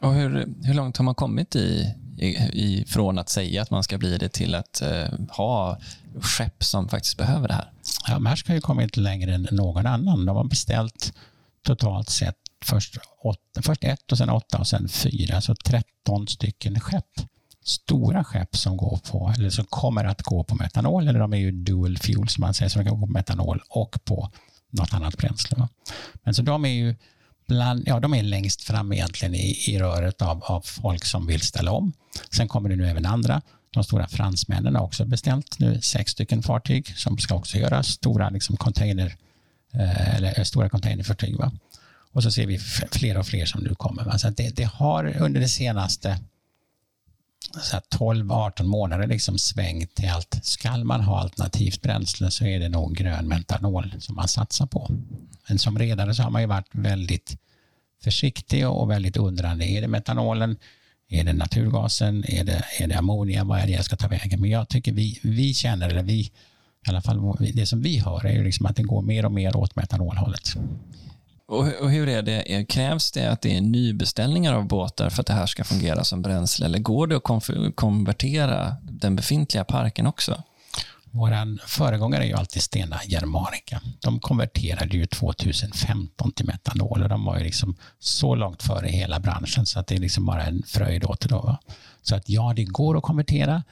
Och 0.00 0.14
hur, 0.14 0.48
hur 0.62 0.74
långt 0.74 0.96
har 0.96 1.04
man 1.04 1.14
kommit 1.14 1.56
i, 1.56 1.94
i, 2.18 2.26
i, 2.52 2.84
från 2.88 3.18
att 3.18 3.28
säga 3.28 3.62
att 3.62 3.70
man 3.70 3.82
ska 3.82 3.98
bli 3.98 4.18
det 4.18 4.28
till 4.28 4.54
att 4.54 4.82
eh, 4.82 5.08
ha 5.28 5.78
skepp 6.20 6.64
som 6.64 6.88
faktiskt 6.88 7.16
behöver 7.16 7.48
det 7.48 7.54
här? 7.54 7.72
Ja, 8.08 8.18
Maersk 8.18 8.48
har 8.48 8.54
ju 8.54 8.60
kommit 8.60 8.96
längre 8.96 9.34
än 9.34 9.48
någon 9.50 9.86
annan. 9.86 10.26
De 10.26 10.36
har 10.36 10.44
beställt 10.44 11.12
totalt 11.62 12.10
sett 12.10 12.36
först, 12.64 12.98
åtta, 13.24 13.62
först 13.62 13.84
ett 13.84 14.12
och 14.12 14.18
sen 14.18 14.30
åtta 14.30 14.58
och 14.58 14.66
sen 14.66 14.88
fyra, 14.88 15.36
alltså 15.36 15.54
13 15.54 16.28
stycken 16.28 16.80
skepp. 16.80 17.04
Stora 17.64 18.24
skepp 18.24 18.56
som 18.56 18.76
går 18.76 19.00
på, 19.10 19.32
eller 19.36 19.50
som 19.50 19.64
kommer 19.64 20.04
att 20.04 20.22
gå 20.22 20.44
på 20.44 20.54
metanol, 20.54 21.08
eller 21.08 21.20
de 21.20 21.32
är 21.32 21.38
ju 21.38 21.52
dual 21.52 21.98
fuel 21.98 22.28
som 22.28 22.40
man 22.40 22.54
säger, 22.54 22.68
så 22.68 22.78
de 22.78 22.84
kan 22.84 23.00
gå 23.00 23.06
på 23.06 23.12
metanol 23.12 23.62
och 23.68 24.04
på 24.04 24.30
något 24.70 24.94
annat 24.94 25.16
bränsle. 25.16 25.68
Men 26.22 26.34
så 26.34 26.42
de 26.42 26.64
är 26.64 26.68
ju 26.68 26.96
bland, 27.48 27.82
ja, 27.86 28.00
de 28.00 28.14
är 28.14 28.22
längst 28.22 28.62
fram 28.62 28.92
egentligen 28.92 29.34
i, 29.34 29.56
i 29.68 29.78
röret 29.78 30.22
av, 30.22 30.42
av 30.44 30.60
folk 30.60 31.04
som 31.04 31.26
vill 31.26 31.40
ställa 31.40 31.72
om. 31.72 31.92
Sen 32.30 32.48
kommer 32.48 32.68
det 32.68 32.76
nu 32.76 32.90
även 32.90 33.06
andra. 33.06 33.42
De 33.70 33.84
stora 33.84 34.08
fransmännen 34.08 34.76
har 34.76 34.82
också 34.82 35.04
beställt 35.04 35.58
nu 35.58 35.80
sex 35.80 36.12
stycken 36.12 36.42
fartyg 36.42 36.98
som 36.98 37.18
ska 37.18 37.34
också 37.34 37.58
göra 37.58 37.82
stora 37.82 38.30
liksom 38.30 38.56
container 38.56 39.16
eh, 39.72 40.16
eller 40.16 40.38
eh, 40.38 40.44
stora 40.44 40.68
containerfartyg. 40.68 41.36
Va? 41.36 41.52
Och 42.12 42.22
så 42.22 42.30
ser 42.30 42.46
vi 42.46 42.58
fler 42.92 43.18
och 43.18 43.26
fler 43.26 43.46
som 43.46 43.62
nu 43.62 43.74
kommer. 43.74 44.04
Va? 44.04 44.18
Så 44.18 44.30
det, 44.30 44.56
det 44.56 44.64
har 44.64 45.16
under 45.22 45.40
det 45.40 45.48
senaste 45.48 46.18
12-18 47.90 48.62
månader 48.62 49.06
liksom 49.06 49.38
svängt 49.38 49.94
till 49.94 50.08
allt. 50.08 50.40
Ska 50.42 50.76
man 50.76 51.00
ha 51.00 51.20
alternativt 51.20 51.82
bränsle 51.82 52.30
så 52.30 52.44
är 52.44 52.60
det 52.60 52.68
nog 52.68 52.96
grön 52.96 53.28
metanol 53.28 53.94
som 53.98 54.16
man 54.16 54.28
satsar 54.28 54.66
på. 54.66 54.90
Men 55.48 55.58
som 55.58 55.78
redare 55.78 56.14
så 56.14 56.22
har 56.22 56.30
man 56.30 56.42
ju 56.42 56.48
varit 56.48 56.68
väldigt 56.70 57.36
försiktig 58.04 58.68
och 58.68 58.90
väldigt 58.90 59.16
undrande. 59.16 59.64
Är 59.64 59.80
det 59.80 59.88
metanolen? 59.88 60.56
Är 61.10 61.24
det 61.24 61.32
naturgasen? 61.32 62.24
Är 62.28 62.44
det, 62.44 62.64
är 62.78 62.86
det 62.86 62.98
ammonia? 62.98 63.44
Vad 63.44 63.60
är 63.60 63.66
det 63.66 63.72
jag 63.72 63.84
ska 63.84 63.96
ta 63.96 64.08
vägen? 64.08 64.40
Men 64.40 64.50
jag 64.50 64.68
tycker 64.68 64.92
vi, 64.92 65.20
vi 65.22 65.54
känner, 65.54 65.88
eller 65.88 66.02
vi, 66.02 66.20
i 66.20 66.30
alla 66.88 67.02
fall 67.02 67.36
det 67.54 67.66
som 67.66 67.82
vi 67.82 67.98
hör 67.98 68.26
är 68.26 68.32
ju 68.32 68.44
liksom 68.44 68.66
att 68.66 68.76
det 68.76 68.82
går 68.82 69.02
mer 69.02 69.24
och 69.24 69.32
mer 69.32 69.56
åt 69.56 69.76
metanolhållet. 69.76 70.54
Och, 71.48 71.66
och 71.80 71.90
hur 71.90 72.08
är 72.08 72.22
det, 72.22 72.64
krävs 72.68 73.12
det 73.12 73.30
att 73.30 73.42
det 73.42 73.56
är 73.56 73.60
nybeställningar 73.60 74.54
av 74.54 74.66
båtar 74.66 75.10
för 75.10 75.20
att 75.20 75.26
det 75.26 75.32
här 75.32 75.46
ska 75.46 75.64
fungera 75.64 76.04
som 76.04 76.22
bränsle 76.22 76.66
eller 76.66 76.78
går 76.78 77.06
det 77.06 77.16
att 77.16 77.76
konvertera 77.76 78.76
den 78.82 79.16
befintliga 79.16 79.64
parken 79.64 80.06
också? 80.06 80.42
Vår 81.18 81.66
föregångare 81.66 82.24
är 82.24 82.26
ju 82.26 82.34
alltid 82.34 82.62
Stena 82.62 83.00
Germanica. 83.06 83.80
De 84.00 84.20
konverterade 84.20 84.96
ju 84.96 85.06
2015 85.06 86.32
till 86.32 86.46
metanol 86.46 87.02
och 87.02 87.08
de 87.08 87.24
var 87.24 87.38
ju 87.38 87.44
liksom 87.44 87.76
så 87.98 88.34
långt 88.34 88.62
före 88.62 88.88
hela 88.88 89.20
branschen 89.20 89.66
så 89.66 89.78
att 89.78 89.86
det 89.86 89.94
är 89.94 89.98
liksom 89.98 90.26
bara 90.26 90.42
en 90.42 90.62
fröjd 90.66 91.04
åter 91.04 91.28
då. 91.28 91.36
då. 91.36 91.58
Så 92.02 92.14
att 92.14 92.28
ja, 92.28 92.52
det 92.56 92.64
går 92.64 92.96
att 92.96 93.02
konvertera. 93.02 93.62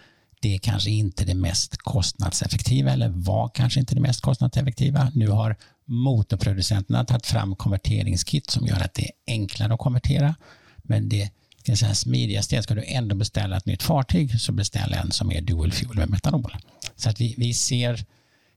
Det 0.41 0.55
är 0.55 0.59
kanske 0.59 0.91
inte 0.91 1.25
det 1.25 1.35
mest 1.35 1.77
kostnadseffektiva 1.77 2.91
eller 2.91 3.09
var 3.09 3.49
kanske 3.55 3.81
inte 3.81 3.95
det 3.95 4.01
mest 4.01 4.21
kostnadseffektiva. 4.21 5.11
Nu 5.15 5.29
har 5.29 5.57
motorproducenterna 5.85 7.05
tagit 7.05 7.27
fram 7.27 7.57
konverteringskit 7.57 8.51
som 8.51 8.67
gör 8.67 8.81
att 8.81 8.95
det 8.95 9.05
är 9.05 9.13
enklare 9.27 9.75
att 9.75 9.81
konvertera. 9.81 10.35
Men 10.77 11.09
det 11.09 11.31
det 11.73 11.77
så 11.77 11.87
här 11.87 11.95
smidigaste 11.95 12.57
är 12.57 12.63
ska 12.63 12.75
du 12.75 12.85
ändå 12.87 13.15
beställa 13.15 13.57
ett 13.57 13.67
nytt 13.67 13.83
fartyg 13.83 14.41
så 14.41 14.53
beställ 14.53 14.93
en 14.93 15.13
som 15.13 15.33
är 15.33 15.41
dual 15.41 15.73
fuel 15.73 15.97
med 15.97 16.11
metanol. 16.11 16.57
Så 16.97 17.11
att 17.11 17.21
vi, 17.21 17.35
vi 17.39 17.55
ser, 17.55 18.05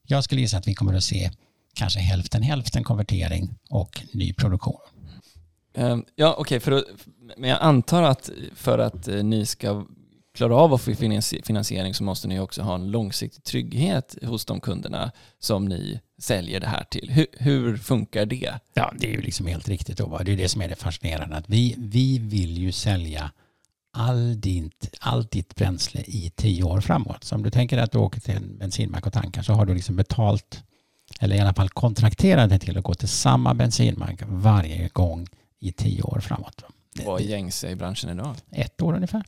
jag 0.08 0.24
skulle 0.24 0.42
gissa 0.42 0.58
att 0.58 0.68
vi 0.68 0.74
kommer 0.74 0.94
att 0.94 1.04
se 1.04 1.32
kanske 1.74 2.00
hälften 2.00 2.44
hälften 2.44 2.84
konvertering 2.84 3.50
och 3.70 4.02
ny 4.12 4.34
produktion. 4.34 4.80
Ehm, 5.74 6.06
ja, 6.16 6.36
okej, 6.38 6.58
okay, 6.58 6.82
men 7.38 7.50
jag 7.50 7.60
antar 7.62 8.04
att 8.04 8.30
för 8.56 8.80
att 8.80 9.08
eh, 9.08 9.24
ni 9.24 9.46
ska 9.46 9.86
klara 10.40 10.56
av 10.56 10.74
att 10.74 10.82
få 10.82 10.96
finansiering 11.44 11.94
så 11.94 12.04
måste 12.04 12.28
ni 12.28 12.40
också 12.40 12.62
ha 12.62 12.76
en 12.76 12.92
långsiktig 12.92 13.44
trygghet 13.44 14.16
hos 14.22 14.46
de 14.46 14.60
kunderna 14.60 15.12
som 15.40 15.66
ni 15.66 16.00
säljer 16.22 16.60
det 16.60 16.68
här 16.68 16.84
till. 16.84 17.10
Hur, 17.10 17.28
hur 17.34 17.78
funkar 17.78 18.26
det? 18.26 18.54
Ja, 18.74 18.94
det 19.00 19.08
är 19.08 19.12
ju 19.12 19.22
liksom 19.22 19.48
helt 19.48 19.70
riktigt. 19.70 19.98
Då. 19.98 20.22
Det 20.26 20.32
är 20.32 20.38
det 20.38 20.50
som 20.50 20.62
är 20.62 20.68
det 20.70 20.76
fascinerande. 20.76 21.36
Att 21.36 21.50
vi, 21.50 21.76
vi 21.78 22.20
vill 22.20 22.58
ju 22.58 22.72
sälja 22.72 23.32
all 23.94 24.42
ditt, 24.42 24.96
allt 25.00 25.32
ditt 25.32 25.56
bränsle 25.56 26.02
i 26.02 26.32
tio 26.36 26.64
år 26.64 26.82
framåt. 26.82 27.24
Så 27.24 27.36
om 27.36 27.44
du 27.44 27.50
tänker 27.50 27.78
att 27.78 27.92
du 27.92 27.98
åker 27.98 28.20
till 28.20 28.36
en 28.36 28.58
bensinmack 28.58 29.06
och 29.08 29.14
tankar 29.14 29.42
så 29.42 29.54
har 29.54 29.66
du 29.66 29.74
liksom 29.74 29.96
betalt 29.96 30.64
eller 31.20 31.36
i 31.36 31.40
alla 31.40 31.54
fall 31.54 31.70
kontrakterat 31.70 32.50
dig 32.50 32.60
till 32.60 32.78
att 32.78 32.84
gå 32.84 32.94
till 32.94 33.08
samma 33.08 33.54
bensinmack 33.54 34.22
varje 34.26 34.88
gång 34.88 35.28
i 35.60 35.72
tio 35.72 36.04
år 36.04 36.20
framåt. 36.20 36.64
Vad 37.06 37.22
är 37.22 37.26
gängse 37.26 37.70
i 37.70 37.76
branschen 37.76 38.10
idag? 38.10 38.36
Ett 38.52 38.82
år 38.82 38.96
ungefär. 38.96 39.24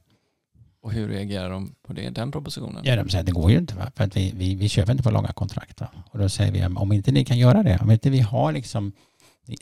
Och 0.81 0.91
hur 0.91 1.07
reagerar 1.07 1.49
de 1.49 1.75
på 1.87 1.93
det, 1.93 2.09
den 2.09 2.31
propositionen? 2.31 2.81
Ja, 2.85 2.95
de 2.95 3.09
säger 3.09 3.19
att 3.19 3.25
det 3.25 3.31
går 3.31 3.51
ju 3.51 3.57
inte, 3.57 3.75
va? 3.75 3.91
för 3.95 4.03
att 4.03 4.17
vi, 4.17 4.31
vi, 4.35 4.55
vi 4.55 4.69
köper 4.69 4.91
inte 4.91 5.03
på 5.03 5.11
långa 5.11 5.33
kontrakt. 5.33 5.81
Va? 5.81 5.89
Och 6.11 6.19
då 6.19 6.29
säger 6.29 6.51
vi, 6.51 6.75
om 6.75 6.91
inte 6.91 7.11
ni 7.11 7.25
kan 7.25 7.37
göra 7.37 7.63
det, 7.63 7.79
om 7.81 7.91
inte 7.91 8.09
vi 8.09 8.19
har 8.19 8.51
liksom 8.51 8.91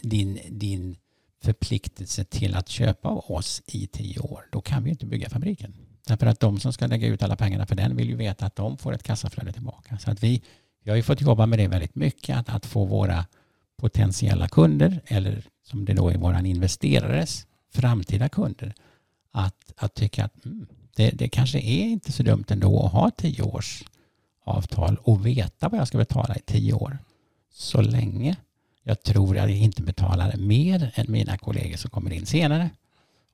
din, 0.02 0.40
din 0.50 0.96
förpliktelse 1.44 2.24
till 2.24 2.56
att 2.56 2.70
köpa 2.70 3.10
av 3.10 3.32
oss 3.32 3.62
i 3.66 3.88
tio 3.88 4.20
år, 4.20 4.46
då 4.52 4.62
kan 4.62 4.84
vi 4.84 4.90
inte 4.90 5.06
bygga 5.06 5.30
fabriken. 5.30 5.74
Därför 6.08 6.26
att 6.28 6.40
de 6.40 6.60
som 6.60 6.74
ska 6.74 6.88
lägga 6.88 7.08
ut 7.08 7.24
alla 7.24 7.36
pengarna 7.36 7.66
för 7.66 7.76
den 7.76 7.96
vill 7.96 8.10
ju 8.10 8.16
veta 8.16 8.46
att 8.46 8.56
de 8.56 8.78
får 8.78 8.94
ett 8.94 9.04
kassaflöde 9.04 9.54
tillbaka. 9.54 9.98
Så 9.98 10.12
att 10.12 10.24
vi, 10.24 10.42
vi 10.84 10.92
har 10.92 10.98
ju 10.98 11.04
fått 11.04 11.22
jobba 11.22 11.46
med 11.46 11.60
det 11.60 11.68
väldigt 11.68 11.96
mycket, 11.96 12.38
att, 12.38 12.50
att 12.50 12.66
få 12.66 12.86
våra 12.86 13.26
potentiella 13.78 14.48
kunder, 14.48 15.02
eller 15.06 15.44
som 15.64 15.86
det 15.86 15.94
då 15.94 16.10
är 16.10 16.18
våra 16.18 16.40
investerares 16.40 17.48
framtida 17.74 18.30
kunder, 18.30 18.74
att, 19.32 19.74
att 19.78 19.94
tycka 19.94 20.26
att 20.26 20.46
mm, 20.46 20.68
det, 20.96 21.10
det 21.10 21.30
kanske 21.30 21.60
är 21.60 21.84
inte 21.84 22.12
så 22.12 22.24
dumt 22.24 22.46
ändå 22.48 22.86
att 22.86 22.92
ha 22.92 23.12
tio 23.12 23.42
års 23.42 23.84
avtal 24.44 24.98
och 25.04 25.26
veta 25.26 25.70
vad 25.70 25.80
jag 25.80 25.88
ska 25.88 25.98
betala 25.98 26.36
i 26.36 26.40
tio 26.40 26.74
år. 26.74 26.98
Så 27.52 27.82
länge 27.82 28.36
jag 28.84 29.04
tror 29.04 29.38
att 29.38 29.50
jag 29.50 29.58
inte 29.58 29.82
betalar 29.82 30.38
mer 30.38 30.92
än 30.96 31.06
mina 31.10 31.38
kollegor 31.38 31.78
som 31.78 31.90
kommer 31.90 32.14
in 32.14 32.26
senare 32.26 32.70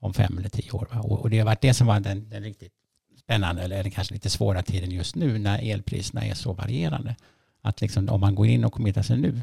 om 0.00 0.14
fem 0.14 0.38
eller 0.38 0.48
tio 0.48 0.72
år. 0.72 0.88
Och 1.02 1.30
det 1.30 1.38
har 1.38 1.46
varit 1.46 1.60
det 1.60 1.74
som 1.74 1.86
var 1.86 2.00
den, 2.00 2.28
den 2.28 2.42
riktigt 2.42 2.72
spännande 3.18 3.62
eller 3.62 3.90
kanske 3.90 4.14
lite 4.14 4.30
svåra 4.30 4.62
tiden 4.62 4.90
just 4.90 5.16
nu 5.16 5.38
när 5.38 5.70
elpriserna 5.72 6.24
är 6.24 6.34
så 6.34 6.52
varierande. 6.52 7.16
Att 7.62 7.80
liksom, 7.80 8.08
om 8.08 8.20
man 8.20 8.34
går 8.34 8.46
in 8.46 8.64
och 8.64 8.72
committar 8.72 9.02
sig 9.02 9.18
nu, 9.18 9.42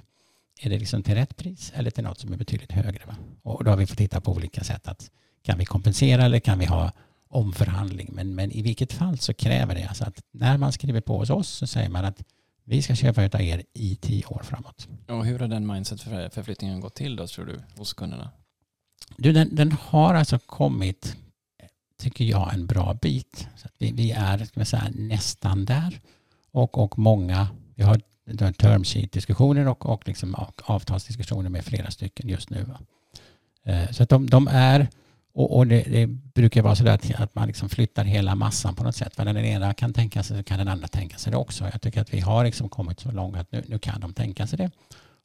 är 0.62 0.70
det 0.70 0.80
liksom 0.80 1.04
till 1.04 1.16
rätt 1.16 1.38
pris 1.38 1.72
eller 1.76 1.92
till 1.92 2.04
något 2.04 2.20
som 2.20 2.34
är 2.34 2.38
betydligt 2.38 2.72
högre? 2.72 3.06
Va? 3.06 3.16
Och 3.44 3.64
då 3.64 3.72
har 3.72 3.78
vi 3.78 3.88
fått 3.88 3.98
titta 3.98 4.22
på 4.22 4.32
olika 4.32 4.64
sätt. 4.64 4.88
att 4.88 5.12
Kan 5.42 5.58
vi 5.58 5.66
kompensera 5.66 6.26
eller 6.26 6.40
kan 6.40 6.60
vi 6.60 6.66
ha 6.66 6.92
omförhandling. 7.36 8.10
Men, 8.14 8.36
men 8.36 8.52
i 8.52 8.62
vilket 8.62 8.94
fall 8.94 9.18
så 9.18 9.34
kräver 9.34 9.76
det 9.76 9.84
alltså 9.88 10.04
att 10.04 10.22
när 10.32 10.58
man 10.58 10.72
skriver 10.72 11.02
på 11.02 11.18
hos 11.18 11.30
oss 11.30 11.50
så 11.50 11.68
säger 11.68 11.90
man 11.90 12.06
att 12.06 12.24
vi 12.66 12.82
ska 12.82 12.96
köpa 12.96 13.26
av 13.26 13.42
er 13.42 13.64
i 13.74 13.96
tio 13.96 14.26
år 14.26 14.42
framåt. 14.44 14.88
Och 15.08 15.26
hur 15.26 15.40
har 15.40 15.48
den 15.48 15.68
mindset-förflyttningen 15.68 16.80
gått 16.80 16.96
till 16.96 17.16
då 17.16 17.28
tror 17.28 17.46
du 17.46 17.62
hos 17.78 17.94
kunderna? 17.94 18.30
Du, 19.18 19.34
den, 19.34 19.56
den 19.56 19.72
har 19.72 20.14
alltså 20.14 20.40
kommit, 20.40 21.16
tycker 22.00 22.26
jag, 22.26 22.54
en 22.54 22.66
bra 22.66 22.94
bit. 23.02 23.48
Så 23.56 23.68
vi, 23.78 23.92
vi, 23.92 24.12
är 24.12 24.46
ska 24.46 24.66
säga, 24.66 24.92
nästan 24.96 25.66
där. 25.66 26.00
Och, 26.52 26.78
och 26.78 27.00
många, 27.00 27.48
vi 27.76 27.84
har 27.84 28.02
term 28.54 28.84
sheet-diskussioner 28.84 29.68
och, 29.68 29.86
och 29.86 30.08
liksom 30.08 30.36
avtalsdiskussioner 30.64 31.50
med 31.50 31.66
flera 31.66 31.92
stycken 31.92 32.30
just 32.30 32.50
nu. 32.50 32.66
Eh, 33.66 33.92
så 33.92 34.04
att 34.04 34.10
de, 34.10 34.30
de 34.30 34.48
är 34.52 34.88
och, 35.34 35.58
och 35.58 35.68
det, 35.68 35.84
det, 35.84 36.08
brukar 36.08 36.62
vara 36.62 36.76
så 36.76 36.90
att, 36.90 37.16
att 37.16 37.36
man 37.36 37.48
liksom 37.48 37.70
flyttar 37.70 38.04
hela 38.04 38.36
massan 38.36 38.76
på 38.76 38.84
något 38.84 38.96
sätt. 38.96 39.16
För 39.16 39.26
när 39.26 39.34
den 39.34 39.46
ena 39.46 39.74
kan 39.74 39.94
tänka 39.94 40.24
sig 40.24 40.38
så 40.38 40.44
kan 40.44 40.60
den 40.60 40.68
andra 40.68 40.88
tänka 40.88 41.18
sig 41.18 41.32
det 41.32 41.38
också. 41.38 41.64
Jag 41.72 41.82
tycker 41.82 42.02
att 42.02 42.14
vi 42.14 42.20
har 42.20 42.46
liksom 42.46 42.70
kommit 42.70 43.00
så 43.00 43.12
långt 43.12 43.38
att 43.38 43.52
nu, 43.52 43.64
nu 43.68 43.80
kan 43.80 44.02
de 44.02 44.14
tänka 44.14 44.48
sig 44.48 44.58
det. 44.58 44.72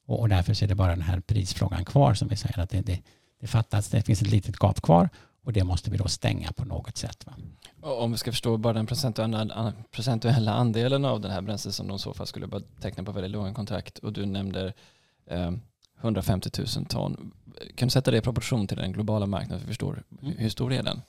Och, 0.05 0.19
och 0.19 0.29
därför 0.29 0.63
är 0.63 0.67
det 0.67 0.75
bara 0.75 0.91
den 0.91 1.01
här 1.01 1.19
prisfrågan 1.19 1.85
kvar 1.85 2.13
som 2.13 2.27
vi 2.27 2.35
säger 2.35 2.59
att 2.59 2.69
det, 2.69 2.81
det, 2.81 2.99
det 3.41 3.47
fattas. 3.47 3.87
Det 3.87 4.01
finns 4.01 4.21
ett 4.21 4.31
litet 4.31 4.59
gap 4.59 4.81
kvar 4.81 5.09
och 5.43 5.53
det 5.53 5.63
måste 5.63 5.91
vi 5.91 5.97
då 5.97 6.07
stänga 6.07 6.51
på 6.51 6.65
något 6.65 6.97
sätt. 6.97 7.25
Va? 7.25 7.33
Om 7.89 8.11
vi 8.11 8.17
ska 8.17 8.31
förstå 8.31 8.57
bara 8.57 8.73
den 8.73 8.85
procentuella, 8.85 9.73
procentuella 9.91 10.53
andelen 10.53 11.05
av 11.05 11.21
den 11.21 11.31
här 11.31 11.41
bränslet 11.41 11.75
som 11.75 11.87
de 11.87 11.95
i 11.95 11.99
så 11.99 12.13
fall 12.13 12.27
skulle 12.27 12.61
teckna 12.81 13.03
på 13.03 13.11
väldigt 13.11 13.31
låga 13.31 13.53
kontrakt 13.53 13.97
och 13.97 14.13
du 14.13 14.25
nämnde 14.25 14.73
eh, 15.29 15.51
150 16.01 16.49
000 16.77 16.85
ton. 16.85 17.31
Kan 17.75 17.87
du 17.87 17.91
sätta 17.91 18.11
det 18.11 18.17
i 18.17 18.21
proportion 18.21 18.67
till 18.67 18.77
den 18.77 18.91
globala 18.91 19.25
marknaden? 19.25 19.59
För 19.59 19.67
förstår, 19.67 20.03
mm. 20.21 20.37
Hur 20.37 20.49
stor 20.49 20.73
är 20.73 20.83
den? 20.83 21.01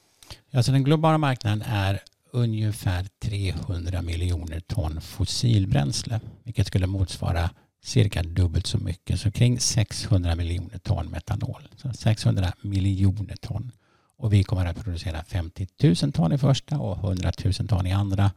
Alltså 0.53 0.73
den 0.73 0.85
globala 0.85 1.19
marknaden 1.19 1.63
är 1.67 2.01
ungefär 2.33 3.07
300 3.19 4.03
miljoner 4.03 4.61
ton 4.61 5.01
fossilbränsle, 5.01 6.21
vilket 6.45 6.67
skulle 6.67 6.87
motsvara 6.87 7.51
cirka 7.83 8.23
dubbelt 8.23 8.67
så 8.67 8.79
mycket, 8.79 9.21
så 9.21 9.31
kring 9.31 9.61
600 9.61 10.35
miljoner 10.35 10.79
ton 10.79 11.07
metanol. 11.07 11.69
Så 11.77 11.93
600 11.93 12.53
miljoner 12.63 13.37
ton. 13.37 13.73
Och 14.17 14.33
vi 14.33 14.45
kommer 14.45 14.67
att 14.67 14.85
producera 14.85 15.25
50 15.25 15.67
000 16.03 16.13
ton 16.13 16.33
i 16.33 16.39
första 16.39 16.79
och 16.79 17.05
100 17.05 17.33
000 17.45 17.53
ton 17.69 17.87
i 17.87 17.93
andra 17.93 18.31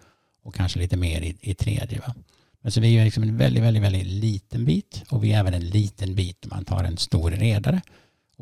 och 0.44 0.56
kanske 0.56 0.80
lite 0.80 0.98
mer 0.98 1.22
i, 1.22 1.38
i 1.42 1.54
tredje. 1.54 2.00
Va? 2.00 2.16
Men 2.62 2.72
så 2.72 2.82
vi 2.82 2.98
är 2.98 3.06
liksom 3.06 3.24
en 3.24 3.38
väldigt, 3.38 3.64
väldigt, 3.64 3.84
väldigt 3.84 4.08
liten 4.08 4.66
bit 4.66 5.04
och 5.10 5.24
vi 5.24 5.34
är 5.34 5.40
även 5.40 5.54
en 5.54 5.70
liten 5.70 6.16
bit 6.16 6.46
om 6.46 6.50
man 6.54 6.66
tar 6.66 6.84
en 6.84 6.98
stor 6.98 7.32
redare. 7.32 7.82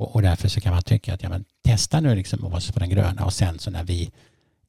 Och, 0.02 0.16
och, 0.16 0.22
därför 0.22 0.48
så 0.48 0.62
kan 0.62 0.74
man 0.74 0.84
tycka 0.84 1.14
att 1.14 1.24
ja, 1.24 1.30
men 1.30 1.46
testa 1.64 2.00
nu 2.00 2.16
liksom 2.16 2.46
oss 2.46 2.72
på 2.72 2.80
den 2.80 2.90
gröna 2.90 3.26
och 3.26 3.34
sen 3.34 3.60
så 3.60 3.72
när 3.72 3.84
vi 3.84 4.12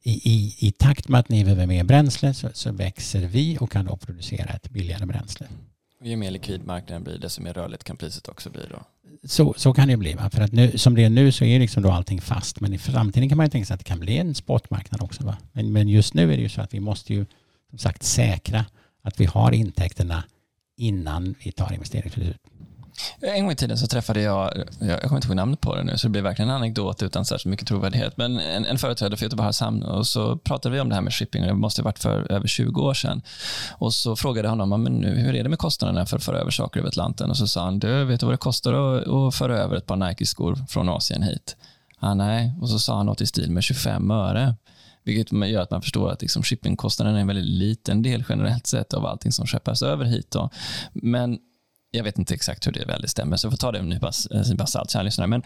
i, 0.03 0.13
i, 0.13 0.55
i 0.59 0.73
takt 0.73 1.09
med 1.09 1.21
att 1.21 1.29
ni 1.29 1.45
behöver 1.45 1.67
mer 1.67 1.85
bränsle 1.85 2.35
så, 2.35 2.49
så 2.53 2.73
växer 2.73 3.21
vi 3.21 3.59
och 3.61 3.71
kan 3.73 3.85
då 3.85 3.97
producera 3.97 4.45
ett 4.45 4.71
billigare 4.71 5.07
bränsle. 5.07 5.47
Och 6.01 6.07
ju 6.07 6.17
mer 6.17 6.31
likvid 6.31 6.67
marknaden 6.67 7.05
blir 7.05 7.19
desto 7.19 7.43
mer 7.43 7.53
rörligt 7.53 7.85
kan 7.85 7.97
priset 7.97 8.29
också 8.29 8.51
bli 8.51 8.63
då? 8.71 8.83
Så, 9.25 9.55
så 9.57 9.73
kan 9.73 9.89
det 9.89 9.97
bli. 9.97 10.15
Va? 10.15 10.31
För 10.31 10.43
att 10.43 10.53
nu, 10.53 10.79
som 10.79 10.95
det 10.95 11.05
är 11.05 11.11
nu 11.11 11.33
så 11.33 11.45
är 11.45 11.59
liksom 11.59 11.83
då 11.83 11.91
allting 11.91 12.21
fast. 12.21 12.61
Men 12.61 12.73
i 12.73 12.79
framtiden 12.79 13.29
kan 13.29 13.37
man 13.37 13.47
ju 13.47 13.51
tänka 13.51 13.67
sig 13.67 13.75
att 13.75 13.81
det 13.81 13.85
kan 13.85 14.01
bli 14.01 14.19
en 14.19 14.35
spotmarknad 14.35 15.03
också. 15.03 15.25
Va? 15.25 15.37
Men, 15.53 15.73
men 15.73 15.89
just 15.89 16.15
nu 16.15 16.33
är 16.33 16.37
det 16.37 16.43
ju 16.43 16.49
så 16.49 16.61
att 16.61 16.75
vi 16.75 16.81
måste 16.81 17.15
ju 17.15 17.27
som 17.71 17.79
sagt 17.79 18.03
säkra 18.03 18.65
att 19.03 19.21
vi 19.21 19.25
har 19.25 19.53
intäkterna 19.53 20.25
innan 20.77 21.35
vi 21.45 21.53
tar 21.53 21.73
investeringsbeslut. 21.73 22.37
Eh, 23.21 23.35
en 23.35 23.43
gång 23.43 23.53
i 23.53 23.57
tiden 23.57 23.79
så 23.79 23.87
träffade 23.87 24.21
eh, 24.21 24.27
jag, 24.27 24.53
jag 24.81 25.03
kommer 25.03 25.17
inte 25.17 25.29
ihåg 25.29 25.37
namnet 25.37 25.61
på 25.61 25.77
det 25.77 25.85
nu, 25.85 25.99
så 25.99 26.07
det 26.07 26.11
blir 26.11 26.23
verkligen 26.23 26.49
en 26.51 26.57
anekdot 26.57 27.03
utan 27.03 27.25
särskilt 27.25 27.51
mycket 27.51 27.69
trovärdighet, 27.69 28.17
men 28.17 28.39
en, 28.39 28.67
en 28.67 28.79
företrädare 28.79 29.17
för 29.17 29.25
Göteborgs 29.25 29.61
hamn 29.61 29.83
och 29.83 30.07
så 30.07 30.37
pratade 30.37 30.75
vi 30.75 30.81
om 30.81 30.89
det 30.89 30.95
här 30.95 31.03
med 31.03 31.15
shipping 31.15 31.43
och 31.43 31.49
det 31.49 31.55
måste 31.55 31.83
ha 31.83 31.85
varit 31.85 31.99
för 31.99 32.33
över 32.33 32.47
20 32.47 32.83
år 32.83 32.95
sedan. 32.95 33.23
Och 33.71 33.95
så 33.95 34.17
frågade 34.17 34.47
jag 34.47 34.51
honom, 34.51 34.83
men 34.83 34.93
nu, 34.93 35.15
hur 35.15 35.35
är 35.35 35.43
det 35.43 35.49
med 35.49 35.59
kostnaderna 35.59 36.07
för 36.07 36.17
att 36.17 36.25
föra 36.25 36.39
över 36.39 36.51
saker 36.51 36.81
över 36.81 36.89
Atlanten? 36.89 37.31
Och 37.31 37.37
så 37.37 37.47
sa 37.47 37.65
han, 37.65 37.79
du 37.79 38.05
vet 38.05 38.21
du 38.21 38.27
vad 38.27 38.33
det 38.33 38.39
kostar 38.39 38.73
att, 38.73 39.09
att 39.09 39.35
föra 39.35 39.59
över 39.59 39.77
ett 39.77 39.87
par 39.87 39.97
Nike-skor 39.97 40.59
från 40.69 40.89
Asien 40.89 41.23
hit? 41.23 41.57
Ah, 41.99 42.15
nej, 42.15 42.53
och 42.61 42.69
så 42.69 42.79
sa 42.79 42.97
han 42.97 43.07
något 43.07 43.21
i 43.21 43.27
stil 43.27 43.51
med 43.51 43.63
25 43.63 44.11
öre. 44.11 44.55
Vilket 45.05 45.33
gör 45.33 45.63
att 45.63 45.71
man 45.71 45.83
förstår 45.83 46.11
att 46.11 46.23
liksom 46.23 46.43
shippingkostnaden 46.43 47.17
är 47.17 47.21
en 47.21 47.27
väldigt 47.27 47.45
liten 47.45 48.03
del 48.03 48.25
generellt 48.29 48.67
sett 48.67 48.95
av 48.95 49.07
allting 49.07 49.33
som 49.33 49.47
skeppas 49.47 49.83
över 49.83 50.05
hit. 50.05 50.31
Då. 50.31 50.51
Men 50.93 51.39
jag 51.93 52.05
vet 52.05 52.19
inte 52.19 52.35
exakt 52.35 52.67
hur 52.67 52.73
det 52.73 52.85
väl 52.85 53.09
stämmer, 53.09 53.37
så 53.37 53.47
jag 53.47 53.53
får 53.53 53.59
ta 53.59 53.73
det 53.73 53.83
med 53.83 54.03
en 54.31 54.43
nypa 54.51 54.67
salt, 54.67 54.91
kära 54.91 55.03
lyssnare. 55.03 55.29
Men, 55.29 55.43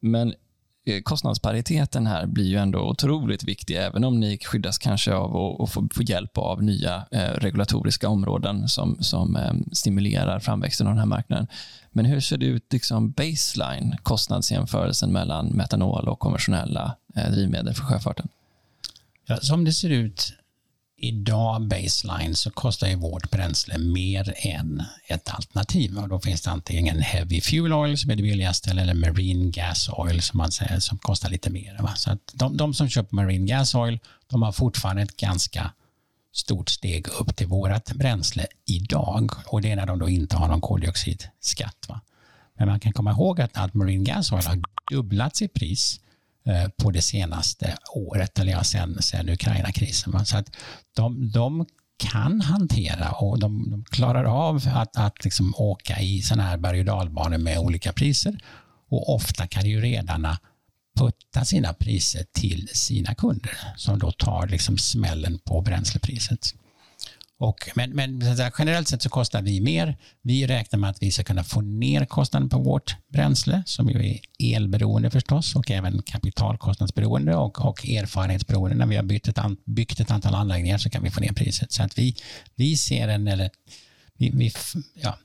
men 0.00 0.34
eh, 0.86 1.02
kostnadspariteten 1.02 2.06
här 2.06 2.26
blir 2.26 2.44
ju 2.44 2.56
ändå 2.56 2.78
otroligt 2.78 3.44
viktig, 3.44 3.76
även 3.76 4.04
om 4.04 4.20
ni 4.20 4.38
skyddas 4.38 4.78
kanske 4.78 5.14
av 5.14 5.62
att 5.62 5.70
få, 5.70 5.88
hjälp 6.00 6.38
av 6.38 6.62
nya 6.62 7.06
eh, 7.10 7.20
regulatoriska 7.20 8.08
områden 8.08 8.68
som, 8.68 8.96
som 9.00 9.36
eh, 9.36 9.52
stimulerar 9.72 10.40
framväxten 10.40 10.86
av 10.86 10.92
den 10.92 10.98
här 10.98 11.06
marknaden. 11.06 11.46
Men 11.90 12.04
hur 12.04 12.20
ser 12.20 12.36
det 12.36 12.46
ut 12.46 12.72
liksom 12.72 13.10
baseline, 13.10 13.96
kostnadsjämförelsen 14.02 15.12
mellan 15.12 15.46
metanol 15.46 16.08
och 16.08 16.18
konventionella 16.18 16.96
eh, 17.16 17.30
drivmedel 17.30 17.74
för 17.74 17.82
sjöfarten? 17.82 18.28
Ja, 19.26 19.36
som 19.36 19.64
det 19.64 19.72
ser 19.72 19.90
ut 19.90 20.37
idag 21.00 21.68
baseline 21.68 22.34
så 22.34 22.50
kostar 22.50 22.88
ju 22.88 22.96
vårt 22.96 23.30
bränsle 23.30 23.78
mer 23.78 24.34
än 24.36 24.82
ett 25.06 25.28
alternativ 25.28 25.98
och 25.98 26.08
då 26.08 26.20
finns 26.20 26.42
det 26.42 26.50
antingen 26.50 27.00
heavy 27.00 27.40
fuel 27.40 27.72
oil 27.72 27.98
som 27.98 28.10
är 28.10 28.16
det 28.16 28.22
billigaste 28.22 28.70
eller 28.70 28.94
marine 28.94 29.50
gas 29.50 29.88
oil 29.88 30.22
som 30.22 30.38
man 30.38 30.52
säger 30.52 30.78
som 30.78 30.98
kostar 30.98 31.30
lite 31.30 31.50
mer. 31.50 31.78
Va? 31.80 31.94
Så 31.96 32.10
att 32.10 32.32
de, 32.32 32.56
de 32.56 32.74
som 32.74 32.88
köper 32.88 33.14
marine 33.14 33.46
gas 33.46 33.74
oil 33.74 33.98
de 34.26 34.42
har 34.42 34.52
fortfarande 34.52 35.02
ett 35.02 35.16
ganska 35.16 35.72
stort 36.32 36.68
steg 36.68 37.08
upp 37.08 37.36
till 37.36 37.46
vårt 37.46 37.92
bränsle 37.92 38.46
idag 38.66 39.30
och 39.46 39.62
det 39.62 39.70
är 39.70 39.76
när 39.76 39.86
de 39.86 39.98
då 39.98 40.08
inte 40.08 40.36
har 40.36 40.48
någon 40.48 40.60
koldioxidskatt. 40.60 41.86
Va? 41.88 42.00
Men 42.58 42.68
man 42.68 42.80
kan 42.80 42.92
komma 42.92 43.10
ihåg 43.10 43.40
att, 43.40 43.56
att 43.56 43.74
marine 43.74 44.04
gas 44.04 44.32
oil 44.32 44.46
har 44.46 44.62
dubblat 44.90 45.36
sitt 45.36 45.52
pris 45.52 46.00
Eh, 46.48 46.68
på 46.68 46.90
det 46.90 47.02
senaste 47.02 47.76
året, 47.94 48.38
eller 48.38 48.52
ja, 48.52 48.64
sen, 48.64 49.02
sen 49.02 49.28
Ukraina-krisen. 49.28 50.26
Så 50.26 50.36
att 50.36 50.56
de, 50.96 51.30
de 51.30 51.66
kan 51.96 52.40
hantera 52.40 53.10
och 53.10 53.38
de, 53.38 53.70
de 53.70 53.84
klarar 53.84 54.24
av 54.24 54.62
att, 54.66 54.96
att 54.96 55.24
liksom 55.24 55.54
åka 55.56 56.00
i 56.00 56.22
sådana 56.22 56.42
här 56.42 56.56
berg 56.56 56.78
och 56.78 56.84
dalbanor 56.84 57.38
med 57.38 57.58
olika 57.58 57.92
priser. 57.92 58.38
Och 58.88 59.14
ofta 59.14 59.46
kan 59.46 59.66
ju 59.66 59.80
redarna 59.80 60.38
putta 60.98 61.44
sina 61.44 61.72
priser 61.72 62.24
till 62.32 62.68
sina 62.72 63.14
kunder 63.14 63.58
som 63.76 63.98
då 63.98 64.12
tar 64.12 64.46
liksom 64.46 64.78
smällen 64.78 65.38
på 65.38 65.60
bränslepriset. 65.60 66.54
Och, 67.40 67.70
men 67.74 67.90
men 67.90 68.22
generellt 68.58 68.88
sett 68.88 69.02
så 69.02 69.08
kostar 69.08 69.42
vi 69.42 69.60
mer. 69.60 69.96
Vi 70.22 70.46
räknar 70.46 70.78
med 70.78 70.90
att 70.90 71.02
vi 71.02 71.10
ska 71.10 71.24
kunna 71.24 71.44
få 71.44 71.60
ner 71.60 72.04
kostnaden 72.04 72.48
på 72.48 72.58
vårt 72.58 72.96
bränsle 73.12 73.62
som 73.66 73.90
ju 73.90 74.10
är 74.10 74.20
elberoende 74.56 75.10
förstås 75.10 75.56
och 75.56 75.70
även 75.70 76.02
kapitalkostnadsberoende 76.02 77.36
och, 77.36 77.64
och 77.64 77.88
erfarenhetsberoende. 77.88 78.76
När 78.76 78.86
vi 78.86 78.96
har 78.96 79.02
byggt 79.02 79.28
ett, 79.28 79.38
byggt 79.64 80.00
ett 80.00 80.10
antal 80.10 80.34
anläggningar 80.34 80.78
så 80.78 80.90
kan 80.90 81.02
vi 81.02 81.10
få 81.10 81.20
ner 81.20 81.32
priset. 81.32 81.72
Så 81.72 81.82
att 81.82 81.98
vi, 81.98 82.16
vi 82.54 82.76
ser 82.76 83.08
en, 83.08 83.28
eller 83.28 83.50
vi, 84.16 84.30
vi, 84.30 84.52
ja, 85.02 85.18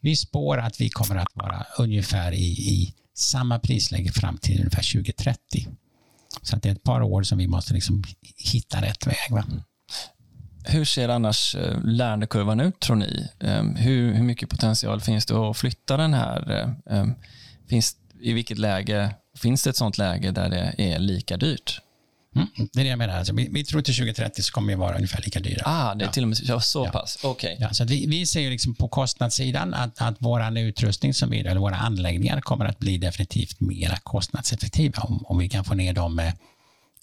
vi 0.00 0.16
spår 0.16 0.58
att 0.58 0.80
vi 0.80 0.88
kommer 0.88 1.16
att 1.16 1.32
vara 1.34 1.66
ungefär 1.78 2.32
i, 2.32 2.46
i 2.46 2.94
samma 3.14 3.58
prisläge 3.58 4.12
fram 4.12 4.38
till 4.38 4.58
ungefär 4.58 4.92
2030. 4.92 5.68
Så 6.42 6.56
att 6.56 6.62
det 6.62 6.68
är 6.68 6.72
ett 6.72 6.82
par 6.82 7.02
år 7.02 7.22
som 7.22 7.38
vi 7.38 7.46
måste 7.46 7.74
liksom 7.74 8.02
hitta 8.36 8.82
rätt 8.82 9.06
väg. 9.06 9.30
Va? 9.30 9.44
Hur 10.64 10.84
ser 10.84 11.08
annars 11.08 11.54
eh, 11.54 11.84
lärandekurvan 11.84 12.60
ut 12.60 12.80
tror 12.80 12.96
ni? 12.96 13.28
Ehm, 13.40 13.76
hur, 13.76 14.14
hur 14.14 14.24
mycket 14.24 14.48
potential 14.48 15.00
finns 15.00 15.26
det 15.26 15.34
att 15.34 15.56
flytta 15.56 15.96
den 15.96 16.14
här? 16.14 16.50
Eh, 16.50 16.98
ehm, 16.98 17.14
finns, 17.68 17.96
I 18.20 18.32
vilket 18.32 18.58
läge 18.58 19.14
finns 19.36 19.62
det 19.62 19.70
ett 19.70 19.76
sånt 19.76 19.98
läge 19.98 20.30
där 20.30 20.48
det 20.48 20.74
är 20.76 20.98
lika 20.98 21.36
dyrt? 21.36 21.80
Mm, 22.36 22.48
det 22.72 22.80
är 22.80 22.84
det 22.84 22.90
jag 22.90 22.98
menar. 22.98 23.18
Alltså, 23.18 23.34
vi, 23.34 23.48
vi, 23.52 23.64
tror 23.64 23.82
till 23.82 23.94
2030 23.94 24.42
så 24.42 24.52
kommer 24.52 24.68
vi 24.68 24.74
vara 24.74 24.96
ungefär 24.96 25.22
lika 25.22 25.40
dyra. 25.40 25.62
Ah, 25.64 25.94
det 25.94 26.04
är 26.04 26.06
ja. 26.06 26.12
till 26.12 26.22
och 26.22 26.28
med 26.28 26.38
ja, 26.42 26.60
så 26.60 26.84
ja. 26.84 26.90
pass. 26.90 27.24
Okay. 27.24 27.56
Ja, 27.58 27.72
så 27.72 27.84
vi, 27.84 28.06
vi 28.06 28.26
ser 28.26 28.40
ju 28.40 28.50
liksom 28.50 28.74
på 28.74 28.88
kostnadssidan 28.88 29.74
att, 29.74 30.00
att 30.00 30.16
vår 30.18 30.58
utrustning 30.58 31.14
som 31.14 31.30
vi, 31.30 31.40
eller 31.40 31.60
våra 31.60 31.76
anläggningar 31.76 32.40
kommer 32.40 32.64
att 32.64 32.78
bli 32.78 32.98
definitivt 32.98 33.60
mer 33.60 33.98
kostnadseffektiva 34.02 35.02
om, 35.02 35.24
om 35.26 35.38
vi 35.38 35.48
kan 35.48 35.64
få 35.64 35.74
ner 35.74 35.92
dem 35.92 36.14
med 36.14 36.32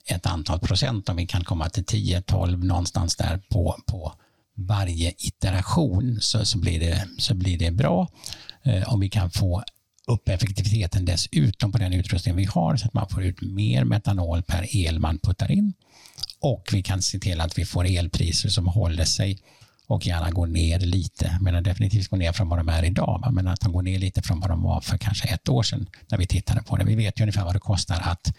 ett 0.07 0.25
antal 0.25 0.59
procent, 0.59 1.09
om 1.09 1.15
vi 1.15 1.27
kan 1.27 1.43
komma 1.43 1.69
till 1.69 1.85
10, 1.85 2.21
12 2.21 2.65
någonstans 2.65 3.15
där 3.15 3.41
på, 3.49 3.75
på 3.85 4.13
varje 4.55 5.13
iteration 5.17 6.17
så, 6.21 6.45
så, 6.45 6.57
blir 6.57 6.79
det, 6.79 7.07
så 7.17 7.33
blir 7.33 7.57
det 7.57 7.71
bra. 7.71 8.07
Eh, 8.63 8.93
om 8.93 8.99
vi 8.99 9.09
kan 9.09 9.31
få 9.31 9.63
upp 10.07 10.29
effektiviteten 10.29 11.05
dessutom 11.05 11.71
på 11.71 11.77
den 11.77 11.93
utrustning 11.93 12.35
vi 12.35 12.43
har 12.43 12.75
så 12.75 12.87
att 12.87 12.93
man 12.93 13.09
får 13.09 13.23
ut 13.23 13.41
mer 13.41 13.83
metanol 13.83 14.43
per 14.43 14.75
el 14.75 14.99
man 14.99 15.19
puttar 15.19 15.51
in. 15.51 15.73
Och 16.39 16.69
vi 16.71 16.83
kan 16.83 17.01
se 17.01 17.19
till 17.19 17.41
att 17.41 17.57
vi 17.57 17.65
får 17.65 17.85
elpriser 17.85 18.49
som 18.49 18.67
håller 18.67 19.05
sig 19.05 19.39
och 19.87 20.05
gärna 20.05 20.31
går 20.31 20.47
ner 20.47 20.79
lite, 20.79 21.37
men 21.41 21.63
definitivt 21.63 22.07
går 22.07 22.17
ner 22.17 22.31
från 22.31 22.49
vad 22.49 22.59
de 22.59 22.69
är 22.69 22.83
idag, 22.83 23.29
men 23.31 23.47
att 23.47 23.61
de 23.61 23.71
går 23.71 23.81
ner 23.81 23.99
lite 23.99 24.21
från 24.21 24.39
vad 24.39 24.49
de 24.49 24.63
var 24.63 24.81
för 24.81 24.97
kanske 24.97 25.27
ett 25.27 25.49
år 25.49 25.63
sedan 25.63 25.87
när 26.07 26.17
vi 26.17 26.27
tittade 26.27 26.63
på 26.63 26.77
det. 26.77 26.85
Vi 26.85 26.95
vet 26.95 27.19
ju 27.19 27.23
ungefär 27.23 27.43
vad 27.43 27.55
det 27.55 27.59
kostar 27.59 27.99
att 28.01 28.33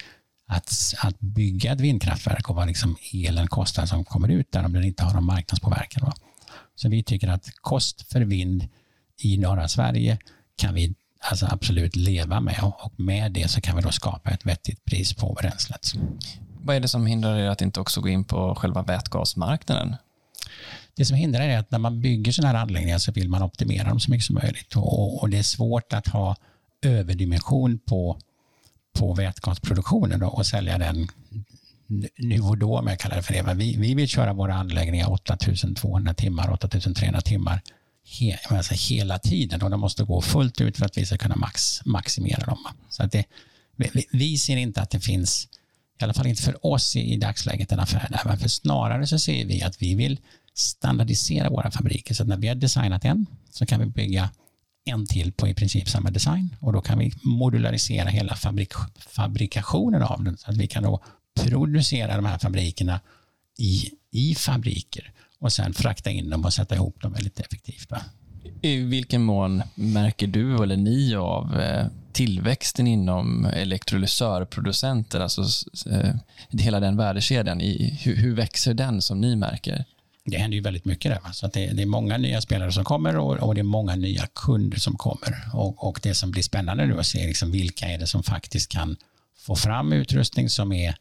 att, 0.49 0.95
att 1.03 1.21
bygga 1.21 1.73
ett 1.73 1.81
vindkraftverk 1.81 2.51
och 2.51 2.57
vad 2.57 2.67
liksom 2.67 2.97
elen 3.15 3.49
kostar 3.49 3.87
som 3.87 4.05
kommer 4.05 4.29
ut 4.29 4.53
där 4.53 4.65
om 4.65 4.73
den 4.73 4.85
inte 4.85 5.05
har 5.05 5.15
någon 5.15 5.25
marknadspåverkan. 5.25 6.05
Va? 6.07 6.15
Så 6.75 6.89
vi 6.89 7.03
tycker 7.03 7.29
att 7.29 7.51
kost 7.61 8.13
för 8.13 8.21
vind 8.21 8.69
i 9.23 9.39
norra 9.39 9.69
Sverige 9.69 10.19
kan 10.57 10.75
vi 10.75 10.95
alltså 11.19 11.47
absolut 11.51 11.97
leva 11.97 12.41
med 12.41 12.59
och 12.63 12.93
med 13.01 13.33
det 13.33 13.49
så 13.49 13.61
kan 13.61 13.77
vi 13.77 13.83
då 13.83 13.91
skapa 13.91 14.31
ett 14.31 14.47
vettigt 14.47 14.85
pris 14.85 15.15
på 15.15 15.33
bränslet. 15.41 15.93
Vad 16.61 16.77
är 16.77 16.81
det 16.81 16.89
som 16.89 17.07
hindrar 17.07 17.37
er 17.37 17.49
att 17.49 17.63
inte 17.63 17.81
också 17.81 18.01
gå 18.01 18.09
in 18.09 18.25
på 18.25 18.55
själva 18.55 18.83
vätgasmarknaden? 18.83 19.97
Det 20.95 21.05
som 21.05 21.17
hindrar 21.17 21.41
är 21.41 21.59
att 21.59 21.71
när 21.71 21.79
man 21.79 22.01
bygger 22.01 22.33
sådana 22.33 22.59
här 22.59 22.63
anläggningar 22.63 22.99
så 22.99 23.13
vill 23.13 23.29
man 23.29 23.43
optimera 23.43 23.89
dem 23.89 24.01
så 24.01 24.11
mycket 24.11 24.25
som 24.25 24.35
möjligt 24.35 24.77
och, 24.77 25.23
och 25.23 25.31
det 25.31 25.39
är 25.39 25.43
svårt 25.43 25.93
att 25.93 26.07
ha 26.07 26.37
överdimension 26.83 27.79
på 27.79 28.19
på 28.99 29.15
vätgasproduktionen 29.15 30.23
och 30.23 30.47
sälja 30.47 30.79
den 30.79 31.09
nu 32.17 32.41
och 32.41 32.59
då, 32.59 32.79
om 32.79 32.87
jag 32.87 32.99
kallar 32.99 33.17
det 33.17 33.23
för 33.23 33.33
det. 33.35 33.43
Men 33.43 33.59
vi, 33.59 33.77
vi 33.77 33.95
vill 33.95 34.09
köra 34.09 34.33
våra 34.33 34.55
anläggningar 34.55 35.13
8200 35.13 36.15
timmar, 36.15 36.53
8300 36.53 37.21
timmar 37.21 37.63
he, 38.09 38.39
alltså 38.49 38.75
hela 38.75 39.19
tiden 39.19 39.63
och 39.63 39.71
de 39.71 39.81
måste 39.81 40.05
gå 40.05 40.21
fullt 40.21 40.61
ut 40.61 40.77
för 40.77 40.87
att 40.87 40.99
vi 40.99 41.07
ska 41.07 41.19
kunna 41.19 41.37
max, 41.37 41.85
maximera 41.85 42.47
dem. 42.47 42.59
Så 42.91 43.03
att 43.03 43.13
det, 43.13 43.25
vi, 43.77 44.07
vi 44.13 44.39
ser 44.39 44.57
inte 44.57 44.81
att 44.83 44.91
det 44.91 45.01
finns, 45.01 45.49
i 46.01 46.05
alla 46.05 46.15
fall 46.15 46.27
inte 46.27 46.43
för 46.43 46.67
oss 46.67 46.97
i, 46.97 47.01
i 47.01 47.17
dagsläget, 47.17 47.73
en 47.73 47.81
affär 47.81 48.09
där. 48.11 48.21
Men 48.25 48.39
för 48.39 48.49
snarare 48.49 49.07
så 49.07 49.19
ser 49.19 49.45
vi 49.45 49.63
att 49.63 49.83
vi 49.83 49.95
vill 49.95 50.21
standardisera 50.55 51.51
våra 51.51 51.71
fabriker 51.71 52.15
så 52.15 52.23
att 52.23 52.29
när 52.29 52.37
vi 52.37 52.49
har 52.49 52.55
designat 52.55 53.05
en 53.05 53.27
så 53.51 53.67
kan 53.67 53.81
vi 53.81 53.87
bygga 53.87 54.31
en 54.89 55.07
till 55.07 55.33
på 55.33 55.49
i 55.49 55.55
princip 55.55 55.89
samma 55.89 56.11
design 56.11 56.57
och 56.61 56.73
då 56.73 56.81
kan 56.81 56.99
vi 56.99 57.13
modularisera 57.23 58.09
hela 58.09 58.35
fabrik 58.35 58.73
fabrikationen 58.97 60.03
av 60.03 60.25
den 60.25 60.37
så 60.37 60.51
att 60.51 60.57
vi 60.57 60.67
kan 60.67 60.83
då 60.83 61.03
producera 61.41 62.17
de 62.17 62.25
här 62.25 62.39
fabrikerna 62.39 63.01
i, 63.59 63.91
i 64.11 64.35
fabriker 64.35 65.13
och 65.41 65.53
sen 65.53 65.75
frakta 65.75 66.11
in 66.11 66.31
dem 66.31 66.45
och 66.45 66.53
sätta 66.53 66.75
ihop 66.75 67.01
dem 67.01 67.13
väldigt 67.13 67.41
effektivt. 67.41 67.91
Va? 67.91 68.01
I 68.63 68.77
vilken 68.77 69.23
mån 69.23 69.63
märker 69.75 70.27
du 70.27 70.63
eller 70.63 70.77
ni 70.77 71.15
av 71.15 71.61
eh, 71.61 71.87
tillväxten 72.13 72.87
inom 72.87 73.45
elektrolysörproducenter, 73.45 75.21
alltså 75.21 75.43
eh, 75.91 76.15
hela 76.51 76.81
den 76.81 76.97
värdekedjan? 76.97 77.61
hur 78.01 78.35
växer 78.35 78.75
den 78.75 79.03
som 79.03 79.21
ni 79.21 79.37
märker? 79.37 79.85
Det 80.31 80.39
händer 80.39 80.57
ju 80.57 80.63
väldigt 80.63 80.85
mycket 80.85 81.13
där. 81.13 81.21
Va? 81.21 81.33
Så 81.33 81.47
att 81.47 81.53
det, 81.53 81.67
det, 81.67 81.83
är 81.83 81.87
många 81.87 82.17
nya 82.19 82.41
spelare 82.41 82.73
som 82.73 82.85
kommer 82.85 83.17
och, 83.17 83.37
och, 83.37 83.55
det 83.55 83.61
är 83.61 83.63
många 83.63 83.97
nya 83.97 84.27
kunder 84.27 84.79
som 84.79 84.97
kommer. 84.97 85.49
Och, 85.55 85.89
och 85.89 86.01
det 86.03 86.15
som 86.15 86.31
blir 86.31 86.43
spännande 86.43 86.87
nu 86.87 87.01
att 87.01 87.07
se 87.07 87.27
liksom 87.27 87.51
vilka 87.51 87.87
är 87.87 87.99
det 87.99 88.07
som 88.07 88.23
faktiskt 88.23 88.71
kan 88.71 88.97
få 89.39 89.57
fram 89.57 89.93
utrustning 89.93 90.51
som, 90.51 90.73
är, 90.73 90.95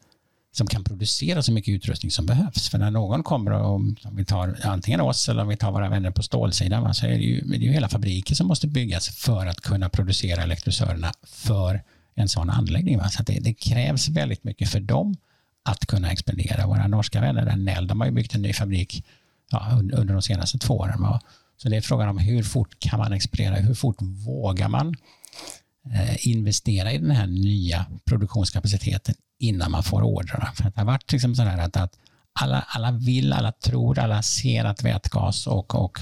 som 0.52 0.66
kan 0.66 0.84
producera 0.84 1.42
så 1.42 1.52
mycket 1.52 1.72
utrustning 1.72 2.10
som 2.10 2.26
behövs. 2.26 2.68
För 2.68 2.78
när 2.78 2.90
någon 2.90 3.22
kommer 3.22 3.50
och 3.50 3.74
om 3.74 3.96
vi 4.12 4.24
tar 4.24 4.58
antingen 4.64 5.00
oss 5.00 5.28
eller 5.28 5.42
om 5.42 5.48
vi 5.48 5.56
tar 5.56 5.72
våra 5.72 5.88
vänner 5.88 6.10
på 6.10 6.22
stålsidan 6.22 6.82
va, 6.82 6.94
så 6.94 7.06
är 7.06 7.10
det, 7.10 7.24
ju, 7.24 7.40
det 7.40 7.56
är 7.56 7.60
ju 7.60 7.72
hela 7.72 7.88
fabriker 7.88 8.34
som 8.34 8.46
måste 8.46 8.66
byggas 8.66 9.08
för 9.08 9.46
att 9.46 9.60
kunna 9.60 9.88
producera 9.88 10.42
elektrosörerna 10.42 11.12
för 11.26 11.82
en 12.14 12.28
sån 12.28 12.50
anläggning. 12.50 12.98
Va? 12.98 13.08
Så 13.08 13.22
det, 13.22 13.38
det 13.40 13.54
krävs 13.54 14.08
väldigt 14.08 14.44
mycket 14.44 14.70
för 14.70 14.80
dem 14.80 15.16
att 15.62 15.86
kunna 15.86 16.12
expandera. 16.12 16.66
Våra 16.66 16.86
norska 16.86 17.20
vänner, 17.20 17.44
där 17.44 17.56
Nell, 17.56 17.86
de 17.86 18.00
har 18.00 18.06
ju 18.06 18.12
byggt 18.12 18.34
en 18.34 18.42
ny 18.42 18.52
fabrik 18.52 19.04
ja, 19.50 19.78
under 19.80 20.12
de 20.12 20.22
senaste 20.22 20.58
två 20.58 20.74
åren. 20.74 21.18
Så 21.56 21.68
det 21.68 21.76
är 21.76 21.80
frågan 21.80 22.08
om 22.08 22.18
hur 22.18 22.42
fort 22.42 22.78
kan 22.78 22.98
man 22.98 23.12
expandera, 23.12 23.54
hur 23.54 23.74
fort 23.74 23.96
vågar 24.02 24.68
man 24.68 24.96
eh, 25.94 26.28
investera 26.28 26.92
i 26.92 26.98
den 26.98 27.10
här 27.10 27.26
nya 27.26 27.86
produktionskapaciteten 28.04 29.14
innan 29.38 29.70
man 29.70 29.82
får 29.82 30.02
ordrarna. 30.02 30.52
För 30.54 30.64
det 30.64 30.72
har 30.76 30.84
varit 30.84 31.12
liksom 31.12 31.34
så 31.34 31.42
att, 31.42 31.76
att 31.76 31.98
alla, 32.40 32.64
alla 32.68 32.90
vill, 32.90 33.32
alla 33.32 33.52
tror, 33.52 33.98
alla 33.98 34.22
ser 34.22 34.64
att 34.64 34.82
vätgas 34.82 35.46
och, 35.46 35.74
och 35.74 35.98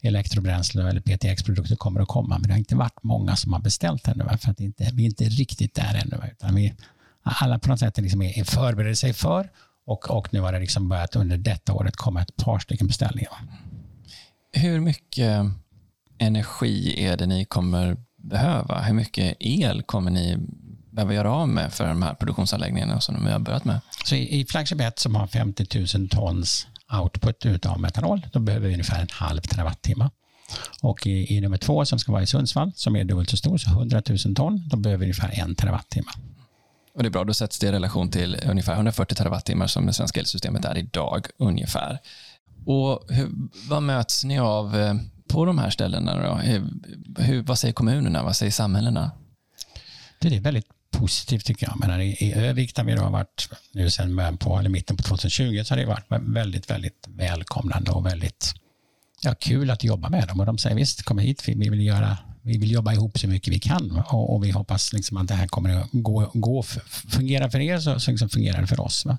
elektrobränsle 0.00 0.88
eller 0.88 1.00
PTX-produkter 1.00 1.76
kommer 1.76 2.00
att 2.00 2.08
komma, 2.08 2.38
men 2.38 2.48
det 2.48 2.52
har 2.52 2.58
inte 2.58 2.76
varit 2.76 3.02
många 3.02 3.36
som 3.36 3.52
har 3.52 3.60
beställt 3.60 4.08
ännu, 4.08 4.24
för 4.40 4.50
att 4.50 4.60
inte, 4.60 4.90
vi 4.92 5.02
är 5.02 5.06
inte 5.06 5.24
riktigt 5.24 5.74
där 5.74 5.94
ännu. 6.04 6.30
Utan 6.32 6.54
vi, 6.54 6.74
alla 7.22 7.58
på 7.58 7.68
något 7.68 7.80
sätt 7.80 7.98
liksom 7.98 8.22
är, 8.22 8.38
är 8.38 8.44
förbereder 8.44 8.94
sig 8.94 9.12
för 9.12 9.50
och, 9.88 10.10
och 10.10 10.28
nu 10.34 10.40
har 10.40 10.52
det 10.52 10.58
liksom 10.58 10.88
börjat 10.88 11.16
under 11.16 11.36
detta 11.36 11.72
året 11.72 11.96
komma 11.96 12.22
ett 12.22 12.36
par 12.36 12.58
stycken 12.58 12.86
beställningar. 12.86 13.32
Hur 14.52 14.80
mycket 14.80 15.44
energi 16.18 17.04
är 17.04 17.16
det 17.16 17.26
ni 17.26 17.44
kommer 17.44 17.96
behöva? 18.16 18.80
Hur 18.80 18.94
mycket 18.94 19.36
el 19.40 19.82
kommer 19.82 20.10
ni 20.10 20.36
behöver 20.90 21.14
göra 21.14 21.32
av 21.32 21.48
med 21.48 21.72
för 21.72 21.88
de 21.88 22.02
här 22.02 22.14
produktionsanläggningarna 22.14 23.00
som 23.00 23.24
vi 23.24 23.32
har 23.32 23.38
börjat 23.38 23.64
med? 23.64 23.80
Så 24.04 24.14
i, 24.14 24.40
i 24.40 24.46
flagship 24.46 24.80
1 24.80 24.98
som 24.98 25.14
har 25.14 25.26
50 25.26 25.96
000 25.98 26.08
tons 26.08 26.66
output 27.02 27.66
av 27.66 27.80
metanol, 27.80 28.26
då 28.32 28.38
behöver 28.38 28.66
vi 28.66 28.72
ungefär 28.72 29.00
en 29.00 29.08
halv 29.10 29.40
terawattimme. 29.40 30.10
Och 30.82 31.06
i, 31.06 31.36
i 31.36 31.40
nummer 31.40 31.56
två 31.56 31.84
som 31.84 31.98
ska 31.98 32.12
vara 32.12 32.22
i 32.22 32.26
Sundsvall, 32.26 32.72
som 32.74 32.96
är 32.96 33.04
dubbelt 33.04 33.30
så 33.30 33.36
stor, 33.36 33.58
så 33.58 33.70
100 33.70 34.02
000 34.08 34.34
ton, 34.34 34.68
då 34.68 34.76
behöver 34.76 34.98
vi 34.98 35.04
ungefär 35.04 35.40
en 35.40 35.54
terawattimme. 35.54 36.10
Och 36.98 37.04
det 37.04 37.08
är 37.08 37.10
bra, 37.10 37.24
då 37.24 37.34
sätts 37.34 37.58
det 37.58 37.66
i 37.66 37.72
relation 37.72 38.10
till 38.10 38.40
ungefär 38.48 38.74
140 38.74 39.14
terawattimmar 39.14 39.66
som 39.66 39.86
det 39.86 39.92
svenska 39.92 40.20
elsystemet 40.20 40.64
är 40.64 40.78
idag 40.78 41.26
ungefär. 41.38 41.98
Och 42.66 43.04
hur, 43.08 43.30
vad 43.68 43.82
möts 43.82 44.24
ni 44.24 44.38
av 44.38 44.76
eh, 44.76 44.94
på 45.28 45.44
de 45.44 45.58
här 45.58 45.70
ställena? 45.70 46.22
Då? 46.22 46.34
Hur, 47.22 47.42
vad 47.42 47.58
säger 47.58 47.74
kommunerna? 47.74 48.22
Vad 48.22 48.36
säger 48.36 48.52
samhällena? 48.52 49.10
Det 50.20 50.36
är 50.36 50.40
väldigt 50.40 50.66
positivt 50.90 51.44
tycker 51.44 51.66
jag. 51.66 51.80
Men 51.80 52.00
i, 52.00 52.32
Övik 52.36 52.74
där 52.74 52.84
vi 52.84 52.92
har 52.92 53.10
varit 53.10 53.48
nu 53.72 53.90
sedan 53.90 54.38
på, 54.38 54.58
eller 54.58 54.70
mitten 54.70 54.96
på 54.96 55.02
2020 55.02 55.62
så 55.64 55.74
har 55.74 55.78
det 55.78 55.86
varit 55.86 56.06
väldigt, 56.10 56.70
väldigt 56.70 57.06
välkomnande 57.08 57.90
och 57.90 58.06
väldigt 58.06 58.54
ja, 59.22 59.34
kul 59.34 59.70
att 59.70 59.84
jobba 59.84 60.08
med 60.08 60.28
dem. 60.28 60.40
Och 60.40 60.46
de 60.46 60.58
säger 60.58 60.76
visst, 60.76 61.02
kom 61.02 61.18
hit, 61.18 61.48
vi 61.48 61.68
vill 61.68 61.86
göra 61.86 62.18
vi 62.48 62.58
vill 62.58 62.70
jobba 62.70 62.92
ihop 62.92 63.18
så 63.18 63.28
mycket 63.28 63.54
vi 63.54 63.58
kan 63.58 64.02
och, 64.10 64.34
och 64.34 64.44
vi 64.44 64.50
hoppas 64.50 64.92
liksom 64.92 65.16
att 65.16 65.28
det 65.28 65.34
här 65.34 65.46
kommer 65.46 65.70
att 65.70 65.88
gå, 65.92 66.30
gå 66.34 66.62
fungera 67.08 67.50
för 67.50 67.60
er 67.60 67.78
så, 67.78 68.00
så 68.00 68.10
liksom 68.10 68.28
fungerar 68.28 68.60
det 68.60 68.66
för 68.66 68.80
oss. 68.80 69.04
Va? 69.04 69.18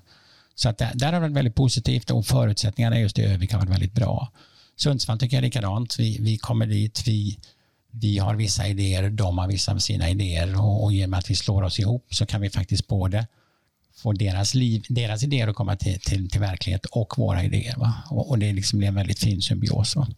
Så 0.54 0.68
att 0.68 0.78
det 0.78 0.90
där 0.94 1.12
har 1.12 1.20
varit 1.20 1.32
väldigt 1.32 1.54
positivt 1.54 2.10
och 2.10 2.26
förutsättningarna 2.26 3.00
just 3.00 3.18
i 3.18 3.22
Övik 3.22 3.52
har 3.52 3.58
varit 3.58 3.70
väldigt 3.70 3.94
bra. 3.94 4.32
Sundsvall 4.76 5.18
tycker 5.18 5.36
jag 5.36 5.42
är 5.42 5.46
likadant. 5.46 5.98
Vi, 5.98 6.18
vi 6.20 6.38
kommer 6.38 6.66
dit, 6.66 7.02
vi, 7.06 7.38
vi 7.90 8.18
har 8.18 8.34
vissa 8.34 8.68
idéer, 8.68 9.10
de 9.10 9.38
har 9.38 9.48
vissa 9.48 9.72
av 9.72 9.78
sina 9.78 10.10
idéer 10.10 10.60
och, 10.60 10.84
och 10.84 10.92
genom 10.92 11.14
att 11.14 11.30
vi 11.30 11.34
slår 11.34 11.62
oss 11.62 11.78
ihop 11.78 12.14
så 12.14 12.26
kan 12.26 12.40
vi 12.40 12.50
faktiskt 12.50 12.86
både 12.86 13.26
få 13.96 14.12
deras, 14.12 14.54
liv, 14.54 14.82
deras 14.88 15.22
idéer 15.22 15.48
att 15.48 15.56
komma 15.56 15.76
till, 15.76 16.00
till, 16.00 16.30
till 16.30 16.40
verklighet 16.40 16.86
och 16.86 17.18
våra 17.18 17.44
idéer. 17.44 17.76
Va? 17.76 17.94
Och, 18.10 18.30
och 18.30 18.38
det 18.38 18.52
liksom 18.52 18.78
blir 18.78 18.88
en 18.88 18.94
väldigt 18.94 19.18
fin 19.18 19.42
symbios. 19.42 19.96
Va? 19.96 20.08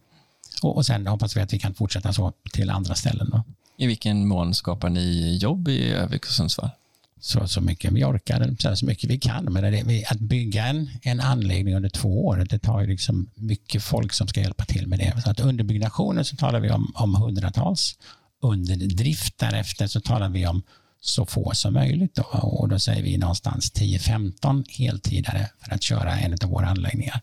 Och, 0.61 0.75
och 0.75 0.85
sen 0.85 1.07
hoppas 1.07 1.37
vi 1.37 1.41
att 1.41 1.53
vi 1.53 1.59
kan 1.59 1.73
fortsätta 1.73 2.13
så 2.13 2.33
till 2.53 2.69
andra 2.69 2.95
ställen. 2.95 3.29
Va? 3.31 3.43
I 3.77 3.87
vilken 3.87 4.27
mån 4.27 4.53
skapar 4.53 4.89
ni 4.89 5.37
jobb 5.37 5.67
i 5.67 5.91
Övik 5.91 6.25
och 6.25 6.31
Sundsvall? 6.31 6.69
så, 7.23 7.47
så 7.47 7.61
mycket 7.61 7.91
vi 7.91 8.03
orkar, 8.03 8.55
så, 8.59 8.75
så 8.75 8.85
mycket 8.85 9.09
vi 9.09 9.19
kan. 9.19 9.45
Men 9.45 9.63
det, 9.63 10.05
att 10.05 10.19
bygga 10.19 10.65
en, 10.65 10.89
en 11.01 11.19
anläggning 11.19 11.75
under 11.75 11.89
två 11.89 12.25
år, 12.25 12.47
det 12.49 12.59
tar 12.59 12.81
ju 12.81 12.87
liksom 12.87 13.29
mycket 13.35 13.83
folk 13.83 14.13
som 14.13 14.27
ska 14.27 14.41
hjälpa 14.41 14.65
till 14.65 14.87
med 14.87 14.99
det. 14.99 15.21
Så 15.23 15.29
att 15.29 15.39
under 15.39 15.63
byggnationen 15.63 16.25
så 16.25 16.35
talar 16.35 16.59
vi 16.59 16.71
om, 16.71 16.91
om 16.95 17.15
hundratals. 17.15 17.95
Under 18.41 18.75
drift 18.75 19.37
därefter 19.37 19.87
så 19.87 20.01
talar 20.01 20.29
vi 20.29 20.47
om 20.47 20.61
så 21.01 21.25
få 21.25 21.51
som 21.53 21.73
möjligt. 21.73 22.15
Då. 22.15 22.23
Och 22.23 22.69
då 22.69 22.79
säger 22.79 23.03
vi 23.03 23.17
någonstans 23.17 23.71
10-15 23.73 24.63
heltidare 24.69 25.49
för 25.59 25.75
att 25.75 25.83
köra 25.83 26.19
en 26.19 26.33
av 26.33 26.49
våra 26.49 26.67
anläggningar. 26.67 27.21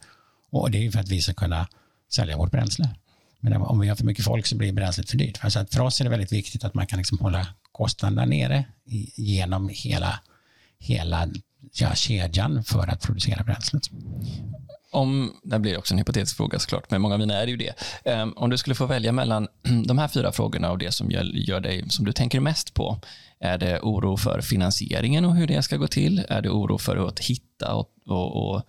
Och 0.51 0.71
det 0.71 0.87
är 0.87 0.91
för 0.91 1.01
att 1.01 1.09
vi 1.09 1.23
ska 1.23 1.35
kunna 1.35 1.69
sälja 2.13 2.37
vårt 2.37 2.51
bränsle. 2.51 2.89
Men 3.41 3.53
om 3.53 3.81
vi 3.81 3.89
har 3.89 3.97
för 3.97 4.05
mycket 4.05 4.25
folk 4.25 4.47
så 4.47 4.57
blir 4.57 4.73
bränslet 4.73 5.11
för 5.11 5.17
dyrt. 5.17 5.39
Så 5.49 5.67
för 5.71 5.81
oss 5.81 6.01
är 6.01 6.05
det 6.05 6.11
väldigt 6.11 6.33
viktigt 6.33 6.65
att 6.65 6.75
man 6.75 6.87
kan 6.87 6.99
liksom 6.99 7.19
hålla 7.19 7.47
kostnaderna 7.73 8.25
nere 8.25 8.65
genom 9.17 9.69
hela, 9.73 10.21
hela 10.79 11.29
ja, 11.73 11.95
kedjan 11.95 12.65
för 12.65 12.87
att 12.87 13.03
producera 13.03 13.45
bränslet. 13.45 13.83
Om, 14.93 15.33
det 15.43 15.59
blir 15.59 15.79
också 15.79 15.95
en 15.95 15.99
hypotetisk 15.99 16.37
fråga 16.37 16.59
såklart, 16.59 16.91
men 16.91 17.01
många 17.01 17.15
av 17.15 17.21
mina 17.21 17.35
är 17.35 17.47
ju 17.47 17.57
det. 17.57 17.75
Ehm, 18.05 18.33
om 18.33 18.51
du 18.51 18.59
skulle 18.59 18.75
få 18.75 18.87
välja 18.87 19.13
mellan 19.13 19.49
de 19.87 19.99
här 19.99 20.09
fyra 20.09 20.33
frågorna 20.33 20.71
och 20.71 20.79
det 20.79 20.93
som 20.93 21.11
gör, 21.11 21.23
gör 21.23 21.61
dig, 21.61 21.85
som 21.91 22.05
du 22.05 22.13
tänker 22.13 22.41
mest 22.41 22.75
på, 22.75 23.01
är 23.41 23.59
det 23.59 23.81
oro 23.81 24.17
för 24.17 24.41
finansieringen 24.41 25.25
och 25.25 25.37
hur 25.37 25.47
det 25.47 25.63
ska 25.63 25.77
gå 25.77 25.87
till? 25.87 26.25
Är 26.29 26.43
det 26.43 26.51
oro 26.51 26.79
för 26.79 27.09
att 27.09 27.19
hitta 27.19 27.75
och, 27.75 27.89
och, 28.07 28.55
och, 28.55 28.63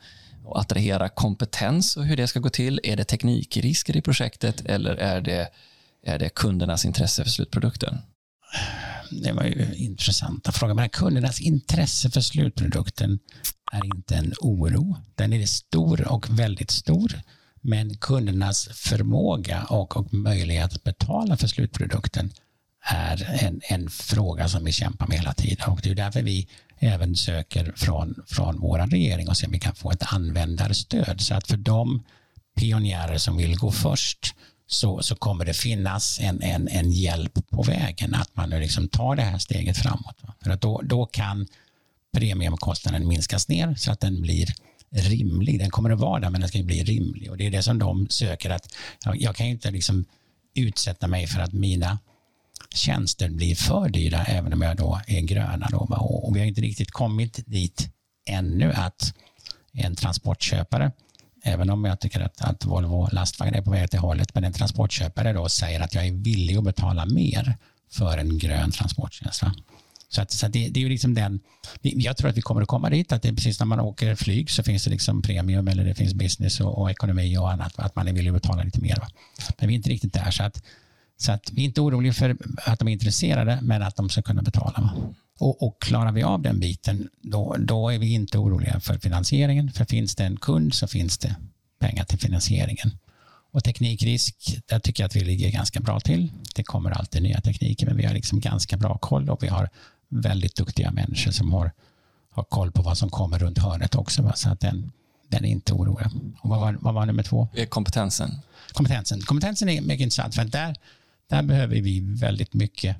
och 0.43 0.59
attrahera 0.59 1.09
kompetens 1.09 1.97
och 1.97 2.05
hur 2.05 2.17
det 2.17 2.27
ska 2.27 2.39
gå 2.39 2.49
till? 2.49 2.79
Är 2.83 2.95
det 2.97 3.03
teknikrisker 3.03 3.97
i 3.97 4.01
projektet 4.01 4.61
eller 4.65 4.95
är 4.95 5.21
det, 5.21 5.49
är 6.05 6.19
det 6.19 6.29
kundernas 6.29 6.85
intresse 6.85 7.23
för 7.23 7.31
slutprodukten? 7.31 7.97
det 9.11 9.31
var 9.31 9.43
ju 9.43 9.73
intressanta 9.75 10.51
frågor. 10.51 10.73
Men 10.73 10.89
kundernas 10.89 11.41
intresse 11.41 12.09
för 12.09 12.21
slutprodukten 12.21 13.19
är 13.71 13.85
inte 13.85 14.15
en 14.15 14.33
oro. 14.39 14.95
Den 15.15 15.33
är 15.33 15.45
stor 15.45 16.07
och 16.11 16.39
väldigt 16.39 16.71
stor. 16.71 17.21
Men 17.61 17.97
kundernas 17.97 18.69
förmåga 18.73 19.63
och, 19.63 19.97
och 19.97 20.13
möjlighet 20.13 20.73
att 20.73 20.83
betala 20.83 21.37
för 21.37 21.47
slutprodukten 21.47 22.31
är 22.83 23.43
en, 23.43 23.61
en 23.63 23.89
fråga 23.89 24.47
som 24.47 24.65
vi 24.65 24.71
kämpar 24.71 25.07
med 25.07 25.17
hela 25.17 25.33
tiden. 25.33 25.69
Och 25.69 25.79
det 25.83 25.91
är 25.91 25.95
därför 25.95 26.21
vi 26.21 26.47
även 26.81 27.15
söker 27.15 27.73
från, 27.75 28.23
från 28.27 28.59
vår 28.59 28.79
regering 28.79 29.29
och 29.29 29.37
ser 29.37 29.47
om 29.47 29.51
vi 29.51 29.59
kan 29.59 29.75
få 29.75 29.91
ett 29.91 30.13
användarstöd. 30.13 31.21
Så 31.21 31.33
att 31.35 31.47
för 31.47 31.57
de 31.57 32.03
pionjärer 32.59 33.17
som 33.17 33.37
vill 33.37 33.57
gå 33.57 33.71
först 33.71 34.35
så, 34.67 35.01
så 35.01 35.15
kommer 35.15 35.45
det 35.45 35.53
finnas 35.53 36.19
en, 36.19 36.41
en, 36.41 36.67
en 36.67 36.91
hjälp 36.91 37.49
på 37.49 37.63
vägen 37.63 38.15
att 38.15 38.35
man 38.35 38.49
nu 38.49 38.59
liksom 38.59 38.87
tar 38.87 39.15
det 39.15 39.21
här 39.21 39.37
steget 39.37 39.77
framåt. 39.77 40.17
För 40.43 40.51
att 40.51 40.61
då, 40.61 40.81
då 40.83 41.05
kan 41.05 41.47
premiumkostnaden 42.13 43.07
minskas 43.07 43.47
ner 43.47 43.75
så 43.75 43.91
att 43.91 43.99
den 43.99 44.21
blir 44.21 44.53
rimlig. 44.89 45.59
Den 45.59 45.69
kommer 45.69 45.89
att 45.89 45.99
vara 45.99 46.19
där 46.19 46.29
men 46.29 46.41
den 46.41 46.47
ska 46.49 46.63
bli 46.63 46.83
rimlig 46.83 47.31
och 47.31 47.37
det 47.37 47.47
är 47.47 47.51
det 47.51 47.63
som 47.63 47.79
de 47.79 48.07
söker 48.09 48.49
att 48.49 48.75
jag, 49.05 49.21
jag 49.21 49.35
kan 49.35 49.47
inte 49.47 49.71
liksom 49.71 50.05
utsätta 50.53 51.07
mig 51.07 51.27
för 51.27 51.39
att 51.39 51.53
mina 51.53 51.99
tjänster 52.73 53.29
blir 53.29 53.55
för 53.55 53.89
dyra 53.89 54.23
även 54.23 54.53
om 54.53 54.61
jag 54.61 54.77
då 54.77 55.01
är 55.07 55.21
gröna. 55.21 55.67
Då. 55.71 55.77
Och 56.23 56.35
vi 56.35 56.39
har 56.39 56.47
inte 56.47 56.61
riktigt 56.61 56.91
kommit 56.91 57.39
dit 57.45 57.89
ännu 58.25 58.73
att 58.73 59.13
en 59.73 59.95
transportköpare 59.95 60.91
Även 61.43 61.69
om 61.69 61.85
jag 61.85 61.99
tycker 61.99 62.19
att, 62.21 62.41
att 62.41 62.65
Volvo 62.65 63.09
lastvagn 63.11 63.55
är 63.55 63.61
på 63.61 63.71
väg 63.71 63.89
till 63.89 63.99
hållet, 63.99 64.35
men 64.35 64.43
en 64.43 64.53
transportköpare 64.53 65.33
då 65.33 65.49
säger 65.49 65.79
att 65.79 65.95
jag 65.95 66.07
är 66.07 66.11
villig 66.11 66.57
att 66.57 66.63
betala 66.63 67.05
mer 67.05 67.57
för 67.91 68.17
en 68.17 68.37
grön 68.37 68.71
transporttjänst. 68.71 69.43
Så, 70.09 70.21
att, 70.21 70.31
så 70.31 70.45
att 70.45 70.53
det, 70.53 70.69
det, 70.69 70.79
är 70.79 70.81
ju 70.81 70.89
liksom 70.89 71.13
den, 71.13 71.39
jag 71.81 72.17
tror 72.17 72.29
att 72.29 72.37
vi 72.37 72.41
kommer 72.41 72.61
att 72.61 72.67
komma 72.67 72.89
dit, 72.89 73.11
att 73.11 73.21
det 73.21 73.29
är 73.29 73.33
precis 73.33 73.59
när 73.59 73.65
man 73.65 73.79
åker 73.79 74.15
flyg 74.15 74.49
så 74.51 74.63
finns 74.63 74.83
det 74.83 74.89
liksom 74.89 75.21
premium 75.21 75.67
eller 75.67 75.85
det 75.85 75.95
finns 75.95 76.13
business 76.13 76.59
och, 76.59 76.81
och 76.81 76.91
ekonomi 76.91 77.37
och 77.37 77.51
annat, 77.51 77.79
att 77.79 77.95
man 77.95 78.07
är 78.07 78.13
villig 78.13 78.29
att 78.29 78.41
betala 78.41 78.63
lite 78.63 78.81
mer. 78.81 78.95
Va? 78.95 79.07
Men 79.59 79.67
vi 79.67 79.73
är 79.73 79.77
inte 79.77 79.89
riktigt 79.89 80.13
där, 80.13 80.31
så 80.31 80.43
att, 80.43 80.63
så 81.21 81.31
att 81.31 81.51
vi 81.51 81.61
är 81.61 81.65
inte 81.65 81.81
oroliga 81.81 82.13
för 82.13 82.37
att 82.65 82.79
de 82.79 82.87
är 82.87 82.91
intresserade, 82.91 83.59
men 83.61 83.81
att 83.81 83.95
de 83.95 84.09
ska 84.09 84.21
kunna 84.21 84.41
betala. 84.41 84.93
Och, 85.39 85.63
och, 85.63 85.81
klarar 85.81 86.11
vi 86.11 86.23
av 86.23 86.41
den 86.41 86.59
biten, 86.59 87.09
då, 87.21 87.55
då 87.59 87.89
är 87.89 87.99
vi 87.99 88.13
inte 88.13 88.37
oroliga 88.37 88.79
för 88.79 88.97
finansieringen. 88.97 89.71
För 89.71 89.85
finns 89.85 90.15
det 90.15 90.23
en 90.23 90.37
kund 90.37 90.73
så 90.73 90.87
finns 90.87 91.17
det 91.17 91.35
pengar 91.79 92.03
till 92.03 92.19
finansieringen. 92.19 92.91
Och 93.51 93.63
teknikrisk, 93.63 94.59
där 94.65 94.79
tycker 94.79 95.03
jag 95.03 95.07
att 95.07 95.15
vi 95.15 95.23
ligger 95.23 95.51
ganska 95.51 95.79
bra 95.79 95.99
till. 95.99 96.31
Det 96.55 96.63
kommer 96.63 96.91
alltid 96.91 97.23
nya 97.23 97.41
tekniker, 97.41 97.85
men 97.85 97.97
vi 97.97 98.05
har 98.05 98.13
liksom 98.13 98.39
ganska 98.39 98.77
bra 98.77 98.97
koll 98.97 99.29
och 99.29 99.43
vi 99.43 99.47
har 99.47 99.69
väldigt 100.09 100.55
duktiga 100.55 100.91
människor 100.91 101.31
som 101.31 101.53
har, 101.53 101.71
har 102.31 102.43
koll 102.43 102.71
på 102.71 102.81
vad 102.81 102.97
som 102.97 103.09
kommer 103.09 103.39
runt 103.39 103.57
hörnet 103.57 103.95
också. 103.95 104.21
Va? 104.21 104.33
Så 104.35 104.49
att 104.49 104.59
den, 104.59 104.91
den 105.27 105.45
är 105.45 105.49
inte 105.49 105.73
orolig. 105.73 106.07
Och 106.41 106.49
vad, 106.49 106.59
var, 106.59 106.77
vad 106.81 106.93
var 106.93 107.05
nummer 107.05 107.23
två? 107.23 107.47
Kompetensen. 107.69 108.31
Kompetensen. 108.73 109.21
Kompetensen 109.21 109.69
är 109.69 109.81
mycket 109.81 110.03
intressant 110.03 110.35
för 110.35 110.45
där, 110.45 110.75
där 111.31 111.43
behöver 111.43 111.81
vi 111.81 111.99
väldigt 111.99 112.53
mycket 112.53 112.97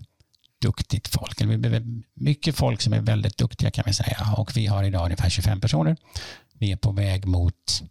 duktigt 0.62 1.08
folk. 1.08 1.42
Vi 1.42 1.58
behöver 1.58 2.02
mycket 2.14 2.56
folk 2.56 2.82
som 2.82 2.94
är 2.94 3.02
väldigt 3.02 3.38
duktiga 3.38 3.72
kan 3.72 3.84
vi 3.88 3.94
säga. 3.94 4.36
Och 4.38 4.58
vi 4.58 4.68
har 4.68 4.84
idag 4.84 5.06
ungefär 5.06 5.30
25 5.30 5.62
personer. 5.62 5.98
Vi 6.54 6.72
är 6.72 6.76
på 6.76 6.92
väg 6.92 7.26
mot 7.26 7.84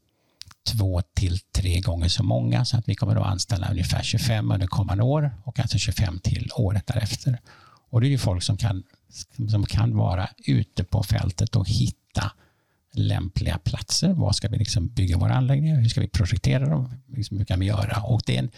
två 0.67 1.03
till 1.15 1.39
tre 1.39 1.81
gånger 1.81 2.09
så 2.09 2.23
många 2.23 2.65
så 2.65 2.77
att 2.77 2.89
vi 2.89 2.95
kommer 2.95 3.17
att 3.17 3.27
anställa 3.27 3.71
ungefär 3.71 4.03
25 4.03 4.51
under 4.51 4.67
kommande 4.67 5.05
år 5.05 5.35
och 5.45 5.61
alltså 5.61 5.79
25 5.79 6.19
till 6.19 6.51
året 6.57 6.87
därefter. 6.87 7.41
Och 7.91 8.01
det 8.01 8.07
är 8.07 8.11
ju 8.11 8.19
folk 8.19 8.43
som 8.43 8.57
kan, 8.57 8.83
som 9.51 9.67
kan 9.67 9.97
vara 9.97 10.29
ute 10.47 10.85
på 10.85 11.03
fältet 11.03 11.57
och 11.57 11.69
hitta 11.69 12.33
lämpliga 12.93 13.59
platser. 13.59 14.13
Var 14.13 14.33
ska 14.33 14.49
vi 14.49 14.59
liksom 14.59 14.89
bygga 14.89 15.19
våra 15.19 15.35
anläggningar? 15.35 15.81
Hur 15.81 15.89
ska 15.89 16.01
vi 16.01 16.09
projektera 16.09 16.69
dem? 16.69 16.95
Liksom 17.07 17.39
hur 17.39 17.45
kan 17.45 17.61
vi 17.61 17.67
göra? 17.67 18.03
Och 18.03 18.23
det 18.27 18.35
är 18.35 18.39
en 18.39 18.51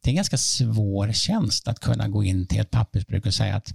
det 0.00 0.08
är 0.08 0.12
en 0.12 0.16
ganska 0.16 0.36
svår 0.36 1.12
tjänst 1.12 1.68
att 1.68 1.80
kunna 1.80 2.08
gå 2.08 2.24
in 2.24 2.46
till 2.46 2.60
ett 2.60 2.70
pappersbruk 2.70 3.26
och 3.26 3.34
säga 3.34 3.56
att 3.56 3.74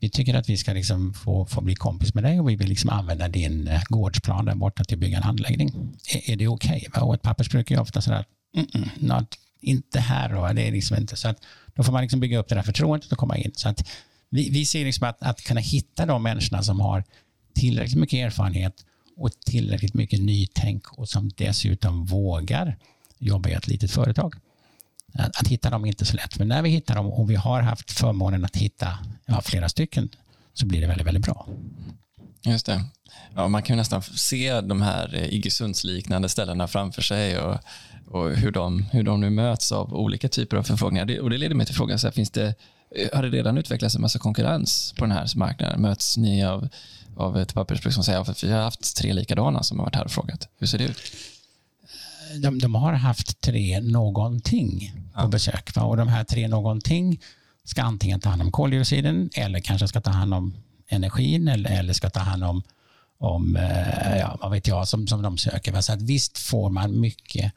vi 0.00 0.10
tycker 0.10 0.34
att 0.34 0.48
vi 0.48 0.56
ska 0.56 0.72
liksom 0.72 1.14
få, 1.14 1.46
få 1.46 1.60
bli 1.60 1.74
kompis 1.74 2.14
med 2.14 2.24
dig 2.24 2.40
och 2.40 2.48
vi 2.48 2.56
vill 2.56 2.68
liksom 2.68 2.90
använda 2.90 3.28
din 3.28 3.68
eh, 3.68 3.82
gårdsplan 3.88 4.44
där 4.44 4.54
borta 4.54 4.84
till 4.84 4.96
att 4.96 5.00
bygga 5.00 5.16
en 5.16 5.22
anläggning. 5.22 5.96
Är, 6.14 6.30
är 6.30 6.36
det 6.36 6.48
okej? 6.48 6.86
Okay? 6.88 7.02
Och 7.02 7.14
ett 7.14 7.22
pappersbruk 7.22 7.70
är 7.70 7.80
ofta 7.80 8.00
sådär, 8.00 8.24
mm 8.56 8.66
-mm, 8.66 8.88
not, 8.96 9.38
inte 9.60 10.00
här 10.00 10.34
då, 10.34 10.52
det 10.52 10.68
är 10.68 10.72
liksom 10.72 10.96
inte 10.96 11.16
så 11.16 11.28
att 11.28 11.38
då 11.74 11.82
får 11.82 11.92
man 11.92 12.02
liksom 12.02 12.20
bygga 12.20 12.38
upp 12.38 12.48
det 12.48 12.54
där 12.54 12.62
förtroendet 12.62 13.12
och 13.12 13.18
komma 13.18 13.36
in. 13.36 13.52
Så 13.54 13.68
att 13.68 13.88
vi, 14.30 14.50
vi 14.50 14.66
ser 14.66 14.84
liksom 14.84 15.08
att, 15.08 15.22
att 15.22 15.40
kunna 15.40 15.60
hitta 15.60 16.06
de 16.06 16.22
människorna 16.22 16.62
som 16.62 16.80
har 16.80 17.04
tillräckligt 17.54 17.98
mycket 17.98 18.26
erfarenhet 18.26 18.74
och 19.16 19.30
tillräckligt 19.46 19.94
mycket 19.94 20.20
nytänk 20.20 20.92
och 20.92 21.08
som 21.08 21.30
dessutom 21.36 22.04
vågar 22.04 22.76
jobba 23.18 23.48
i 23.48 23.52
ett 23.52 23.68
litet 23.68 23.90
företag. 23.90 24.34
Att, 25.18 25.40
att 25.40 25.48
hitta 25.48 25.70
dem 25.70 25.84
är 25.84 25.88
inte 25.88 26.04
så 26.04 26.16
lätt, 26.16 26.38
men 26.38 26.48
när 26.48 26.62
vi 26.62 26.68
hittar 26.68 26.94
dem 26.94 27.06
och 27.06 27.30
vi 27.30 27.34
har 27.34 27.62
haft 27.62 27.90
förmånen 27.90 28.44
att 28.44 28.56
hitta 28.56 28.98
ja, 29.26 29.40
flera 29.40 29.68
stycken 29.68 30.08
så 30.54 30.66
blir 30.66 30.80
det 30.80 30.86
väldigt, 30.86 31.06
väldigt 31.06 31.24
bra. 31.24 31.46
Just 32.44 32.66
det. 32.66 32.84
Ja, 33.34 33.48
man 33.48 33.62
kan 33.62 33.76
nästan 33.76 34.02
se 34.02 34.60
de 34.60 34.82
här 34.82 35.14
eh, 35.14 35.34
Iggesundsliknande 35.34 36.28
ställena 36.28 36.68
framför 36.68 37.02
sig 37.02 37.38
och, 37.38 37.58
och 38.06 38.30
hur, 38.30 38.50
de, 38.50 38.82
hur 38.82 39.02
de 39.02 39.20
nu 39.20 39.30
möts 39.30 39.72
av 39.72 39.94
olika 39.94 40.28
typer 40.28 40.56
av 40.56 40.62
förfrågningar. 40.62 41.04
Det, 41.04 41.20
och 41.20 41.30
det 41.30 41.38
leder 41.38 41.54
mig 41.54 41.66
till 41.66 41.74
frågan, 41.74 41.98
så 41.98 42.06
här, 42.06 42.12
finns 42.12 42.30
det, 42.30 42.54
eh, 42.96 43.08
har 43.12 43.22
det 43.22 43.28
redan 43.28 43.58
utvecklats 43.58 43.94
en 43.94 44.00
massa 44.00 44.18
konkurrens 44.18 44.94
på 44.98 45.04
den 45.04 45.12
här 45.12 45.36
marknaden? 45.36 45.82
Möts 45.82 46.16
ni 46.16 46.44
av, 46.44 46.68
av 47.16 47.38
ett 47.38 47.54
pappersbruk 47.54 47.94
som 47.94 48.04
säger 48.04 48.20
att 48.20 48.44
vi 48.44 48.52
har 48.52 48.62
haft 48.62 48.96
tre 48.96 49.12
likadana 49.12 49.62
som 49.62 49.78
har 49.78 49.86
varit 49.86 49.94
här 49.94 50.04
och 50.04 50.10
frågat? 50.10 50.48
Hur 50.58 50.66
ser 50.66 50.78
det 50.78 50.84
ut? 50.84 50.98
De, 52.42 52.58
de 52.58 52.74
har 52.74 52.92
haft 52.92 53.40
tre 53.40 53.80
någonting 53.80 54.92
på 55.22 55.28
besök. 55.28 55.76
Va? 55.76 55.82
Och 55.82 55.96
de 55.96 56.08
här 56.08 56.24
tre 56.24 56.48
någonting 56.48 57.20
ska 57.64 57.82
antingen 57.82 58.20
ta 58.20 58.28
hand 58.28 58.42
om 58.42 58.52
koldioxiden 58.52 59.30
eller 59.34 59.60
kanske 59.60 59.88
ska 59.88 60.00
ta 60.00 60.10
hand 60.10 60.34
om 60.34 60.54
energin 60.88 61.48
eller, 61.48 61.70
eller 61.70 61.92
ska 61.92 62.10
ta 62.10 62.20
hand 62.20 62.44
om, 62.44 62.62
om 63.18 63.56
eh, 63.56 64.18
ja, 64.18 64.38
vad 64.40 64.50
vet 64.50 64.68
jag, 64.68 64.88
som, 64.88 65.06
som 65.06 65.22
de 65.22 65.38
söker. 65.38 65.80
Så 65.80 65.92
att 65.92 66.02
visst 66.02 66.38
får 66.38 66.70
man 66.70 67.00
mycket 67.00 67.52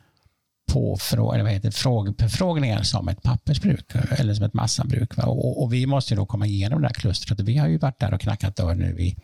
frågeförfrågningar 1.71 2.83
som 2.83 3.07
ett 3.07 3.23
pappersbruk 3.23 3.85
eller 4.17 4.33
som 4.33 4.45
ett 4.45 4.53
massabruk. 4.53 5.17
Och, 5.17 5.63
och, 5.63 5.73
vi 5.73 5.85
måste 5.85 6.15
då 6.15 6.25
komma 6.25 6.45
igenom 6.45 6.81
det 6.81 6.87
här 6.87 6.93
klustret. 6.93 7.39
Vi 7.39 7.57
har 7.57 7.67
ju 7.67 7.77
varit 7.77 7.99
där 7.99 8.13
och 8.13 8.21
knackat 8.21 8.55
dörr 8.55 8.75
nu 8.75 8.99
i 8.99 9.17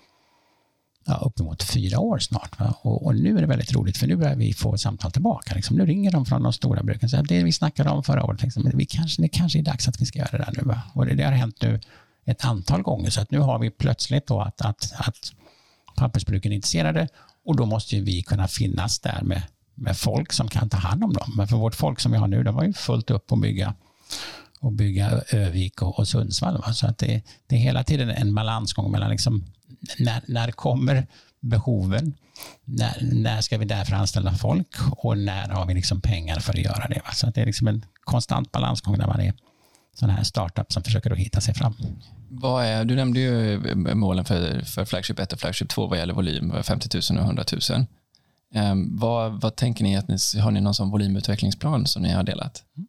ja, 1.05 1.13
uppemot 1.13 1.63
fyra 1.63 1.99
år 1.99 2.19
snart. 2.19 2.55
Och, 2.81 3.05
och, 3.05 3.15
nu 3.15 3.37
är 3.37 3.41
det 3.41 3.47
väldigt 3.47 3.73
roligt 3.73 3.97
för 3.97 4.07
nu 4.07 4.15
börjar 4.15 4.35
vi 4.35 4.53
få 4.53 4.77
samtal 4.77 5.11
tillbaka. 5.11 5.55
Liksom. 5.55 5.75
Nu 5.75 5.85
ringer 5.85 6.11
de 6.11 6.25
från 6.25 6.43
de 6.43 6.53
stora 6.53 6.83
bruken 6.83 7.05
och 7.05 7.09
säger 7.09 7.23
det 7.23 7.43
vi 7.43 7.51
snackade 7.51 7.89
om 7.89 8.03
förra 8.03 8.23
året, 8.23 8.43
liksom, 8.43 8.71
vi 8.73 8.85
kanske, 8.85 9.21
det 9.21 9.29
kanske 9.29 9.59
är 9.59 9.63
dags 9.63 9.87
att 9.87 10.01
vi 10.01 10.05
ska 10.05 10.19
göra 10.19 10.31
det 10.31 10.37
där 10.37 10.53
nu. 10.57 10.63
Va? 10.63 10.81
Och 10.93 11.05
det, 11.05 11.15
det 11.15 11.23
har 11.23 11.31
hänt 11.31 11.61
nu 11.61 11.79
ett 12.25 12.45
antal 12.45 12.81
gånger. 12.81 13.09
Så 13.09 13.21
att 13.21 13.31
nu 13.31 13.39
har 13.39 13.59
vi 13.59 13.69
plötsligt 13.69 14.27
då 14.27 14.41
att, 14.41 14.61
att, 14.61 14.93
att 14.97 15.33
pappersbruken 15.95 16.51
är 16.51 16.55
intresserade 16.55 17.07
och 17.45 17.55
då 17.55 17.65
måste 17.65 17.95
ju 17.95 18.03
vi 18.03 18.21
kunna 18.21 18.47
finnas 18.47 18.99
där 18.99 19.21
med, 19.23 19.41
med 19.75 19.97
folk 19.97 20.33
som 20.33 20.47
kan 20.47 20.69
ta 20.69 20.77
hand 20.77 21.03
om 21.03 21.13
dem. 21.13 21.33
Men 21.37 21.47
för 21.47 21.57
vårt 21.57 21.75
folk 21.75 21.99
som 21.99 22.11
vi 22.11 22.17
har 22.17 22.27
nu, 22.27 22.43
de 22.43 22.55
var 22.55 22.63
ju 22.63 22.73
fullt 22.73 23.11
upp 23.11 23.31
att 23.31 23.41
bygga 23.41 23.73
och 24.59 24.71
bygga 24.71 25.21
Övik 25.29 25.81
och, 25.81 25.99
och 25.99 26.07
Sundsvall. 26.07 26.57
Va? 26.57 26.73
Så 26.73 26.87
att 26.87 26.97
det, 26.97 27.21
det 27.47 27.55
är 27.55 27.59
hela 27.59 27.83
tiden 27.83 28.09
en 28.09 28.35
balansgång 28.35 28.91
mellan 28.91 29.09
liksom, 29.09 29.45
när, 29.99 30.21
när 30.27 30.51
kommer 30.51 31.07
behoven? 31.39 32.13
När, 32.65 32.97
när 33.01 33.41
ska 33.41 33.57
vi 33.57 33.65
därför 33.65 33.93
anställa 33.95 34.33
folk 34.33 34.75
och 34.91 35.17
när 35.17 35.49
har 35.49 35.65
vi 35.65 35.73
liksom 35.73 36.01
pengar 36.01 36.39
för 36.39 36.53
att 36.53 36.59
göra 36.59 36.87
det? 36.87 37.01
Va? 37.05 37.11
Så 37.11 37.29
det 37.29 37.41
är 37.41 37.45
liksom 37.45 37.67
en 37.67 37.85
konstant 38.03 38.51
balansgång 38.51 38.97
när 38.97 39.07
man 39.07 39.19
är 39.21 39.33
sådana 39.95 40.13
här 40.13 40.23
startups 40.23 40.73
som 40.73 40.83
försöker 40.83 41.11
att 41.11 41.17
hitta 41.17 41.41
sig 41.41 41.53
fram. 41.53 41.73
Vad 42.29 42.65
är, 42.65 42.85
du 42.85 42.95
nämnde 42.95 43.19
ju 43.19 43.75
målen 43.75 44.25
för, 44.25 44.61
för 44.65 44.85
Flagship 44.85 45.19
1 45.19 45.33
och 45.33 45.39
Flagship 45.39 45.69
2 45.69 45.87
vad 45.87 45.97
gäller 45.99 46.13
volym, 46.13 46.53
50 46.63 46.89
000 47.11 47.19
och 47.19 47.25
100 47.25 47.43
000. 47.69 47.85
Um, 48.55 48.97
vad, 48.97 49.41
vad 49.41 49.55
tänker 49.55 49.83
ni, 49.83 49.97
att 49.97 50.07
ni, 50.07 50.17
har 50.39 50.51
ni 50.51 50.61
någon 50.61 50.73
sån 50.73 50.89
volymutvecklingsplan 50.89 51.85
som 51.85 52.01
ni 52.01 52.11
har 52.11 52.23
delat? 52.23 52.63
Mm. 52.77 52.87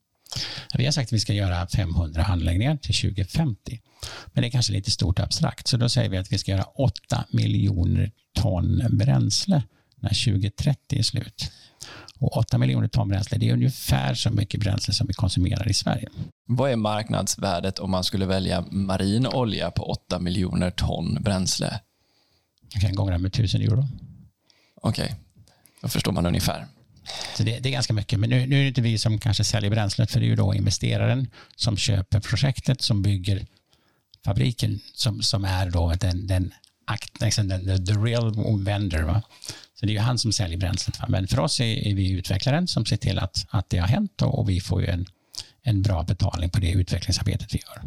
Vi 0.75 0.85
har 0.85 0.93
sagt 0.93 1.09
att 1.09 1.13
vi 1.13 1.21
ska 1.21 1.33
göra 1.33 1.67
500 1.67 2.25
anläggningar 2.25 2.77
till 2.77 2.95
2050. 2.95 3.81
Men 4.27 4.43
det 4.43 4.49
är 4.49 4.51
kanske 4.51 4.73
lite 4.73 4.91
stort 4.91 5.19
abstrakt, 5.19 5.69
så 5.69 5.77
då 5.77 5.89
säger 5.89 6.11
vi 6.11 6.17
att 6.17 6.33
vi 6.33 6.39
ska 6.39 6.51
göra 6.51 6.65
8 6.65 7.25
miljoner 7.31 8.11
ton 8.35 8.83
bränsle 8.91 9.63
när 9.97 10.25
2030 10.25 10.99
är 10.99 11.03
slut. 11.03 11.51
Och 12.19 12.37
8 12.37 12.59
miljoner 12.59 12.89
ton 12.89 13.09
bränsle, 13.09 13.39
det 13.39 13.49
är 13.49 13.53
ungefär 13.53 14.15
så 14.15 14.31
mycket 14.31 14.61
bränsle 14.61 14.95
som 14.95 15.07
vi 15.07 15.13
konsumerar 15.13 15.69
i 15.69 15.75
Sverige. 15.75 16.09
Vad 16.47 16.71
är 16.71 16.77
marknadsvärdet 16.77 17.79
om 17.79 17.91
man 17.91 18.05
skulle 18.05 18.27
välja 18.27 18.65
marin 18.71 19.27
olja 19.27 19.71
på 19.71 19.83
8 19.83 20.19
miljoner 20.19 20.71
ton 20.71 21.23
bränsle? 21.23 21.81
Jag 22.73 22.83
kan 22.83 22.95
gånga 22.95 23.19
med 23.19 23.29
1000 23.29 23.61
euro. 23.61 23.89
Okej, 24.83 25.05
okay. 25.05 25.17
då 25.83 25.89
förstår 25.89 26.13
man 26.13 26.27
ungefär. 26.27 26.67
Så 27.37 27.43
det, 27.43 27.59
det, 27.59 27.69
är 27.69 27.73
ganska 27.73 27.93
mycket, 27.93 28.21
men 28.21 28.31
nu, 28.31 28.47
nu, 28.47 28.57
är 28.59 28.63
det 28.63 28.69
inte 28.69 28.81
vi 28.81 28.99
som 28.99 29.19
kanske 29.19 29.45
säljer 29.45 29.71
bränslet, 29.71 30.11
för 30.11 30.21
det 30.21 30.27
är 30.27 30.29
ju 30.29 30.37
då 30.37 30.55
investeraren 30.55 31.31
som 31.57 31.77
köper 31.77 32.21
projektet, 32.21 32.83
som 32.83 33.03
bygger 33.03 33.47
fabriken, 34.25 34.81
som, 34.95 35.23
som 35.23 35.45
är 35.45 35.71
då 35.71 35.93
den, 36.01 36.27
den, 36.27 36.55
liksom 37.21 37.49
den 37.49 37.87
the 37.87 37.93
real 37.93 38.65
vendor. 38.65 39.03
Va? 39.03 39.23
Så 39.75 39.87
det 39.87 39.93
är 39.93 39.95
ju 39.95 40.01
han 40.01 40.19
som 40.19 40.33
säljer 40.33 40.59
bränslet. 40.59 41.01
Va? 41.01 41.07
Men 41.09 41.27
för 41.27 41.39
oss 41.39 41.61
är, 41.61 41.65
är, 41.65 41.95
vi 41.95 42.11
utvecklaren 42.11 42.67
som 42.67 42.87
ser 42.87 42.97
till 42.97 43.19
att, 43.19 43.47
att 43.49 43.71
det 43.71 43.79
har 43.79 43.89
hänt 43.89 44.23
och, 44.23 44.39
och 44.39 44.49
vi 44.49 44.61
får 44.61 44.81
ju 44.81 44.87
en, 44.87 45.07
en 45.67 45.83
bra 45.83 46.03
betalning 46.03 46.51
på 46.51 46.61
det 46.61 46.71
utvecklingsarbetet 46.71 47.55
vi 47.55 47.59
gör. 47.59 47.83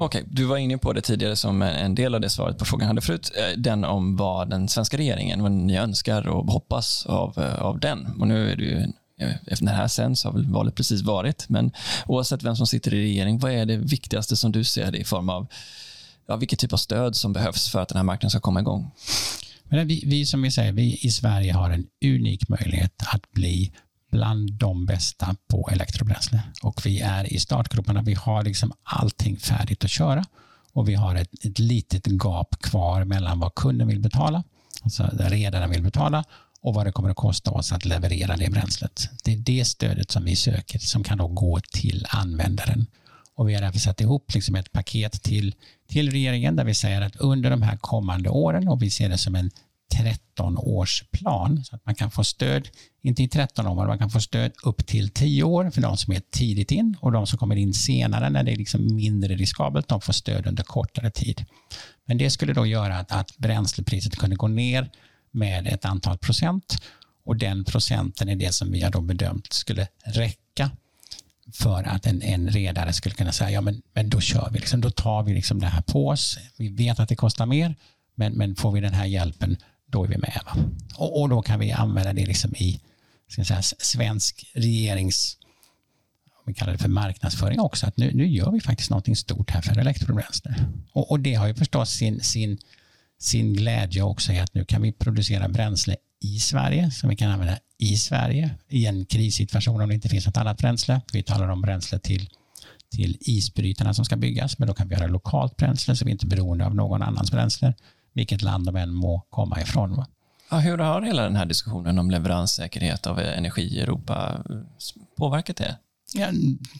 Okej, 0.00 0.24
du 0.30 0.44
var 0.44 0.56
inne 0.56 0.78
på 0.78 0.92
det 0.92 1.00
tidigare 1.00 1.36
som 1.36 1.62
en 1.62 1.94
del 1.94 2.14
av 2.14 2.20
det 2.20 2.30
svaret 2.30 2.58
på 2.58 2.64
frågan 2.64 2.88
hade 2.88 3.00
förut, 3.00 3.32
eh, 3.36 3.58
den 3.58 3.84
om 3.84 4.16
vad 4.16 4.50
den 4.50 4.68
svenska 4.68 4.96
regeringen, 4.96 5.42
vad 5.42 5.52
ni 5.52 5.76
önskar 5.76 6.28
och 6.28 6.52
hoppas 6.52 7.06
av, 7.06 7.38
eh, 7.38 7.62
av 7.62 7.80
den. 7.80 8.06
Och 8.20 8.28
nu 8.28 8.52
är 8.52 8.56
det 8.56 8.64
ju 8.64 8.86
efter 9.46 9.64
när 9.64 9.72
det 9.72 9.78
här 9.78 9.88
sänds 9.88 10.24
har 10.24 10.32
väl 10.32 10.52
valet 10.52 10.74
precis 10.74 11.02
varit, 11.02 11.48
men 11.48 11.72
oavsett 12.06 12.42
vem 12.42 12.56
som 12.56 12.66
sitter 12.66 12.94
i 12.94 13.00
regering, 13.00 13.38
vad 13.38 13.52
är 13.52 13.66
det 13.66 13.76
viktigaste 13.76 14.36
som 14.36 14.52
du 14.52 14.64
ser 14.64 14.92
det 14.92 14.98
i 14.98 15.04
form 15.04 15.28
av, 15.28 15.46
ja, 16.28 16.36
vilket 16.36 16.58
typ 16.58 16.72
av 16.72 16.76
stöd 16.76 17.16
som 17.16 17.32
behövs 17.32 17.68
för 17.68 17.80
att 17.82 17.88
den 17.88 17.96
här 17.96 18.04
marknaden 18.04 18.30
ska 18.30 18.40
komma 18.40 18.60
igång? 18.60 18.90
Men 19.64 19.88
vi, 19.88 20.02
vi, 20.06 20.26
som 20.26 20.42
vi 20.42 20.50
säger, 20.50 20.72
vi 20.72 20.98
i 21.02 21.10
Sverige 21.10 21.52
har 21.52 21.70
en 21.70 21.86
unik 22.04 22.48
möjlighet 22.48 23.02
att 23.14 23.32
bli 23.32 23.72
bland 24.10 24.52
de 24.52 24.86
bästa 24.86 25.36
på 25.48 25.68
elektrobränsle. 25.72 26.42
Och 26.62 26.86
vi 26.86 27.00
är 27.00 27.32
i 27.32 27.38
startgroparna. 27.38 28.02
Vi 28.02 28.14
har 28.14 28.42
liksom 28.42 28.72
allting 28.82 29.36
färdigt 29.36 29.84
att 29.84 29.90
köra 29.90 30.24
och 30.72 30.88
vi 30.88 30.94
har 30.94 31.14
ett, 31.14 31.44
ett 31.44 31.58
litet 31.58 32.06
gap 32.06 32.62
kvar 32.62 33.04
mellan 33.04 33.40
vad 33.40 33.54
kunden 33.54 33.88
vill 33.88 34.00
betala, 34.00 34.44
alltså 34.82 35.10
redaren 35.18 35.70
vill 35.70 35.82
betala 35.82 36.24
och 36.60 36.74
vad 36.74 36.86
det 36.86 36.92
kommer 36.92 37.10
att 37.10 37.16
kosta 37.16 37.50
oss 37.50 37.72
att 37.72 37.84
leverera 37.84 38.36
det 38.36 38.50
bränslet. 38.50 39.10
Det 39.24 39.32
är 39.32 39.36
det 39.36 39.64
stödet 39.64 40.10
som 40.10 40.24
vi 40.24 40.36
söker 40.36 40.78
som 40.78 41.04
kan 41.04 41.18
då 41.18 41.28
gå 41.28 41.60
till 41.72 42.06
användaren. 42.08 42.86
Och 43.34 43.48
vi 43.48 43.54
har 43.54 43.60
därför 43.60 43.78
satt 43.78 44.00
ihop 44.00 44.34
liksom 44.34 44.54
ett 44.54 44.72
paket 44.72 45.22
till, 45.22 45.54
till 45.88 46.10
regeringen 46.10 46.56
där 46.56 46.64
vi 46.64 46.74
säger 46.74 47.00
att 47.00 47.16
under 47.16 47.50
de 47.50 47.62
här 47.62 47.76
kommande 47.76 48.28
åren 48.28 48.68
och 48.68 48.82
vi 48.82 48.90
ser 48.90 49.08
det 49.08 49.18
som 49.18 49.34
en 49.34 49.50
13-årsplan 49.94 51.64
så 51.64 51.76
att 51.76 51.86
man 51.86 51.94
kan 51.94 52.10
få 52.10 52.24
stöd, 52.24 52.68
inte 53.08 53.22
i 53.22 53.28
13 53.28 53.66
år, 53.66 53.86
man 53.86 53.98
kan 53.98 54.10
få 54.10 54.20
stöd 54.20 54.52
upp 54.62 54.86
till 54.86 55.10
10 55.10 55.42
år 55.42 55.70
för 55.70 55.82
de 55.82 55.96
som 55.96 56.14
är 56.14 56.22
tidigt 56.30 56.70
in 56.70 56.96
och 57.00 57.12
de 57.12 57.26
som 57.26 57.38
kommer 57.38 57.56
in 57.56 57.74
senare 57.74 58.30
när 58.30 58.42
det 58.42 58.52
är 58.52 58.56
liksom 58.56 58.94
mindre 58.94 59.34
riskabelt, 59.34 59.88
de 59.88 60.00
får 60.00 60.12
stöd 60.12 60.46
under 60.46 60.62
kortare 60.62 61.10
tid. 61.10 61.44
Men 62.04 62.18
det 62.18 62.30
skulle 62.30 62.52
då 62.52 62.66
göra 62.66 62.96
att, 62.96 63.12
att 63.12 63.36
bränslepriset 63.36 64.16
kunde 64.16 64.36
gå 64.36 64.48
ner 64.48 64.90
med 65.30 65.66
ett 65.66 65.84
antal 65.84 66.18
procent 66.18 66.82
och 67.24 67.36
den 67.36 67.64
procenten 67.64 68.28
är 68.28 68.36
det 68.36 68.54
som 68.54 68.72
vi 68.72 68.82
har 68.82 68.90
då 68.90 69.00
bedömt 69.00 69.52
skulle 69.52 69.88
räcka 70.04 70.70
för 71.52 71.82
att 71.82 72.06
en, 72.06 72.22
en 72.22 72.48
redare 72.48 72.92
skulle 72.92 73.14
kunna 73.14 73.32
säga 73.32 73.50
ja 73.50 73.60
men, 73.60 73.82
men 73.92 74.10
då 74.10 74.20
kör 74.20 74.48
vi, 74.52 74.58
liksom, 74.58 74.80
då 74.80 74.90
tar 74.90 75.22
vi 75.22 75.34
liksom 75.34 75.60
det 75.60 75.66
här 75.66 75.82
på 75.82 76.08
oss. 76.08 76.38
Vi 76.56 76.68
vet 76.68 77.00
att 77.00 77.08
det 77.08 77.16
kostar 77.16 77.46
mer, 77.46 77.74
men, 78.14 78.32
men 78.32 78.56
får 78.56 78.72
vi 78.72 78.80
den 78.80 78.94
här 78.94 79.06
hjälpen 79.06 79.56
då 79.90 80.04
är 80.04 80.08
vi 80.08 80.18
med. 80.18 80.40
Och, 80.96 81.20
och, 81.20 81.28
då 81.28 81.42
kan 81.42 81.60
vi 81.60 81.72
använda 81.72 82.12
det 82.12 82.26
liksom 82.26 82.54
i 82.56 82.80
ska 83.28 83.44
säga, 83.44 83.62
svensk 83.62 84.50
regerings 84.54 85.38
vi 86.48 86.54
kallar 86.54 86.72
det 86.72 86.78
för 86.78 86.88
marknadsföring 86.88 87.60
också, 87.60 87.86
att 87.86 87.96
nu, 87.96 88.10
nu 88.14 88.26
gör 88.26 88.50
vi 88.50 88.60
faktiskt 88.60 88.90
någonting 88.90 89.16
stort 89.16 89.50
här 89.50 89.62
för 89.62 89.78
elektrobränsle. 89.78 90.54
Och, 90.92 91.10
och 91.10 91.20
det 91.20 91.34
har 91.34 91.46
ju 91.46 91.54
förstås 91.54 91.90
sin, 91.90 92.20
sin, 92.20 92.58
sin 93.18 93.54
glädje 93.54 94.02
också 94.02 94.32
i 94.32 94.38
att 94.38 94.54
nu 94.54 94.64
kan 94.64 94.82
vi 94.82 94.92
producera 94.92 95.48
bränsle 95.48 95.96
i 96.20 96.38
Sverige 96.38 96.90
som 96.90 97.10
vi 97.10 97.16
kan 97.16 97.30
använda 97.30 97.58
i 97.78 97.96
Sverige 97.96 98.50
i 98.68 98.86
en 98.86 99.06
krissituation 99.06 99.80
om 99.80 99.88
det 99.88 99.94
inte 99.94 100.08
finns 100.08 100.26
något 100.26 100.36
annat 100.36 100.58
bränsle. 100.58 101.00
Vi 101.12 101.22
talar 101.22 101.48
om 101.48 101.60
bränsle 101.60 101.98
till, 101.98 102.28
till 102.96 103.16
isbrytarna 103.20 103.94
som 103.94 104.04
ska 104.04 104.16
byggas, 104.16 104.58
men 104.58 104.68
då 104.68 104.74
kan 104.74 104.88
vi 104.88 104.94
göra 104.94 105.06
lokalt 105.06 105.56
bränsle 105.56 105.96
så 105.96 106.04
vi 106.04 106.10
är 106.10 106.12
inte 106.12 106.26
är 106.26 106.28
beroende 106.28 106.66
av 106.66 106.74
någon 106.74 107.02
annans 107.02 107.30
bränsle 107.30 107.74
vilket 108.12 108.42
land 108.42 108.66
de 108.66 108.76
än 108.76 108.94
må 108.94 109.20
komma 109.30 109.60
ifrån. 109.60 109.96
Va? 109.96 110.06
Ja, 110.50 110.58
hur 110.58 110.78
har 110.78 111.02
hela 111.02 111.22
den 111.22 111.36
här 111.36 111.46
diskussionen 111.46 111.98
om 111.98 112.10
leveranssäkerhet 112.10 113.06
av 113.06 113.18
energi 113.18 113.62
i 113.62 113.80
Europa 113.80 114.44
påverkat 115.16 115.56
det? 115.56 115.76
Ja, 116.14 116.28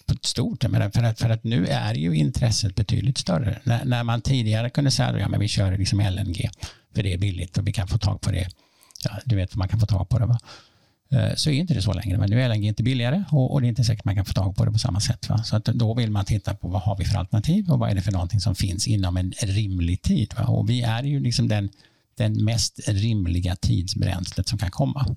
på 0.07 0.15
ett 0.15 0.25
stort, 0.25 0.63
för 0.63 1.03
att, 1.03 1.19
för 1.19 1.31
att 1.31 1.45
nu 1.45 1.67
är 1.67 1.95
ju 1.95 2.17
intresset 2.17 2.75
betydligt 2.75 3.19
större. 3.19 3.59
När, 3.65 3.85
när 3.85 4.05
man 4.05 4.21
tidigare 4.21 4.71
kunde 4.71 4.91
säga 4.91 5.09
att 5.09 5.21
ja, 5.21 5.39
vi 5.39 5.49
kör 5.49 5.79
liksom 5.79 6.01
LNG, 6.01 6.51
för 6.95 7.03
det 7.03 7.13
är 7.13 7.19
billigt 7.19 7.59
och 7.59 7.69
vi 7.69 7.73
kan 7.73 7.89
få 7.89 7.99
tag 7.99 8.21
på 8.21 8.31
det. 8.31 8.49
Ja, 9.05 9.11
du 9.25 9.37
vet, 9.37 9.57
man 9.57 9.69
kan 9.69 9.81
få 9.81 9.87
tag 9.87 10.09
på 10.09 10.19
det. 10.19 10.27
Va? 10.27 10.39
Eh, 11.11 11.35
så 11.35 11.51
är 11.51 11.55
inte 11.55 11.75
det 11.75 11.83
så 11.83 11.93
längre. 11.93 12.19
Men 12.19 12.31
nu 12.31 12.43
är 12.43 12.49
LNG 12.49 12.65
inte 12.67 12.83
billigare 12.83 13.25
och, 13.31 13.53
och 13.53 13.61
det 13.61 13.67
är 13.67 13.69
inte 13.69 13.85
säkert 13.85 14.05
man 14.05 14.15
kan 14.15 14.25
få 14.25 14.33
tag 14.33 14.57
på 14.57 14.65
det 14.65 14.73
på 14.73 14.79
samma 14.79 15.01
sätt. 15.01 15.29
Va? 15.29 15.43
Så 15.43 15.57
att 15.57 15.65
då 15.65 15.95
vill 15.95 16.11
man 16.11 16.25
titta 16.25 16.55
på 16.55 16.69
vad 16.69 16.83
har 16.83 16.97
vi 16.97 17.05
för 17.05 17.19
alternativ 17.19 17.71
och 17.71 17.79
vad 17.79 17.91
är 17.91 17.95
det 17.95 18.03
för 18.03 18.13
någonting 18.13 18.41
som 18.41 18.55
finns 18.55 18.89
inom 18.89 19.17
en 19.17 19.33
rimlig 19.43 20.03
tid. 20.03 20.35
Va? 20.39 20.45
Och 20.45 20.71
vi 20.71 20.83
är 20.83 21.03
ju 21.03 21.21
liksom 21.21 21.49
den, 21.49 21.69
den 22.19 22.45
mest 22.45 22.81
rimliga 22.89 23.57
tidsbränslet 23.57 24.49
som 24.49 24.59
kan 24.59 24.71
komma. 24.71 25.17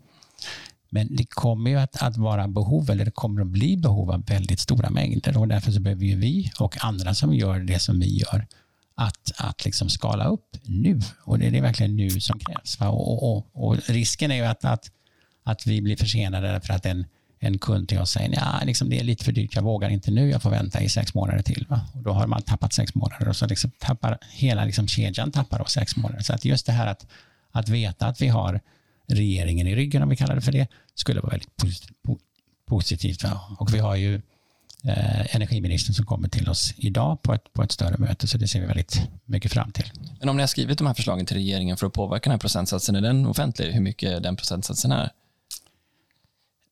Men 0.89 1.15
det 1.15 1.25
kommer 1.25 1.69
ju 1.69 1.77
att, 1.77 2.01
att, 2.01 2.17
vara 2.17 2.47
behov, 2.47 2.89
eller 2.89 3.05
det 3.05 3.11
kommer 3.11 3.41
att 3.41 3.47
bli 3.47 3.77
behov 3.77 4.11
av 4.11 4.25
väldigt 4.25 4.59
stora 4.59 4.89
mängder 4.89 5.37
och 5.37 5.47
därför 5.47 5.71
så 5.71 5.79
behöver 5.79 6.05
ju 6.05 6.15
vi 6.15 6.51
och 6.59 6.85
andra 6.85 7.13
som 7.13 7.33
gör 7.33 7.59
det 7.59 7.79
som 7.79 7.99
vi 7.99 8.17
gör 8.17 8.47
att, 8.95 9.31
att 9.37 9.65
liksom 9.65 9.89
skala 9.89 10.25
upp 10.25 10.57
nu. 10.63 10.99
Och 11.23 11.39
det 11.39 11.47
är 11.47 11.61
verkligen 11.61 11.95
nu 11.95 12.09
som 12.09 12.39
krävs. 12.39 12.77
Och, 12.81 13.31
och, 13.31 13.47
och, 13.53 13.77
risken 13.89 14.31
är 14.31 14.35
ju 14.35 14.45
att, 14.45 14.65
att, 14.65 14.91
att 15.43 15.67
vi 15.67 15.81
blir 15.81 15.97
försenade 15.97 16.61
för 16.61 16.73
att 16.73 16.85
en, 16.85 17.05
en 17.43 17.57
kund 17.59 17.89
till 17.89 17.99
oss 17.99 18.11
säger 18.11 18.33
ja, 18.33 18.61
liksom 18.65 18.89
det 18.89 18.99
är 18.99 19.03
lite 19.03 19.25
för 19.25 19.31
dyrt, 19.31 19.55
jag 19.55 19.61
vågar 19.61 19.89
inte 19.89 20.11
nu, 20.11 20.29
jag 20.29 20.41
får 20.41 20.49
vänta 20.49 20.81
i 20.81 20.89
sex 20.89 21.13
månader 21.13 21.41
till. 21.41 21.65
Va? 21.69 21.81
Och 21.93 22.03
då 22.03 22.11
har 22.11 22.27
man 22.27 22.41
tappat 22.41 22.73
sex 22.73 22.95
månader 22.95 23.27
och 23.27 23.35
så 23.35 23.47
liksom 23.47 23.71
tappar 23.79 24.17
hela 24.31 24.65
liksom 24.65 24.87
kedjan 24.87 25.31
tappar 25.31 25.59
då 25.59 25.65
sex 25.65 25.95
månader. 25.95 26.21
Så 26.21 26.33
att 26.33 26.45
just 26.45 26.65
det 26.65 26.71
här 26.71 26.87
att, 26.87 27.07
att 27.51 27.69
veta 27.69 28.07
att 28.07 28.21
vi 28.21 28.27
har 28.27 28.59
regeringen 29.07 29.67
i 29.67 29.75
ryggen, 29.75 30.03
om 30.03 30.09
vi 30.09 30.15
kallar 30.15 30.35
det 30.35 30.41
för 30.41 30.51
det, 30.51 30.67
skulle 30.95 31.21
vara 31.21 31.29
väldigt 31.29 31.49
positivt. 32.65 33.23
Va? 33.23 33.41
Och 33.59 33.73
vi 33.73 33.79
har 33.79 33.95
ju 33.95 34.15
eh, 34.83 35.35
energiministern 35.35 35.93
som 35.93 36.05
kommer 36.05 36.29
till 36.29 36.49
oss 36.49 36.73
idag 36.77 37.21
på 37.21 37.33
ett, 37.33 37.53
på 37.53 37.63
ett 37.63 37.71
större 37.71 37.97
möte, 37.97 38.27
så 38.27 38.37
det 38.37 38.47
ser 38.47 38.61
vi 38.61 38.65
väldigt 38.65 39.01
mycket 39.25 39.51
fram 39.51 39.71
till. 39.71 39.91
Men 40.19 40.29
om 40.29 40.35
ni 40.35 40.41
har 40.41 40.47
skrivit 40.47 40.77
de 40.77 40.87
här 40.87 40.93
förslagen 40.93 41.25
till 41.25 41.37
regeringen 41.37 41.77
för 41.77 41.87
att 41.87 41.93
påverka 41.93 42.23
den 42.23 42.31
här 42.31 42.39
procentsatsen, 42.39 42.95
är 42.95 43.01
den 43.01 43.25
offentlig? 43.25 43.71
Hur 43.71 43.81
mycket 43.81 44.23
den 44.23 44.35
procentsatsen 44.35 44.91
är? 44.91 45.11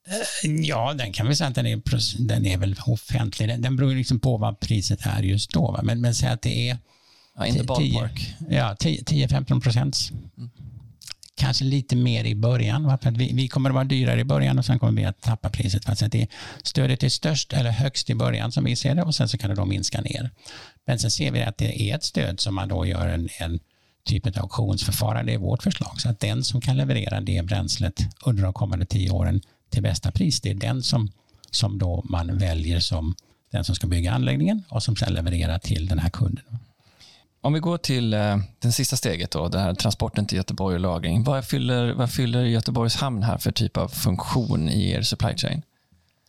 Eh, 0.10 0.52
ja, 0.52 0.94
den 0.94 1.14
kan 1.14 1.28
vi 1.28 1.36
säga 1.36 1.48
att 1.48 1.56
den 1.56 1.66
är, 1.66 1.82
den 2.28 2.46
är 2.46 2.58
väl 2.58 2.76
offentlig. 2.86 3.50
Den, 3.50 3.62
den 3.62 3.76
beror 3.76 3.96
liksom 3.96 4.20
på 4.20 4.38
vad 4.38 4.60
priset 4.60 5.00
är 5.06 5.24
just 5.24 5.52
då. 5.52 5.72
Va? 5.72 5.80
Men, 5.84 6.02
men 6.02 6.16
säg 6.16 6.30
att 6.30 6.42
det 6.42 6.70
är 6.70 6.78
ja, 7.36 7.46
in 7.46 7.56
the 7.56 7.64
ballpark. 7.64 8.36
Ja, 8.50 8.76
10-15 8.80 9.62
procent. 9.62 10.12
Mm 10.38 10.50
kanske 11.40 11.66
lite 11.66 11.96
mer 11.96 12.24
i 12.24 12.36
början. 12.36 12.98
För 13.02 13.10
att 13.10 13.18
vi, 13.18 13.32
vi, 13.34 13.48
kommer 13.48 13.70
att 13.70 13.74
vara 13.74 13.84
dyrare 13.84 14.20
i 14.20 14.24
början 14.24 14.60
och 14.60 14.66
sen 14.66 14.80
kommer 14.80 15.02
vi 15.02 15.06
att 15.06 15.22
tappa 15.22 15.50
priset. 15.50 15.86
För 15.86 15.92
att 15.92 16.12
det, 16.12 16.28
stödet 16.64 17.04
är 17.04 17.10
störst 17.10 17.54
eller 17.54 17.72
högst 17.72 18.10
i 18.10 18.16
början 18.16 18.52
som 18.52 18.64
vi 18.64 18.76
ser 18.76 18.96
det 18.96 19.04
och 19.04 19.16
sen 19.16 19.30
så 19.30 19.38
kan 19.38 19.50
det 19.50 19.56
då 19.56 19.66
minska 19.66 20.02
ner. 20.02 20.30
Men 20.86 21.00
sen 21.00 21.12
ser 21.12 21.32
vi 21.32 21.44
att 21.44 21.58
det 21.58 21.82
är 21.82 21.96
ett 21.96 22.04
stöd 22.04 22.40
som 22.40 22.56
man 22.56 22.68
då 22.68 22.86
gör 22.86 23.08
en, 23.08 23.30
en 23.40 23.60
typ 24.06 24.28
av 24.28 24.34
auktionsförfarande 24.44 25.32
i 25.34 25.38
vårt 25.38 25.64
förslag. 25.64 26.02
Så 26.02 26.10
att 26.10 26.20
den 26.20 26.44
som 26.44 26.62
kan 26.62 26.78
leverera 26.78 27.22
det 27.22 27.46
bränslet 27.46 28.02
under 28.26 28.44
de 28.44 28.54
kommande 28.54 28.86
tio 28.86 29.12
åren 29.12 29.42
till 29.70 29.84
bästa 29.84 30.12
pris, 30.12 30.42
det 30.42 30.50
är 30.50 30.54
den 30.54 30.84
som, 30.84 31.12
som 31.52 31.78
då 31.78 32.04
man 32.10 32.38
väljer 32.38 32.80
som 32.80 33.16
den 33.52 33.64
som 33.64 33.76
ska 33.76 33.88
bygga 33.88 34.12
anläggningen 34.12 34.64
och 34.70 34.84
som 34.84 34.96
sen 34.96 35.14
levererar 35.14 35.60
till 35.60 35.88
den 35.88 36.00
här 36.00 36.10
kunden. 36.10 36.46
Om 37.42 37.54
vi 37.54 37.60
går 37.60 37.78
till 37.78 38.14
eh, 38.14 38.38
det 38.60 38.72
sista 38.72 38.98
steget, 38.98 39.32
då, 39.32 39.48
den 39.48 39.62
här 39.62 39.74
transporten 39.74 40.26
till 40.26 40.38
Göteborg 40.38 40.76
och 40.76 40.82
lagring. 40.82 41.24
Vad 41.24 41.46
fyller, 41.46 41.94
vad 41.94 42.12
fyller 42.12 42.44
Göteborgs 42.44 42.96
hamn 42.96 43.24
här 43.24 43.38
för 43.38 43.52
typ 43.52 43.78
av 43.78 43.88
funktion 43.88 44.70
i 44.70 44.92
er 44.92 45.02
supply 45.02 45.36
chain? 45.38 45.62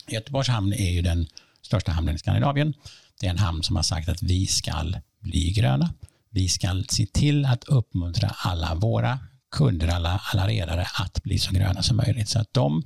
Göteborgs 0.09 0.49
hamn 0.49 0.73
är 0.73 0.91
ju 0.91 1.03
den 1.03 1.27
största 1.63 1.93
hamnen 1.93 2.15
i 2.15 2.19
Skandinavien. 2.19 2.75
Det 3.21 3.27
är 3.27 3.31
en 3.31 3.39
hamn 3.39 3.63
som 3.63 3.77
har 3.77 3.83
sagt 3.83 4.09
att 4.09 4.23
vi 4.23 4.47
ska 4.47 4.73
bli 5.21 5.51
gröna. 5.51 5.95
Vi 6.31 6.49
ska 6.49 6.83
se 6.89 7.07
till 7.07 7.45
att 7.45 7.65
uppmuntra 7.65 8.35
alla 8.39 8.75
våra 8.75 9.19
kunder, 9.51 9.89
alla, 9.89 10.21
alla 10.33 10.49
redare 10.49 10.87
att 10.95 11.23
bli 11.23 11.39
så 11.39 11.53
gröna 11.53 11.83
som 11.83 11.97
möjligt. 11.97 12.29
Så 12.29 12.39
att 12.39 12.55
de 12.55 12.83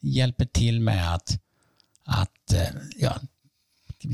hjälper 0.00 0.44
till 0.44 0.80
med 0.80 1.14
att, 1.14 1.38
att 2.04 2.52
eh, 2.52 2.68
ja, 2.96 3.16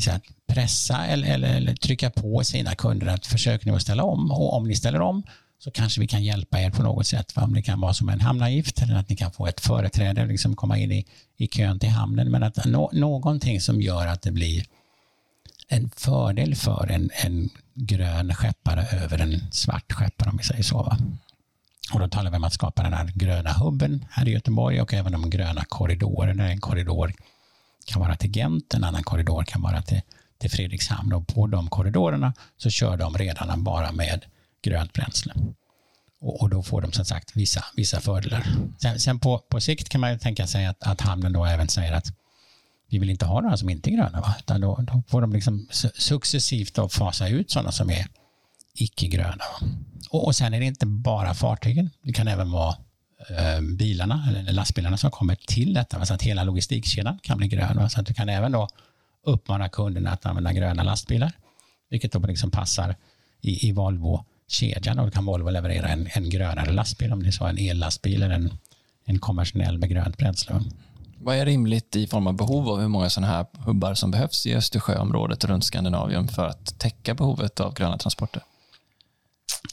säga, 0.04 0.20
pressa 0.46 1.06
eller, 1.06 1.34
eller, 1.34 1.56
eller, 1.56 1.74
trycka 1.74 2.10
på 2.10 2.44
sina 2.44 2.74
kunder 2.74 3.06
att 3.06 3.26
försök 3.26 3.64
nu 3.64 3.72
att 3.72 3.82
ställa 3.82 4.04
om 4.04 4.30
och 4.30 4.52
om 4.54 4.68
ni 4.68 4.76
ställer 4.76 5.00
om 5.00 5.22
så 5.58 5.70
kanske 5.70 6.00
vi 6.00 6.06
kan 6.06 6.24
hjälpa 6.24 6.60
er 6.60 6.70
på 6.70 6.82
något 6.82 7.06
sätt. 7.06 7.32
Om 7.36 7.54
det 7.54 7.62
kan 7.62 7.80
vara 7.80 7.94
som 7.94 8.08
en 8.08 8.20
hamnavgift 8.20 8.82
eller 8.82 8.94
att 8.94 9.08
ni 9.08 9.16
kan 9.16 9.32
få 9.32 9.46
ett 9.46 9.60
företräde, 9.60 10.26
liksom 10.26 10.56
komma 10.56 10.78
in 10.78 10.92
i, 10.92 11.06
i 11.36 11.46
kön 11.46 11.78
till 11.78 11.88
hamnen. 11.88 12.30
Men 12.30 12.42
att 12.42 12.64
nå, 12.64 12.90
någonting 12.92 13.60
som 13.60 13.80
gör 13.80 14.06
att 14.06 14.22
det 14.22 14.32
blir 14.32 14.64
en 15.68 15.90
fördel 15.96 16.54
för 16.54 16.90
en, 16.90 17.10
en 17.24 17.50
grön 17.74 18.34
skeppare 18.34 18.86
över 18.86 19.18
en 19.18 19.52
svart 19.52 19.92
skeppare 19.92 20.30
om 20.30 20.36
vi 20.36 20.44
säger 20.44 20.62
så. 20.62 20.82
Va? 20.82 20.98
Och 21.94 22.00
då 22.00 22.08
talar 22.08 22.30
vi 22.30 22.36
om 22.36 22.44
att 22.44 22.52
skapa 22.52 22.82
den 22.82 22.92
här 22.92 23.12
gröna 23.14 23.52
hubben 23.52 24.04
här 24.10 24.28
i 24.28 24.32
Göteborg 24.32 24.80
och 24.80 24.94
även 24.94 25.12
de 25.12 25.30
gröna 25.30 25.64
korridorerna. 25.64 26.50
En 26.50 26.60
korridor 26.60 27.12
kan 27.86 28.00
vara 28.00 28.16
till 28.16 28.30
Gent, 28.36 28.74
en 28.74 28.84
annan 28.84 29.02
korridor 29.02 29.44
kan 29.44 29.62
vara 29.62 29.82
till, 29.82 30.00
till 30.38 30.50
Fredrikshamn 30.50 31.12
och 31.12 31.26
på 31.26 31.46
de 31.46 31.68
korridorerna 31.68 32.34
så 32.56 32.70
kör 32.70 32.96
de 32.96 33.18
redarna 33.18 33.56
bara 33.56 33.92
med 33.92 34.24
grönt 34.62 34.92
bränsle. 34.92 35.34
Och, 36.20 36.42
och, 36.42 36.50
då 36.50 36.62
får 36.62 36.80
de 36.80 36.92
som 36.92 37.04
sagt 37.04 37.36
vissa, 37.36 37.64
vissa 37.76 38.00
fördelar. 38.00 38.46
Sen, 38.78 39.00
sen 39.00 39.18
på, 39.18 39.38
på 39.38 39.60
sikt 39.60 39.88
kan 39.88 40.00
man 40.00 40.12
ju 40.12 40.18
tänka 40.18 40.46
sig 40.46 40.66
att, 40.66 40.82
att 40.82 41.00
hamnen 41.00 41.32
då 41.32 41.44
även 41.44 41.68
säger 41.68 41.92
att 41.92 42.06
vi 42.88 42.98
vill 42.98 43.10
inte 43.10 43.26
ha 43.26 43.40
några 43.40 43.56
som 43.56 43.70
inte 43.70 43.90
är 43.90 43.92
gröna, 43.92 44.20
va? 44.20 44.34
utan 44.38 44.60
då, 44.60 44.78
då 44.82 45.02
får 45.08 45.20
de 45.20 45.32
liksom 45.32 45.68
successivt 45.94 46.74
då 46.74 46.88
fasa 46.88 47.28
ut 47.28 47.50
sådana 47.50 47.72
som 47.72 47.90
är 47.90 48.06
icke-gröna. 48.74 49.44
Och, 50.10 50.26
och 50.26 50.34
sen 50.36 50.54
är 50.54 50.60
det 50.60 50.66
inte 50.66 50.86
bara 50.86 51.34
fartygen, 51.34 51.90
det 52.02 52.12
kan 52.12 52.28
även 52.28 52.50
vara 52.50 52.76
eh, 53.30 53.60
bilarna 53.60 54.26
eller 54.28 54.52
lastbilarna 54.52 54.96
som 54.96 55.10
kommer 55.10 55.34
till 55.34 55.74
detta. 55.74 56.06
Så 56.06 56.14
att 56.14 56.22
hela 56.22 56.44
logistikkedjan 56.44 57.18
kan 57.22 57.38
bli 57.38 57.48
grön. 57.48 57.90
Så 57.90 58.00
att 58.00 58.06
du 58.06 58.14
kan 58.14 58.28
även 58.28 58.52
då 58.52 58.68
uppmana 59.26 59.68
kunderna 59.68 60.10
att 60.10 60.26
använda 60.26 60.52
gröna 60.52 60.82
lastbilar. 60.82 61.32
Vilket 61.90 62.12
då 62.12 62.18
liksom 62.18 62.50
passar 62.50 62.96
i, 63.40 63.68
i 63.68 63.72
Volvo-kedjan. 63.72 64.98
Och 64.98 65.04
då 65.04 65.10
kan 65.10 65.24
Volvo 65.24 65.50
leverera 65.50 65.88
en, 65.88 66.08
en 66.14 66.30
grönare 66.30 66.72
lastbil 66.72 67.12
om 67.12 67.22
det 67.22 67.28
är 67.28 67.32
så 67.32 67.46
en 67.46 67.58
ellastbil 67.58 68.22
eller 68.22 68.34
en, 68.34 68.52
en 69.04 69.18
konventionell 69.18 69.78
med 69.78 69.90
grönt 69.90 70.18
bränsle. 70.18 70.60
Vad 71.18 71.36
är 71.36 71.46
rimligt 71.46 71.96
i 71.96 72.06
form 72.06 72.26
av 72.26 72.34
behov 72.34 72.68
av 72.68 72.80
hur 72.80 72.88
många 72.88 73.10
sådana 73.10 73.32
här 73.32 73.46
hubbar 73.58 73.94
som 73.94 74.10
behövs 74.10 74.46
i 74.46 74.54
Östersjöområdet 74.54 75.44
runt 75.44 75.64
Skandinavien 75.64 76.28
för 76.28 76.46
att 76.46 76.78
täcka 76.78 77.14
behovet 77.14 77.60
av 77.60 77.74
gröna 77.74 77.98
transporter? 77.98 78.42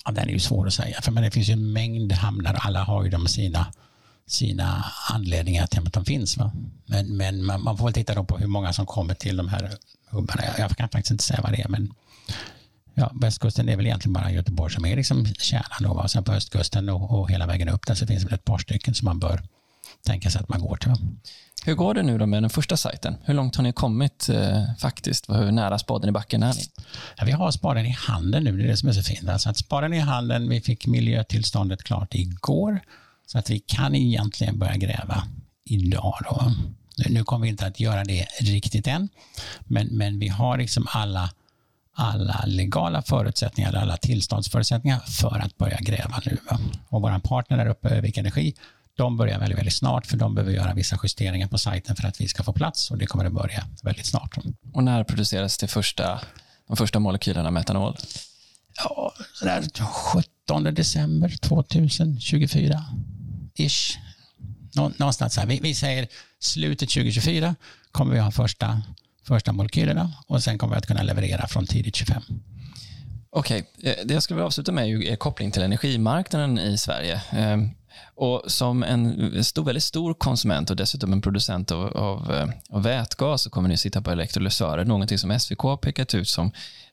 Ja, 0.05 0.11
den 0.11 0.27
är 0.27 0.33
ju 0.33 0.39
svår 0.39 0.67
att 0.67 0.73
säga, 0.73 1.01
för 1.01 1.11
men 1.11 1.23
det 1.23 1.31
finns 1.31 1.49
ju 1.49 1.53
en 1.53 1.73
mängd 1.73 2.11
hamnar 2.11 2.53
alla 2.53 2.83
har 2.83 3.03
ju 3.03 3.09
de 3.09 3.27
sina, 3.27 3.73
sina 4.27 4.85
anledningar 5.09 5.67
till 5.67 5.87
att 5.87 5.93
de 5.93 6.05
finns. 6.05 6.37
Va? 6.37 6.51
Men, 6.85 7.17
men 7.17 7.45
man, 7.45 7.63
man 7.63 7.77
får 7.77 7.85
väl 7.85 7.93
titta 7.93 8.15
då 8.15 8.23
på 8.23 8.37
hur 8.37 8.47
många 8.47 8.73
som 8.73 8.85
kommer 8.85 9.13
till 9.13 9.37
de 9.37 9.47
här 9.47 9.71
hubbarna. 10.09 10.45
Jag, 10.45 10.59
jag 10.59 10.77
kan 10.77 10.89
faktiskt 10.89 11.11
inte 11.11 11.23
säga 11.23 11.39
vad 11.43 11.51
det 11.51 11.61
är, 11.61 11.67
men 11.67 11.93
ja, 12.93 13.11
västkusten 13.21 13.69
är 13.69 13.75
väl 13.75 13.85
egentligen 13.85 14.13
bara 14.13 14.31
Göteborg 14.31 14.73
som 14.73 14.85
är 14.85 14.95
liksom 14.95 15.25
kärnan. 15.25 15.83
Då, 15.89 15.93
va? 15.93 16.07
Sen 16.07 16.23
på 16.23 16.31
östkusten 16.31 16.89
och, 16.89 17.19
och 17.19 17.31
hela 17.31 17.47
vägen 17.47 17.69
upp 17.69 17.87
där 17.87 17.95
så 17.95 18.07
finns 18.07 18.23
det 18.23 18.29
väl 18.29 18.35
ett 18.35 18.45
par 18.45 18.57
stycken 18.57 18.93
som 18.95 19.05
man 19.05 19.19
bör 19.19 19.43
tänka 20.05 20.29
sig 20.29 20.41
att 20.41 20.49
man 20.49 20.61
går 20.61 20.77
till. 20.77 20.89
Va? 20.89 20.97
Hur 21.65 21.75
går 21.75 21.93
det 21.93 22.03
nu 22.03 22.17
då 22.17 22.25
med 22.25 22.43
den 22.43 22.49
första 22.49 22.77
sajten? 22.77 23.17
Hur 23.23 23.33
långt 23.33 23.55
har 23.55 23.63
ni 23.63 23.73
kommit 23.73 24.29
eh, 24.29 24.75
faktiskt? 24.79 25.29
Hur 25.29 25.51
nära 25.51 25.79
spaden 25.79 26.09
i 26.09 26.11
backen 26.11 26.43
är 26.43 26.53
ni? 26.53 26.61
Ja, 27.17 27.25
vi 27.25 27.31
har 27.31 27.51
spaden 27.51 27.85
i 27.85 27.89
handen 27.89 28.43
nu, 28.43 28.57
det 28.57 28.63
är 28.63 28.67
det 28.67 28.77
som 28.77 28.89
är 28.89 28.93
så 28.93 29.03
fint. 29.03 29.29
Alltså 29.29 29.49
att 29.49 29.57
spaden 29.57 29.93
i 29.93 29.99
handen, 29.99 30.49
vi 30.49 30.61
fick 30.61 30.87
miljötillståndet 30.87 31.83
klart 31.83 32.15
igår, 32.15 32.79
så 33.25 33.37
att 33.37 33.49
vi 33.49 33.59
kan 33.59 33.95
egentligen 33.95 34.59
börja 34.59 34.77
gräva 34.77 35.23
idag. 35.65 36.17
Då. 36.29 36.51
Nu 37.09 37.23
kommer 37.23 37.43
vi 37.43 37.49
inte 37.49 37.65
att 37.65 37.79
göra 37.79 38.03
det 38.03 38.27
riktigt 38.39 38.87
än, 38.87 39.09
men, 39.59 39.87
men 39.87 40.19
vi 40.19 40.27
har 40.27 40.57
liksom 40.57 40.87
alla 40.89 41.29
alla 41.93 42.43
legala 42.47 43.01
förutsättningar, 43.01 43.75
alla 43.75 43.97
tillståndsförutsättningar 43.97 44.99
för 44.99 45.39
att 45.39 45.57
börja 45.57 45.77
gräva 45.77 46.21
nu. 46.25 46.37
Och 46.89 47.01
vår 47.01 47.19
partner 47.19 47.57
där 47.57 47.65
uppe, 47.65 47.89
Övik 47.89 48.17
Energi, 48.17 48.55
de 48.95 49.17
börjar 49.17 49.39
väldigt, 49.39 49.57
väldigt 49.57 49.73
snart 49.73 50.05
för 50.05 50.17
de 50.17 50.35
behöver 50.35 50.53
göra 50.53 50.73
vissa 50.73 50.99
justeringar 51.03 51.47
på 51.47 51.57
sajten 51.57 51.95
för 51.95 52.07
att 52.07 52.21
vi 52.21 52.27
ska 52.27 52.43
få 52.43 52.53
plats 52.53 52.91
och 52.91 52.97
det 52.97 53.05
kommer 53.05 53.25
att 53.25 53.33
börja 53.33 53.67
väldigt 53.83 54.05
snart. 54.05 54.37
Och 54.73 54.83
när 54.83 55.03
produceras 55.03 55.57
det 55.57 55.67
första, 55.67 56.21
de 56.67 56.77
första 56.77 56.99
molekylerna 56.99 57.51
metanol? 57.51 57.97
Ja, 58.77 59.13
sådär 59.33 59.63
17 60.47 60.63
december 60.63 61.37
2024 61.41 62.85
ish. 63.55 63.97
Någonstans 64.73 65.37
här. 65.37 65.45
Vi, 65.45 65.59
vi 65.59 65.75
säger 65.75 66.07
slutet 66.39 66.89
2024 66.89 67.55
kommer 67.91 68.13
vi 68.13 68.19
ha 68.19 68.31
första, 68.31 68.81
första 69.27 69.51
molekylerna 69.51 70.13
och 70.27 70.43
sen 70.43 70.57
kommer 70.57 70.75
vi 70.75 70.77
att 70.77 70.87
kunna 70.87 71.03
leverera 71.03 71.47
från 71.47 71.67
tidigt 71.67 71.95
25. 71.95 72.23
Okej, 73.29 73.63
okay. 73.77 73.91
Eh, 73.91 74.05
det 74.05 74.13
jag 74.13 74.23
skulle 74.23 74.35
vilja 74.35 74.45
avsluta 74.45 74.71
med 74.71 75.03
är 75.03 75.15
koppling 75.15 75.51
till 75.51 75.61
energimarknaden 75.61 76.59
i 76.59 76.77
Sverige. 76.77 77.21
Och 78.15 78.43
som 78.47 78.83
en 78.83 79.43
stor, 79.43 79.63
väldigt 79.63 79.83
stor 79.83 80.13
konsument 80.13 80.69
och 80.69 80.75
dessutom 80.75 81.13
en 81.13 81.21
producent 81.21 81.71
av, 81.71 81.97
av, 81.97 82.33
eh, 82.33 82.49
av 82.69 82.83
vätgas 82.83 83.41
så 83.41 83.49
kommer 83.49 83.69
ni 83.69 83.77
sitta 83.77 84.01
på 84.01 84.11
elektrolysörer, 84.11 84.85
någonting 84.85 85.17
som 85.17 85.39
SVK 85.39 85.59
har 85.59 85.77
pekat 85.77 86.13
ut 86.13 86.27
som 86.27 86.51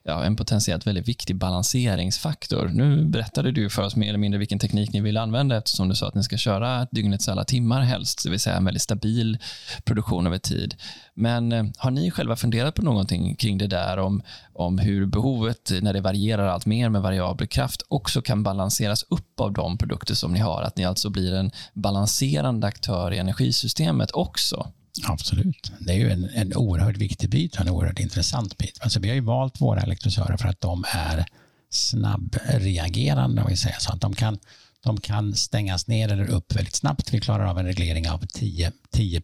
ja, 0.09 0.23
en 0.23 0.35
potentiellt 0.35 0.87
väldigt 0.87 1.07
viktig 1.07 1.35
balanseringsfaktor. 1.35 2.67
Nu 2.73 3.05
berättade 3.05 3.51
du 3.51 3.69
för 3.69 3.81
oss 3.81 3.95
mer 3.95 4.09
eller 4.09 4.19
mindre 4.19 4.37
vilken 4.37 4.59
teknik 4.59 4.93
ni 4.93 5.01
vill 5.01 5.17
använda 5.17 5.57
eftersom 5.57 5.89
du 5.89 5.95
sa 5.95 6.07
att 6.07 6.15
ni 6.15 6.23
ska 6.23 6.37
köra 6.37 6.87
dygnets 6.91 7.29
alla 7.29 7.43
timmar 7.43 7.81
helst, 7.81 8.23
det 8.23 8.29
vill 8.29 8.39
säga 8.39 8.55
en 8.55 8.65
väldigt 8.65 8.81
stabil 8.81 9.37
produktion 9.83 10.27
över 10.27 10.37
tid. 10.37 10.75
Men 11.13 11.51
eh, 11.51 11.65
har 11.77 11.91
ni 11.91 12.11
själva 12.11 12.35
funderat 12.35 12.75
på 12.75 12.81
någonting 12.81 13.35
kring 13.35 13.57
det 13.57 13.67
där 13.67 13.97
om, 13.97 14.21
om 14.53 14.77
hur 14.77 15.05
behovet, 15.05 15.71
när 15.81 15.93
det 15.93 16.01
varierar 16.01 16.47
allt 16.47 16.65
mer 16.65 16.89
med 16.89 17.01
variabel 17.01 17.47
kraft, 17.47 17.81
också 17.87 18.21
kan 18.21 18.43
balanseras 18.43 19.05
upp 19.09 19.39
av 19.39 19.53
de 19.53 19.77
produkter 19.77 20.13
som 20.13 20.33
ni 20.33 20.39
har? 20.39 20.61
Att 20.61 20.77
ni 20.77 20.85
alltså 20.85 21.09
blir 21.09 21.33
en 21.33 21.51
balanserande 21.73 22.67
aktör 22.67 23.13
i 23.13 23.17
energisystemet 23.17 24.11
också? 24.11 24.71
Absolut. 25.03 25.71
Det 25.79 25.93
är 25.93 25.97
ju 25.97 26.11
en, 26.11 26.29
en 26.29 26.55
oerhört 26.55 26.97
viktig 26.97 27.29
bit 27.29 27.55
och 27.55 27.61
en 27.61 27.69
oerhört 27.69 27.99
intressant 27.99 28.57
bit. 28.57 28.79
Alltså 28.81 28.99
vi 28.99 29.07
har 29.07 29.15
ju 29.15 29.21
valt 29.21 29.61
våra 29.61 29.81
elektrosörer 29.81 30.37
för 30.37 30.47
att 30.47 30.61
de 30.61 30.85
är 30.93 31.25
snabbreagerande, 31.69 33.41
om 33.41 33.47
vi 33.49 33.57
säger 33.57 33.79
så. 33.79 33.91
Att 33.91 34.01
de 34.01 34.15
kan, 34.15 34.39
de 34.83 34.99
kan 34.99 35.35
stängas 35.35 35.87
ner 35.87 36.11
eller 36.11 36.29
upp 36.29 36.55
väldigt 36.55 36.75
snabbt. 36.75 37.13
Vi 37.13 37.19
klarar 37.19 37.45
av 37.45 37.59
en 37.59 37.65
reglering 37.65 38.09
av 38.09 38.25
10, 38.25 38.71
10 38.91 39.21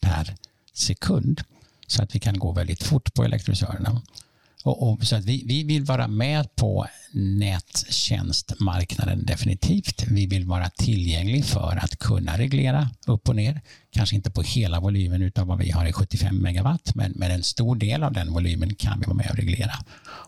per 0.00 0.34
sekund. 0.74 1.42
Så 1.86 2.02
att 2.02 2.14
vi 2.14 2.20
kan 2.20 2.38
gå 2.38 2.52
väldigt 2.52 2.82
fort 2.82 3.14
på 3.14 3.24
elektrolysörerna. 3.24 4.02
Och, 4.64 4.92
och, 4.92 5.04
så 5.04 5.16
att 5.16 5.24
vi, 5.24 5.44
vi 5.46 5.64
vill 5.64 5.84
vara 5.84 6.08
med 6.08 6.56
på 6.56 6.86
nättjänstmarknaden 7.12 9.26
definitivt. 9.26 10.04
Vi 10.08 10.26
vill 10.26 10.44
vara 10.44 10.70
tillgänglig 10.70 11.44
för 11.44 11.78
att 11.82 11.98
kunna 11.98 12.38
reglera 12.38 12.90
upp 13.06 13.28
och 13.28 13.36
ner. 13.36 13.60
Kanske 13.90 14.16
inte 14.16 14.30
på 14.30 14.42
hela 14.42 14.80
volymen 14.80 15.22
utav 15.22 15.46
vad 15.46 15.58
vi 15.58 15.70
har 15.70 15.86
i 15.86 15.92
75 15.92 16.42
megawatt, 16.42 16.94
men, 16.94 17.12
men 17.16 17.30
en 17.30 17.42
stor 17.42 17.76
del 17.76 18.02
av 18.02 18.12
den 18.12 18.32
volymen 18.32 18.74
kan 18.74 19.00
vi 19.00 19.06
vara 19.06 19.16
med 19.16 19.30
och 19.30 19.36
reglera. 19.36 19.72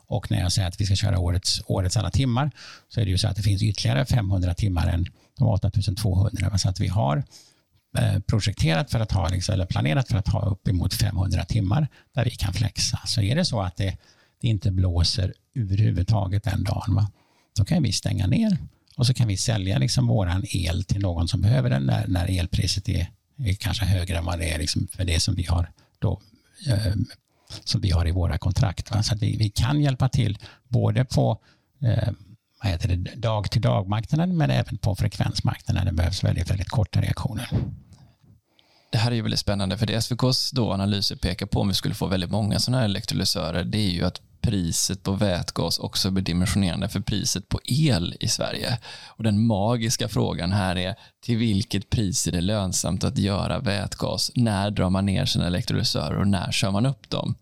Och 0.06 0.30
när 0.30 0.40
jag 0.40 0.52
säger 0.52 0.68
att 0.68 0.80
vi 0.80 0.86
ska 0.86 0.96
köra 0.96 1.18
årets, 1.18 1.62
årets 1.66 1.96
alla 1.96 2.10
timmar 2.10 2.50
så 2.88 3.00
är 3.00 3.04
det 3.04 3.10
ju 3.10 3.18
så 3.18 3.28
att 3.28 3.36
det 3.36 3.42
finns 3.42 3.62
ytterligare 3.62 4.06
500 4.06 4.54
timmar 4.54 4.86
än 4.86 5.06
de 5.38 5.48
8200. 5.48 6.58
Så 6.58 6.68
att 6.68 6.80
vi 6.80 6.88
har 6.88 7.24
eh, 7.98 8.18
projekterat 8.18 8.90
för 8.90 9.00
att 9.00 9.12
ha, 9.12 9.28
liksom, 9.28 9.52
eller 9.52 9.66
planerat 9.66 10.08
för 10.08 10.18
att 10.18 10.28
ha 10.28 10.46
uppemot 10.46 10.94
500 10.94 11.44
timmar 11.44 11.88
där 12.14 12.24
vi 12.24 12.30
kan 12.30 12.54
flexa. 12.54 13.00
Så 13.06 13.20
är 13.20 13.36
det 13.36 13.44
så 13.44 13.60
att 13.60 13.76
det 13.76 13.96
det 14.40 14.48
inte 14.48 14.70
blåser 14.70 15.34
överhuvudtaget 15.54 16.44
den 16.44 16.64
dagen, 16.64 16.94
va? 16.94 17.10
då 17.56 17.64
kan 17.64 17.82
vi 17.82 17.92
stänga 17.92 18.26
ner 18.26 18.58
och 18.96 19.06
så 19.06 19.14
kan 19.14 19.28
vi 19.28 19.36
sälja 19.36 19.78
liksom 19.78 20.06
våran 20.06 20.44
el 20.48 20.84
till 20.84 21.00
någon 21.00 21.28
som 21.28 21.40
behöver 21.40 21.70
den 21.70 21.82
när, 21.82 22.06
när 22.08 22.40
elpriset 22.40 22.88
är, 22.88 23.10
är 23.38 23.54
kanske 23.54 23.84
högre 23.84 24.18
än 24.18 24.24
vad 24.24 24.38
det 24.38 24.52
är 24.52 24.58
liksom 24.58 24.88
för 24.92 25.04
det 25.04 25.20
som 25.20 25.34
vi 25.34 25.44
har 25.44 25.72
då, 25.98 26.20
eh, 26.68 26.94
som 27.64 27.80
vi 27.80 27.90
har 27.90 28.08
i 28.08 28.10
våra 28.10 28.38
kontrakt. 28.38 28.90
Va? 28.90 29.02
Så 29.02 29.14
att 29.14 29.22
vi, 29.22 29.36
vi 29.36 29.50
kan 29.50 29.80
hjälpa 29.80 30.08
till 30.08 30.38
både 30.68 31.04
på 31.04 31.38
eh, 31.82 32.12
vad 32.62 32.72
heter 32.72 32.88
det, 32.88 33.14
dag 33.14 33.50
till 33.50 33.62
dag-marknaden 33.62 34.36
men 34.36 34.50
även 34.50 34.78
på 34.78 34.96
frekvensmarknaden. 34.96 35.86
Det 35.86 35.92
behövs 35.92 36.24
väldigt, 36.24 36.50
väldigt 36.50 36.68
korta 36.68 37.00
reaktioner. 37.00 37.48
Det 38.92 38.98
här 38.98 39.10
är 39.10 39.14
ju 39.14 39.22
väldigt 39.22 39.40
spännande, 39.40 39.78
för 39.78 39.86
det 39.86 39.94
SVKs 39.94 40.50
då 40.50 40.72
analyser 40.72 41.16
pekar 41.16 41.46
på 41.46 41.60
om 41.60 41.68
vi 41.68 41.74
skulle 41.74 41.94
få 41.94 42.06
väldigt 42.06 42.30
många 42.30 42.58
sådana 42.58 42.78
här 42.78 42.84
elektrolysörer, 42.84 43.64
det 43.64 43.78
är 43.78 43.90
ju 43.90 44.04
att 44.04 44.20
priset 44.40 45.02
på 45.02 45.12
vätgas 45.12 45.78
också 45.78 46.10
blir 46.10 46.24
dimensionerande 46.24 46.88
för 46.88 47.00
priset 47.00 47.48
på 47.48 47.60
el 47.64 48.16
i 48.20 48.28
Sverige. 48.28 48.78
Och 49.06 49.24
den 49.24 49.46
magiska 49.46 50.08
frågan 50.08 50.52
här 50.52 50.76
är 50.76 50.94
till 51.22 51.36
vilket 51.36 51.90
pris 51.90 52.26
är 52.26 52.32
det 52.32 52.40
lönsamt 52.40 53.04
att 53.04 53.18
göra 53.18 53.58
vätgas? 53.58 54.30
När 54.34 54.70
drar 54.70 54.90
man 54.90 55.06
ner 55.06 55.24
sina 55.24 55.46
elektrolysörer 55.46 56.18
och 56.18 56.28
när 56.28 56.52
kör 56.52 56.70
man 56.70 56.86
upp 56.86 57.10
dem? 57.10 57.34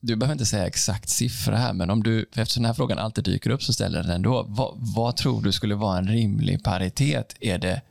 Du 0.00 0.16
behöver 0.16 0.32
inte 0.32 0.46
säga 0.46 0.66
exakt 0.66 1.08
siffra 1.08 1.56
här, 1.56 1.72
men 1.72 1.90
om 1.90 2.02
du, 2.02 2.26
eftersom 2.34 2.62
den 2.62 2.68
här 2.68 2.74
frågan 2.74 2.98
alltid 2.98 3.24
dyker 3.24 3.50
upp 3.50 3.62
så 3.62 3.72
ställer 3.72 4.02
den 4.02 4.10
ändå. 4.10 4.44
Vad, 4.48 4.74
vad 4.76 5.16
tror 5.16 5.42
du 5.42 5.52
skulle 5.52 5.74
vara 5.74 5.98
en 5.98 6.08
rimlig 6.08 6.64
paritet? 6.64 7.34
Är 7.40 7.58
det 7.58 7.82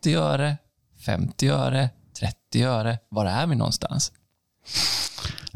80 0.00 0.14
öre, 0.14 0.56
50 1.04 1.48
öre, 1.48 1.90
30 2.20 2.62
öre? 2.62 2.98
Var 3.08 3.26
är 3.26 3.46
vi 3.46 3.54
någonstans? 3.54 4.12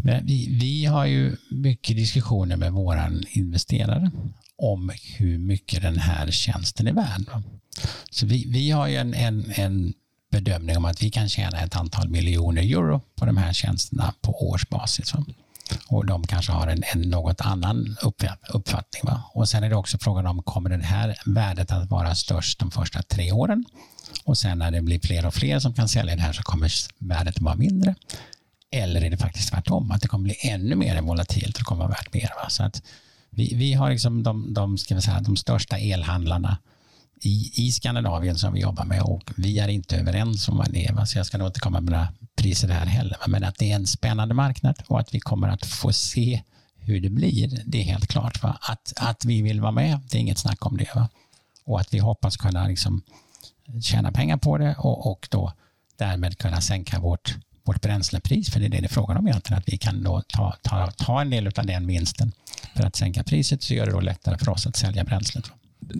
Men 0.04 0.26
vi, 0.26 0.58
vi 0.60 0.84
har 0.84 1.06
ju 1.06 1.36
mycket 1.50 1.96
diskussioner 1.96 2.56
med 2.56 2.72
våra 2.72 3.10
investerare 3.30 4.10
om 4.56 4.92
hur 5.16 5.38
mycket 5.38 5.82
den 5.82 5.98
här 5.98 6.30
tjänsten 6.30 6.86
är 6.86 6.92
värd. 6.92 7.22
Så 8.10 8.26
vi, 8.26 8.44
vi 8.48 8.70
har 8.70 8.86
ju 8.86 8.96
en, 8.96 9.14
en, 9.14 9.52
en 9.56 9.92
bedömning 10.30 10.76
om 10.76 10.84
att 10.84 11.02
vi 11.02 11.10
kan 11.10 11.28
tjäna 11.28 11.60
ett 11.60 11.76
antal 11.76 12.08
miljoner 12.08 12.62
euro 12.62 13.00
på 13.16 13.26
de 13.26 13.36
här 13.36 13.52
tjänsterna 13.52 14.14
på 14.20 14.48
årsbasis. 14.48 15.14
Och 15.88 16.06
de 16.06 16.26
kanske 16.26 16.52
har 16.52 16.66
en, 16.66 16.82
en 16.94 17.00
något 17.00 17.40
annan 17.40 17.96
uppfattning. 18.52 19.02
Va? 19.02 19.22
Och 19.34 19.48
sen 19.48 19.64
är 19.64 19.70
det 19.70 19.76
också 19.76 19.98
frågan 19.98 20.26
om 20.26 20.42
kommer 20.42 20.70
det 20.70 20.84
här 20.84 21.16
värdet 21.26 21.72
att 21.72 21.90
vara 21.90 22.14
störst 22.14 22.58
de 22.58 22.70
första 22.70 23.02
tre 23.02 23.32
åren? 23.32 23.64
Och 24.24 24.38
sen 24.38 24.58
när 24.58 24.70
det 24.70 24.82
blir 24.82 25.00
fler 25.02 25.26
och 25.26 25.34
fler 25.34 25.58
som 25.58 25.74
kan 25.74 25.88
sälja 25.88 26.16
det 26.16 26.22
här 26.22 26.32
så 26.32 26.42
kommer 26.42 26.72
värdet 26.98 27.36
att 27.36 27.42
vara 27.42 27.56
mindre. 27.56 27.94
Eller 28.74 29.04
är 29.04 29.10
det 29.10 29.16
faktiskt 29.16 29.50
tvärtom, 29.50 29.90
att 29.90 30.00
det 30.02 30.08
kommer 30.08 30.24
bli 30.24 30.36
ännu 30.40 30.76
mer 30.76 31.02
volatilt 31.02 31.56
och 31.56 31.60
det 31.60 31.64
kommer 31.64 31.82
vara 31.82 31.88
värt 31.88 32.14
mer. 32.14 32.30
Va? 32.42 32.48
Så 32.48 32.62
att 32.62 32.82
vi, 33.30 33.54
vi 33.54 33.72
har 33.72 33.90
liksom 33.90 34.22
de, 34.22 34.54
de, 34.54 34.78
ska 34.78 34.94
vi 34.94 35.02
säga, 35.02 35.20
de 35.20 35.36
största 35.36 35.78
elhandlarna 35.78 36.58
i, 37.20 37.52
i 37.54 37.72
Skandinavien 37.72 38.38
som 38.38 38.52
vi 38.52 38.60
jobbar 38.60 38.84
med 38.84 39.02
och 39.02 39.30
vi 39.36 39.58
är 39.58 39.68
inte 39.68 39.96
överens 39.96 40.48
om 40.48 40.56
vad 40.56 40.72
det 40.72 40.86
är. 40.86 40.92
Va? 40.92 41.06
Så 41.06 41.18
jag 41.18 41.26
ska 41.26 41.38
nog 41.38 41.48
inte 41.48 41.60
komma 41.60 41.80
med 41.80 41.92
några 41.92 42.08
priser 42.36 42.68
här 42.68 42.86
heller. 42.86 43.16
Va? 43.20 43.26
Men 43.28 43.44
att 43.44 43.58
det 43.58 43.70
är 43.70 43.76
en 43.76 43.86
spännande 43.86 44.34
marknad 44.34 44.82
och 44.86 45.00
att 45.00 45.14
vi 45.14 45.20
kommer 45.20 45.48
att 45.48 45.66
få 45.66 45.92
se 45.92 46.42
hur 46.76 47.00
det 47.00 47.10
blir, 47.10 47.62
det 47.66 47.78
är 47.80 47.84
helt 47.84 48.06
klart. 48.06 48.42
Va? 48.42 48.58
Att, 48.60 48.92
att 48.96 49.24
vi 49.24 49.42
vill 49.42 49.60
vara 49.60 49.72
med, 49.72 50.00
det 50.10 50.18
är 50.18 50.20
inget 50.20 50.38
snack 50.38 50.66
om 50.66 50.76
det. 50.76 50.94
Va? 50.94 51.08
Och 51.64 51.80
att 51.80 51.94
vi 51.94 51.98
hoppas 51.98 52.36
kunna 52.36 52.66
liksom 52.66 53.02
tjäna 53.82 54.12
pengar 54.12 54.36
på 54.36 54.58
det 54.58 54.74
och, 54.78 55.10
och 55.10 55.28
då 55.30 55.52
därmed 55.96 56.38
kunna 56.38 56.60
sänka 56.60 56.98
vårt 57.00 57.36
vårt 57.64 57.82
bränslepris, 57.82 58.50
för 58.50 58.60
det 58.60 58.66
är 58.66 58.70
det 58.70 58.80
det 58.80 58.86
är 58.86 58.88
frågan 58.88 59.16
om 59.16 59.28
egentligen, 59.28 59.58
att 59.58 59.68
vi 59.68 59.78
kan 59.78 60.02
då 60.02 60.22
ta, 60.28 60.56
ta, 60.62 60.90
ta 60.90 61.20
en 61.20 61.30
del 61.30 61.46
av 61.46 61.66
den 61.66 61.86
vinsten 61.86 62.32
för 62.74 62.86
att 62.86 62.96
sänka 62.96 63.24
priset 63.24 63.62
så 63.62 63.74
gör 63.74 63.86
det 63.86 63.92
då 63.92 64.00
lättare 64.00 64.38
för 64.38 64.48
oss 64.48 64.66
att 64.66 64.76
sälja 64.76 65.04
bränslet. 65.04 65.44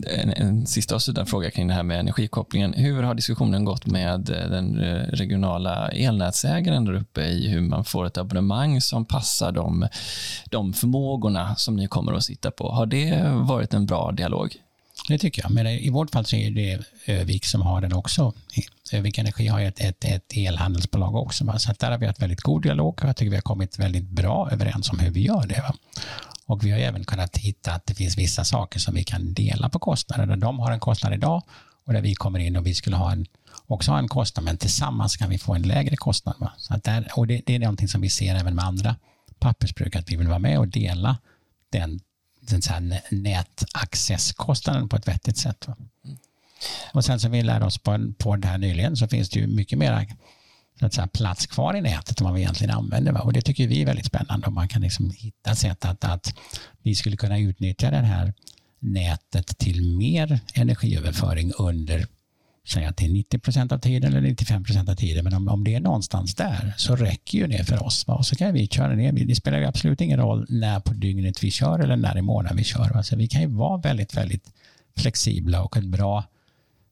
En, 0.07 0.29
en 0.29 0.67
sista 0.67 0.95
avslutande 0.95 1.29
fråga 1.29 1.51
kring 1.51 1.67
det 1.67 1.73
här 1.73 1.83
med 1.83 1.99
energikopplingen. 1.99 2.73
Hur 2.73 3.03
har 3.03 3.15
diskussionen 3.15 3.65
gått 3.65 3.85
med 3.85 4.29
eh, 4.29 4.49
den 4.49 4.79
eh, 4.79 4.95
regionala 4.95 5.89
elnätsägaren 5.89 6.85
där 6.85 6.93
uppe 6.93 7.21
i 7.21 7.47
hur 7.47 7.61
man 7.61 7.85
får 7.85 8.05
ett 8.05 8.17
abonnemang 8.17 8.81
som 8.81 9.05
passar 9.05 9.51
de, 9.51 9.87
de 10.45 10.73
förmågorna 10.73 11.55
som 11.55 11.75
ni 11.75 11.87
kommer 11.87 12.13
att 12.13 12.23
sitta 12.23 12.51
på? 12.51 12.71
Har 12.71 12.85
det 12.85 13.23
varit 13.33 13.73
en 13.73 13.85
bra 13.85 14.11
dialog? 14.11 14.57
Det 15.07 15.17
tycker 15.17 15.41
jag. 15.41 15.51
Men 15.51 15.67
i 15.67 15.89
vårt 15.89 16.11
fall 16.11 16.25
så 16.25 16.35
är 16.35 16.51
det 16.51 16.83
Övik 17.05 17.45
som 17.45 17.61
har 17.61 17.81
den 17.81 17.93
också. 17.93 18.33
Övik 18.91 19.17
Energi 19.17 19.47
har 19.47 19.61
ett, 19.61 19.79
ett, 19.79 20.05
ett 20.05 20.33
elhandelsbolag 20.35 21.15
också. 21.15 21.45
Va? 21.45 21.59
Så 21.59 21.73
där 21.79 21.91
har 21.91 21.97
vi 21.97 22.07
haft 22.07 22.21
väldigt 22.21 22.41
god 22.41 22.63
dialog 22.63 22.99
och 23.01 23.09
jag 23.09 23.15
tycker 23.15 23.29
vi 23.29 23.35
har 23.35 23.41
kommit 23.41 23.79
väldigt 23.79 24.09
bra 24.09 24.49
överens 24.51 24.89
om 24.89 24.99
hur 24.99 25.11
vi 25.11 25.21
gör 25.21 25.47
det. 25.47 25.61
Va? 25.61 25.75
Och 26.45 26.65
vi 26.65 26.71
har 26.71 26.79
även 26.79 27.03
kunnat 27.03 27.37
hitta 27.37 27.71
att 27.71 27.85
det 27.85 27.93
finns 27.93 28.17
vissa 28.17 28.43
saker 28.43 28.79
som 28.79 28.95
vi 28.95 29.03
kan 29.03 29.33
dela 29.33 29.69
på 29.69 29.79
kostnader. 29.79 30.25
Där 30.25 30.35
de 30.35 30.59
har 30.59 30.71
en 30.71 30.79
kostnad 30.79 31.13
idag 31.13 31.43
och 31.85 31.93
där 31.93 32.01
vi 32.01 32.15
kommer 32.15 32.39
in 32.39 32.55
och 32.55 32.65
vi 32.65 32.73
skulle 32.73 32.95
ha 32.95 33.11
en, 33.11 33.25
också 33.67 33.91
ha 33.91 33.99
en 33.99 34.07
kostnad, 34.07 34.45
men 34.45 34.57
tillsammans 34.57 35.17
kan 35.17 35.29
vi 35.29 35.37
få 35.37 35.53
en 35.53 35.61
lägre 35.61 35.95
kostnad. 35.95 36.35
Va? 36.39 36.51
Så 36.57 36.73
att 36.73 36.83
där, 36.83 37.11
och 37.15 37.27
det, 37.27 37.41
det 37.45 37.55
är 37.55 37.59
någonting 37.59 37.87
som 37.87 38.01
vi 38.01 38.09
ser 38.09 38.35
även 38.35 38.55
med 38.55 38.65
andra 38.65 38.95
pappersbruk, 39.39 39.95
att 39.95 40.11
vi 40.11 40.15
vill 40.15 40.27
vara 40.27 40.39
med 40.39 40.59
och 40.59 40.67
dela 40.67 41.17
den 41.69 41.99
nätaccesskostnaden 43.09 44.89
på 44.89 44.95
ett 44.95 45.07
vettigt 45.07 45.37
sätt. 45.37 45.67
Och 46.93 47.05
sen 47.05 47.19
som 47.19 47.31
vi 47.31 47.41
lärde 47.41 47.65
oss 47.65 47.77
på, 47.77 47.91
en 47.91 48.13
podd 48.13 48.45
här 48.45 48.57
nyligen 48.57 48.97
så 48.97 49.07
finns 49.07 49.29
det 49.29 49.39
ju 49.39 49.47
mycket 49.47 49.79
mer 49.79 50.07
så 50.79 50.85
att 50.85 50.93
säga, 50.93 51.07
plats 51.07 51.45
kvar 51.45 51.75
i 51.75 51.81
nätet 51.81 52.21
än 52.21 52.25
vad 52.25 52.33
vi 52.33 52.41
egentligen 52.41 52.77
använder. 52.77 53.11
Va? 53.11 53.19
Och 53.19 53.33
det 53.33 53.41
tycker 53.41 53.67
vi 53.67 53.81
är 53.81 53.85
väldigt 53.85 54.05
spännande 54.05 54.47
om 54.47 54.53
man 54.53 54.67
kan 54.67 54.81
liksom 54.81 55.11
hitta 55.11 55.55
sätt 55.55 55.85
att, 55.85 56.03
att 56.03 56.35
vi 56.81 56.95
skulle 56.95 57.17
kunna 57.17 57.39
utnyttja 57.39 57.91
det 57.91 57.97
här 57.97 58.33
nätet 58.79 59.57
till 59.57 59.97
mer 59.97 60.39
energiöverföring 60.53 61.51
under 61.57 62.07
säga 62.65 62.93
till 62.93 63.13
90 63.13 63.39
procent 63.39 63.71
av 63.71 63.79
tiden 63.79 64.13
eller 64.13 64.21
95 64.21 64.63
procent 64.63 64.89
av 64.89 64.95
tiden. 64.95 65.23
Men 65.23 65.33
om, 65.33 65.47
om 65.47 65.63
det 65.63 65.75
är 65.75 65.79
någonstans 65.79 66.35
där 66.35 66.73
så 66.77 66.95
räcker 66.95 67.37
ju 67.37 67.47
det 67.47 67.63
för 67.63 67.83
oss. 67.83 68.07
Va? 68.07 68.15
Och 68.15 68.25
så 68.25 68.35
kan 68.35 68.53
vi 68.53 68.67
köra 68.67 68.95
ner. 68.95 69.11
Det 69.11 69.35
spelar 69.35 69.59
ju 69.59 69.65
absolut 69.65 70.01
ingen 70.01 70.19
roll 70.19 70.45
när 70.49 70.79
på 70.79 70.93
dygnet 70.93 71.43
vi 71.43 71.51
kör 71.51 71.79
eller 71.79 71.95
när 71.95 72.17
i 72.17 72.21
månaden 72.21 72.57
vi 72.57 72.63
kör. 72.63 72.89
Va? 72.93 73.03
Så 73.03 73.15
vi 73.15 73.27
kan 73.27 73.41
ju 73.41 73.47
vara 73.47 73.77
väldigt, 73.77 74.17
väldigt 74.17 74.53
flexibla 74.97 75.63
och 75.63 75.77
en 75.77 75.91
bra 75.91 76.23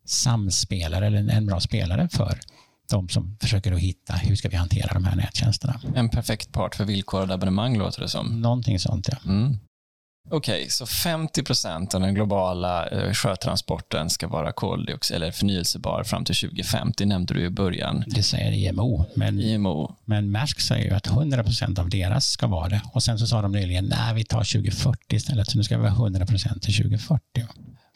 samspelare 0.06 1.08
eller 1.08 1.30
en 1.30 1.46
bra 1.46 1.60
spelare 1.60 2.10
för 2.12 2.40
de 2.92 3.10
som 3.10 3.38
försöker 3.42 3.72
att 3.72 3.80
hitta 3.80 4.14
hur 4.14 4.36
ska 4.36 4.50
vi 4.50 4.56
hantera 4.56 4.94
de 4.94 5.04
här 5.04 5.16
nättjänsterna. 5.16 5.82
En 5.96 6.10
perfekt 6.10 6.52
part 6.52 6.76
för 6.76 6.86
villkorade 6.86 7.34
abonnemang 7.34 7.78
låter 7.78 8.02
det 8.02 8.10
som. 8.10 8.42
Någonting 8.42 8.80
sånt 8.80 9.10
ja. 9.12 9.18
Mm. 9.32 9.58
Okej, 10.30 10.60
okay, 10.60 10.70
så 10.70 10.86
50 10.86 11.44
procent 11.44 11.96
av 11.96 12.02
den 12.02 12.14
globala 12.14 12.88
eh, 12.88 13.14
sjötransporten 13.14 14.10
ska 14.10 14.28
vara 14.28 14.52
koldioxid 14.52 15.16
eller 15.16 15.32
förnyelsebar 15.32 16.04
fram 16.04 16.26
till 16.26 16.36
2050, 16.36 17.06
nämnde 17.06 17.34
du 17.34 17.46
i 17.46 17.50
början. 17.50 18.04
Det 18.08 18.24
säger 18.24 18.52
IMO, 18.52 19.06
men, 19.16 19.40
IMO. 19.40 19.96
men 20.06 20.32
Maersk 20.32 20.62
säger 20.62 20.90
ju 20.90 20.96
att 20.96 21.08
100 21.08 21.44
procent 21.44 21.80
av 21.80 21.90
deras 21.90 22.26
ska 22.26 22.48
vara 22.48 22.70
det. 22.70 22.82
Och 22.94 23.04
sen 23.04 23.20
så 23.20 23.28
sa 23.28 23.42
de 23.42 23.52
nyligen, 23.52 23.86
nej 23.86 24.16
vi 24.16 24.24
tar 24.24 24.44
2040 24.44 25.16
istället, 25.16 25.48
så 25.52 25.58
nu 25.58 25.64
ska 25.64 25.78
vi 25.78 25.88
ha 25.88 25.96
100 25.96 26.26
procent 26.26 26.64
till 26.64 26.78
2040. 26.78 27.22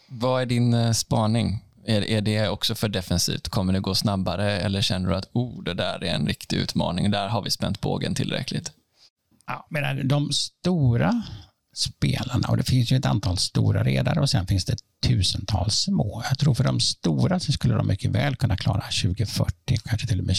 Vad 0.08 0.42
är 0.42 0.46
din 0.46 0.74
eh, 0.74 0.92
spaning? 0.92 1.64
Är, 1.86 2.02
är 2.02 2.20
det 2.20 2.48
också 2.48 2.74
för 2.74 2.88
defensivt? 2.88 3.48
Kommer 3.48 3.72
det 3.72 3.80
gå 3.80 3.94
snabbare 3.94 4.60
eller 4.60 4.82
känner 4.82 5.08
du 5.08 5.16
att 5.16 5.28
oh, 5.32 5.62
det 5.62 5.74
där 5.74 6.04
är 6.04 6.14
en 6.14 6.26
riktig 6.26 6.56
utmaning? 6.56 7.10
Där 7.10 7.28
har 7.28 7.42
vi 7.42 7.50
spänt 7.50 7.80
bågen 7.80 8.14
tillräckligt. 8.14 8.72
Ja, 9.46 9.66
men 9.70 10.08
de 10.08 10.32
stora 10.32 11.22
spelarna 11.78 12.48
och 12.48 12.56
det 12.56 12.62
finns 12.62 12.92
ju 12.92 12.96
ett 12.96 13.06
antal 13.06 13.38
stora 13.38 13.84
redare 13.84 14.20
och 14.20 14.30
sen 14.30 14.46
finns 14.46 14.64
det 14.64 14.76
tusentals 15.06 15.74
små. 15.74 16.22
Jag 16.28 16.38
tror 16.38 16.54
för 16.54 16.64
de 16.64 16.80
stora 16.80 17.40
så 17.40 17.52
skulle 17.52 17.74
de 17.74 17.86
mycket 17.86 18.10
väl 18.10 18.36
kunna 18.36 18.56
klara 18.56 18.82
2040, 19.02 19.76
kanske 19.84 20.06
till 20.06 20.20
och 20.20 20.26
med 20.26 20.36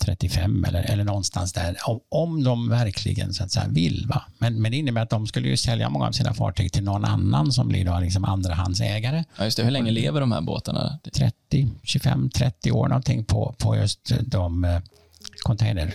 35 0.00 0.64
eller, 0.64 0.82
eller 0.82 1.04
någonstans 1.04 1.52
där, 1.52 1.76
om, 1.86 2.00
om 2.08 2.44
de 2.44 2.68
verkligen 2.68 3.34
så 3.34 3.44
att 3.44 3.50
säga, 3.50 3.66
vill. 3.68 4.06
Va? 4.08 4.22
Men, 4.38 4.62
men 4.62 4.70
det 4.70 4.76
innebär 4.76 5.02
att 5.02 5.10
de 5.10 5.26
skulle 5.26 5.48
ju 5.48 5.56
sälja 5.56 5.90
många 5.90 6.06
av 6.06 6.12
sina 6.12 6.34
fartyg 6.34 6.72
till 6.72 6.84
någon 6.84 7.04
annan 7.04 7.52
som 7.52 7.68
blir 7.68 7.84
då 7.84 7.98
liksom 7.98 8.24
andrahandsägare. 8.24 9.24
Ja, 9.38 9.44
just 9.44 9.56
det. 9.56 9.64
Hur 9.64 9.70
länge 9.70 9.90
lever 9.90 10.20
de 10.20 10.32
här 10.32 10.40
båtarna? 10.40 10.98
30, 11.14 11.68
25, 11.82 12.30
30 12.30 12.72
år 12.72 12.88
någonting 12.88 13.24
på, 13.24 13.54
på 13.58 13.76
just 13.76 14.12
de 14.20 14.64
eh, 14.64 14.80
container, 15.42 15.94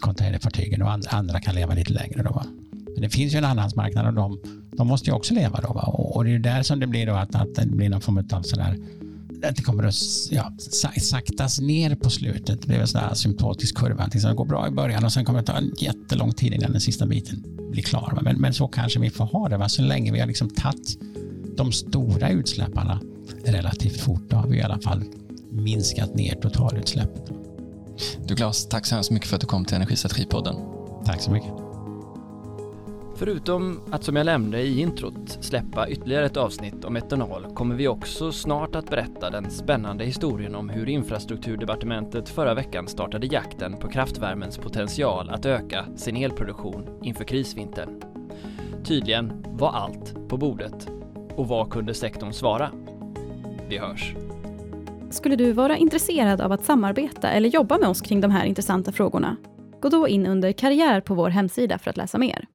containerfartygen 0.00 0.82
och 0.82 0.90
andra, 0.90 1.10
andra 1.10 1.40
kan 1.40 1.54
leva 1.54 1.74
lite 1.74 1.92
längre. 1.92 2.22
Då, 2.22 2.30
va? 2.30 2.46
Det 3.00 3.08
finns 3.08 3.34
ju 3.34 3.38
en 3.38 3.44
andrahandsmarknad 3.44 4.06
och 4.06 4.14
de, 4.14 4.40
de 4.76 4.86
måste 4.86 5.10
ju 5.10 5.16
också 5.16 5.34
leva. 5.34 5.60
Då? 5.60 5.68
Och, 5.68 6.16
och 6.16 6.24
det 6.24 6.34
är 6.34 6.38
där 6.38 6.62
som 6.62 6.80
det 6.80 6.86
blir 6.86 7.06
då 7.06 7.12
att, 7.12 7.34
att 7.34 7.54
det 7.54 7.66
blir 7.66 7.88
någon 7.88 8.00
form 8.00 8.18
av 8.32 8.42
sådär 8.42 8.76
att 9.48 9.56
det 9.56 9.62
kommer 9.62 9.84
att 9.84 9.94
ja, 10.30 10.52
saktas 11.00 11.60
ner 11.60 11.94
på 11.94 12.10
slutet. 12.10 12.60
Det 12.60 12.66
blir 12.66 12.78
en 12.78 12.86
sån 12.86 13.00
här 13.00 13.14
symptotisk 13.14 13.76
kurva. 13.76 14.08
Det 14.12 14.34
går 14.34 14.44
bra 14.44 14.68
i 14.68 14.70
början 14.70 15.04
och 15.04 15.12
sen 15.12 15.24
kommer 15.24 15.40
det 15.40 15.46
ta 15.46 15.52
en 15.52 15.72
jättelång 15.78 16.32
tid 16.32 16.54
innan 16.54 16.72
den 16.72 16.80
sista 16.80 17.06
biten 17.06 17.44
blir 17.70 17.82
klar. 17.82 18.18
Men, 18.22 18.36
men 18.36 18.54
så 18.54 18.68
kanske 18.68 19.00
vi 19.00 19.10
får 19.10 19.24
ha 19.24 19.48
det. 19.48 19.56
Va? 19.56 19.68
Så 19.68 19.82
länge 19.82 20.12
vi 20.12 20.20
har 20.20 20.26
liksom 20.26 20.50
tagit 20.50 20.98
de 21.56 21.72
stora 21.72 22.30
utsläpparna 22.30 23.00
relativt 23.44 24.00
fort, 24.00 24.22
då 24.28 24.36
har 24.36 24.48
vi 24.48 24.56
i 24.56 24.62
alla 24.62 24.80
fall 24.80 25.04
minskat 25.50 26.14
ner 26.14 26.34
totalutsläppet. 26.34 27.24
Du 28.26 28.36
Claes, 28.36 28.68
tack 28.68 28.86
så 28.86 28.94
hemskt 28.94 29.10
mycket 29.10 29.28
för 29.28 29.36
att 29.36 29.40
du 29.40 29.46
kom 29.46 29.64
till 29.64 29.76
Energistrategipodden. 29.76 30.56
Tack 31.04 31.20
så 31.20 31.30
mycket. 31.30 31.69
Förutom 33.20 33.80
att 33.90 34.04
som 34.04 34.16
jag 34.16 34.26
nämnde 34.26 34.60
i 34.60 34.80
introt 34.80 35.38
släppa 35.40 35.88
ytterligare 35.88 36.26
ett 36.26 36.36
avsnitt 36.36 36.84
om 36.84 36.96
etanol 36.96 37.54
kommer 37.54 37.74
vi 37.74 37.88
också 37.88 38.32
snart 38.32 38.74
att 38.74 38.90
berätta 38.90 39.30
den 39.30 39.50
spännande 39.50 40.04
historien 40.04 40.54
om 40.54 40.68
hur 40.68 40.88
infrastrukturdepartementet 40.88 42.28
förra 42.28 42.54
veckan 42.54 42.88
startade 42.88 43.26
jakten 43.26 43.76
på 43.76 43.88
kraftvärmens 43.88 44.58
potential 44.58 45.30
att 45.30 45.46
öka 45.46 45.86
sin 45.96 46.16
elproduktion 46.16 47.00
inför 47.02 47.24
krisvintern. 47.24 48.02
Tydligen 48.84 49.44
var 49.48 49.72
allt 49.72 50.28
på 50.28 50.36
bordet. 50.36 50.88
Och 51.36 51.48
vad 51.48 51.70
kunde 51.70 51.94
sektorn 51.94 52.32
svara? 52.32 52.70
Vi 53.68 53.78
hörs. 53.78 54.14
Skulle 55.10 55.36
du 55.36 55.52
vara 55.52 55.76
intresserad 55.76 56.40
av 56.40 56.52
att 56.52 56.64
samarbeta 56.64 57.30
eller 57.30 57.48
jobba 57.48 57.78
med 57.78 57.88
oss 57.88 58.00
kring 58.00 58.20
de 58.20 58.30
här 58.30 58.44
intressanta 58.44 58.92
frågorna? 58.92 59.36
Gå 59.80 59.88
då 59.88 60.08
in 60.08 60.26
under 60.26 60.52
karriär 60.52 61.00
på 61.00 61.14
vår 61.14 61.30
hemsida 61.30 61.78
för 61.78 61.90
att 61.90 61.96
läsa 61.96 62.18
mer. 62.18 62.46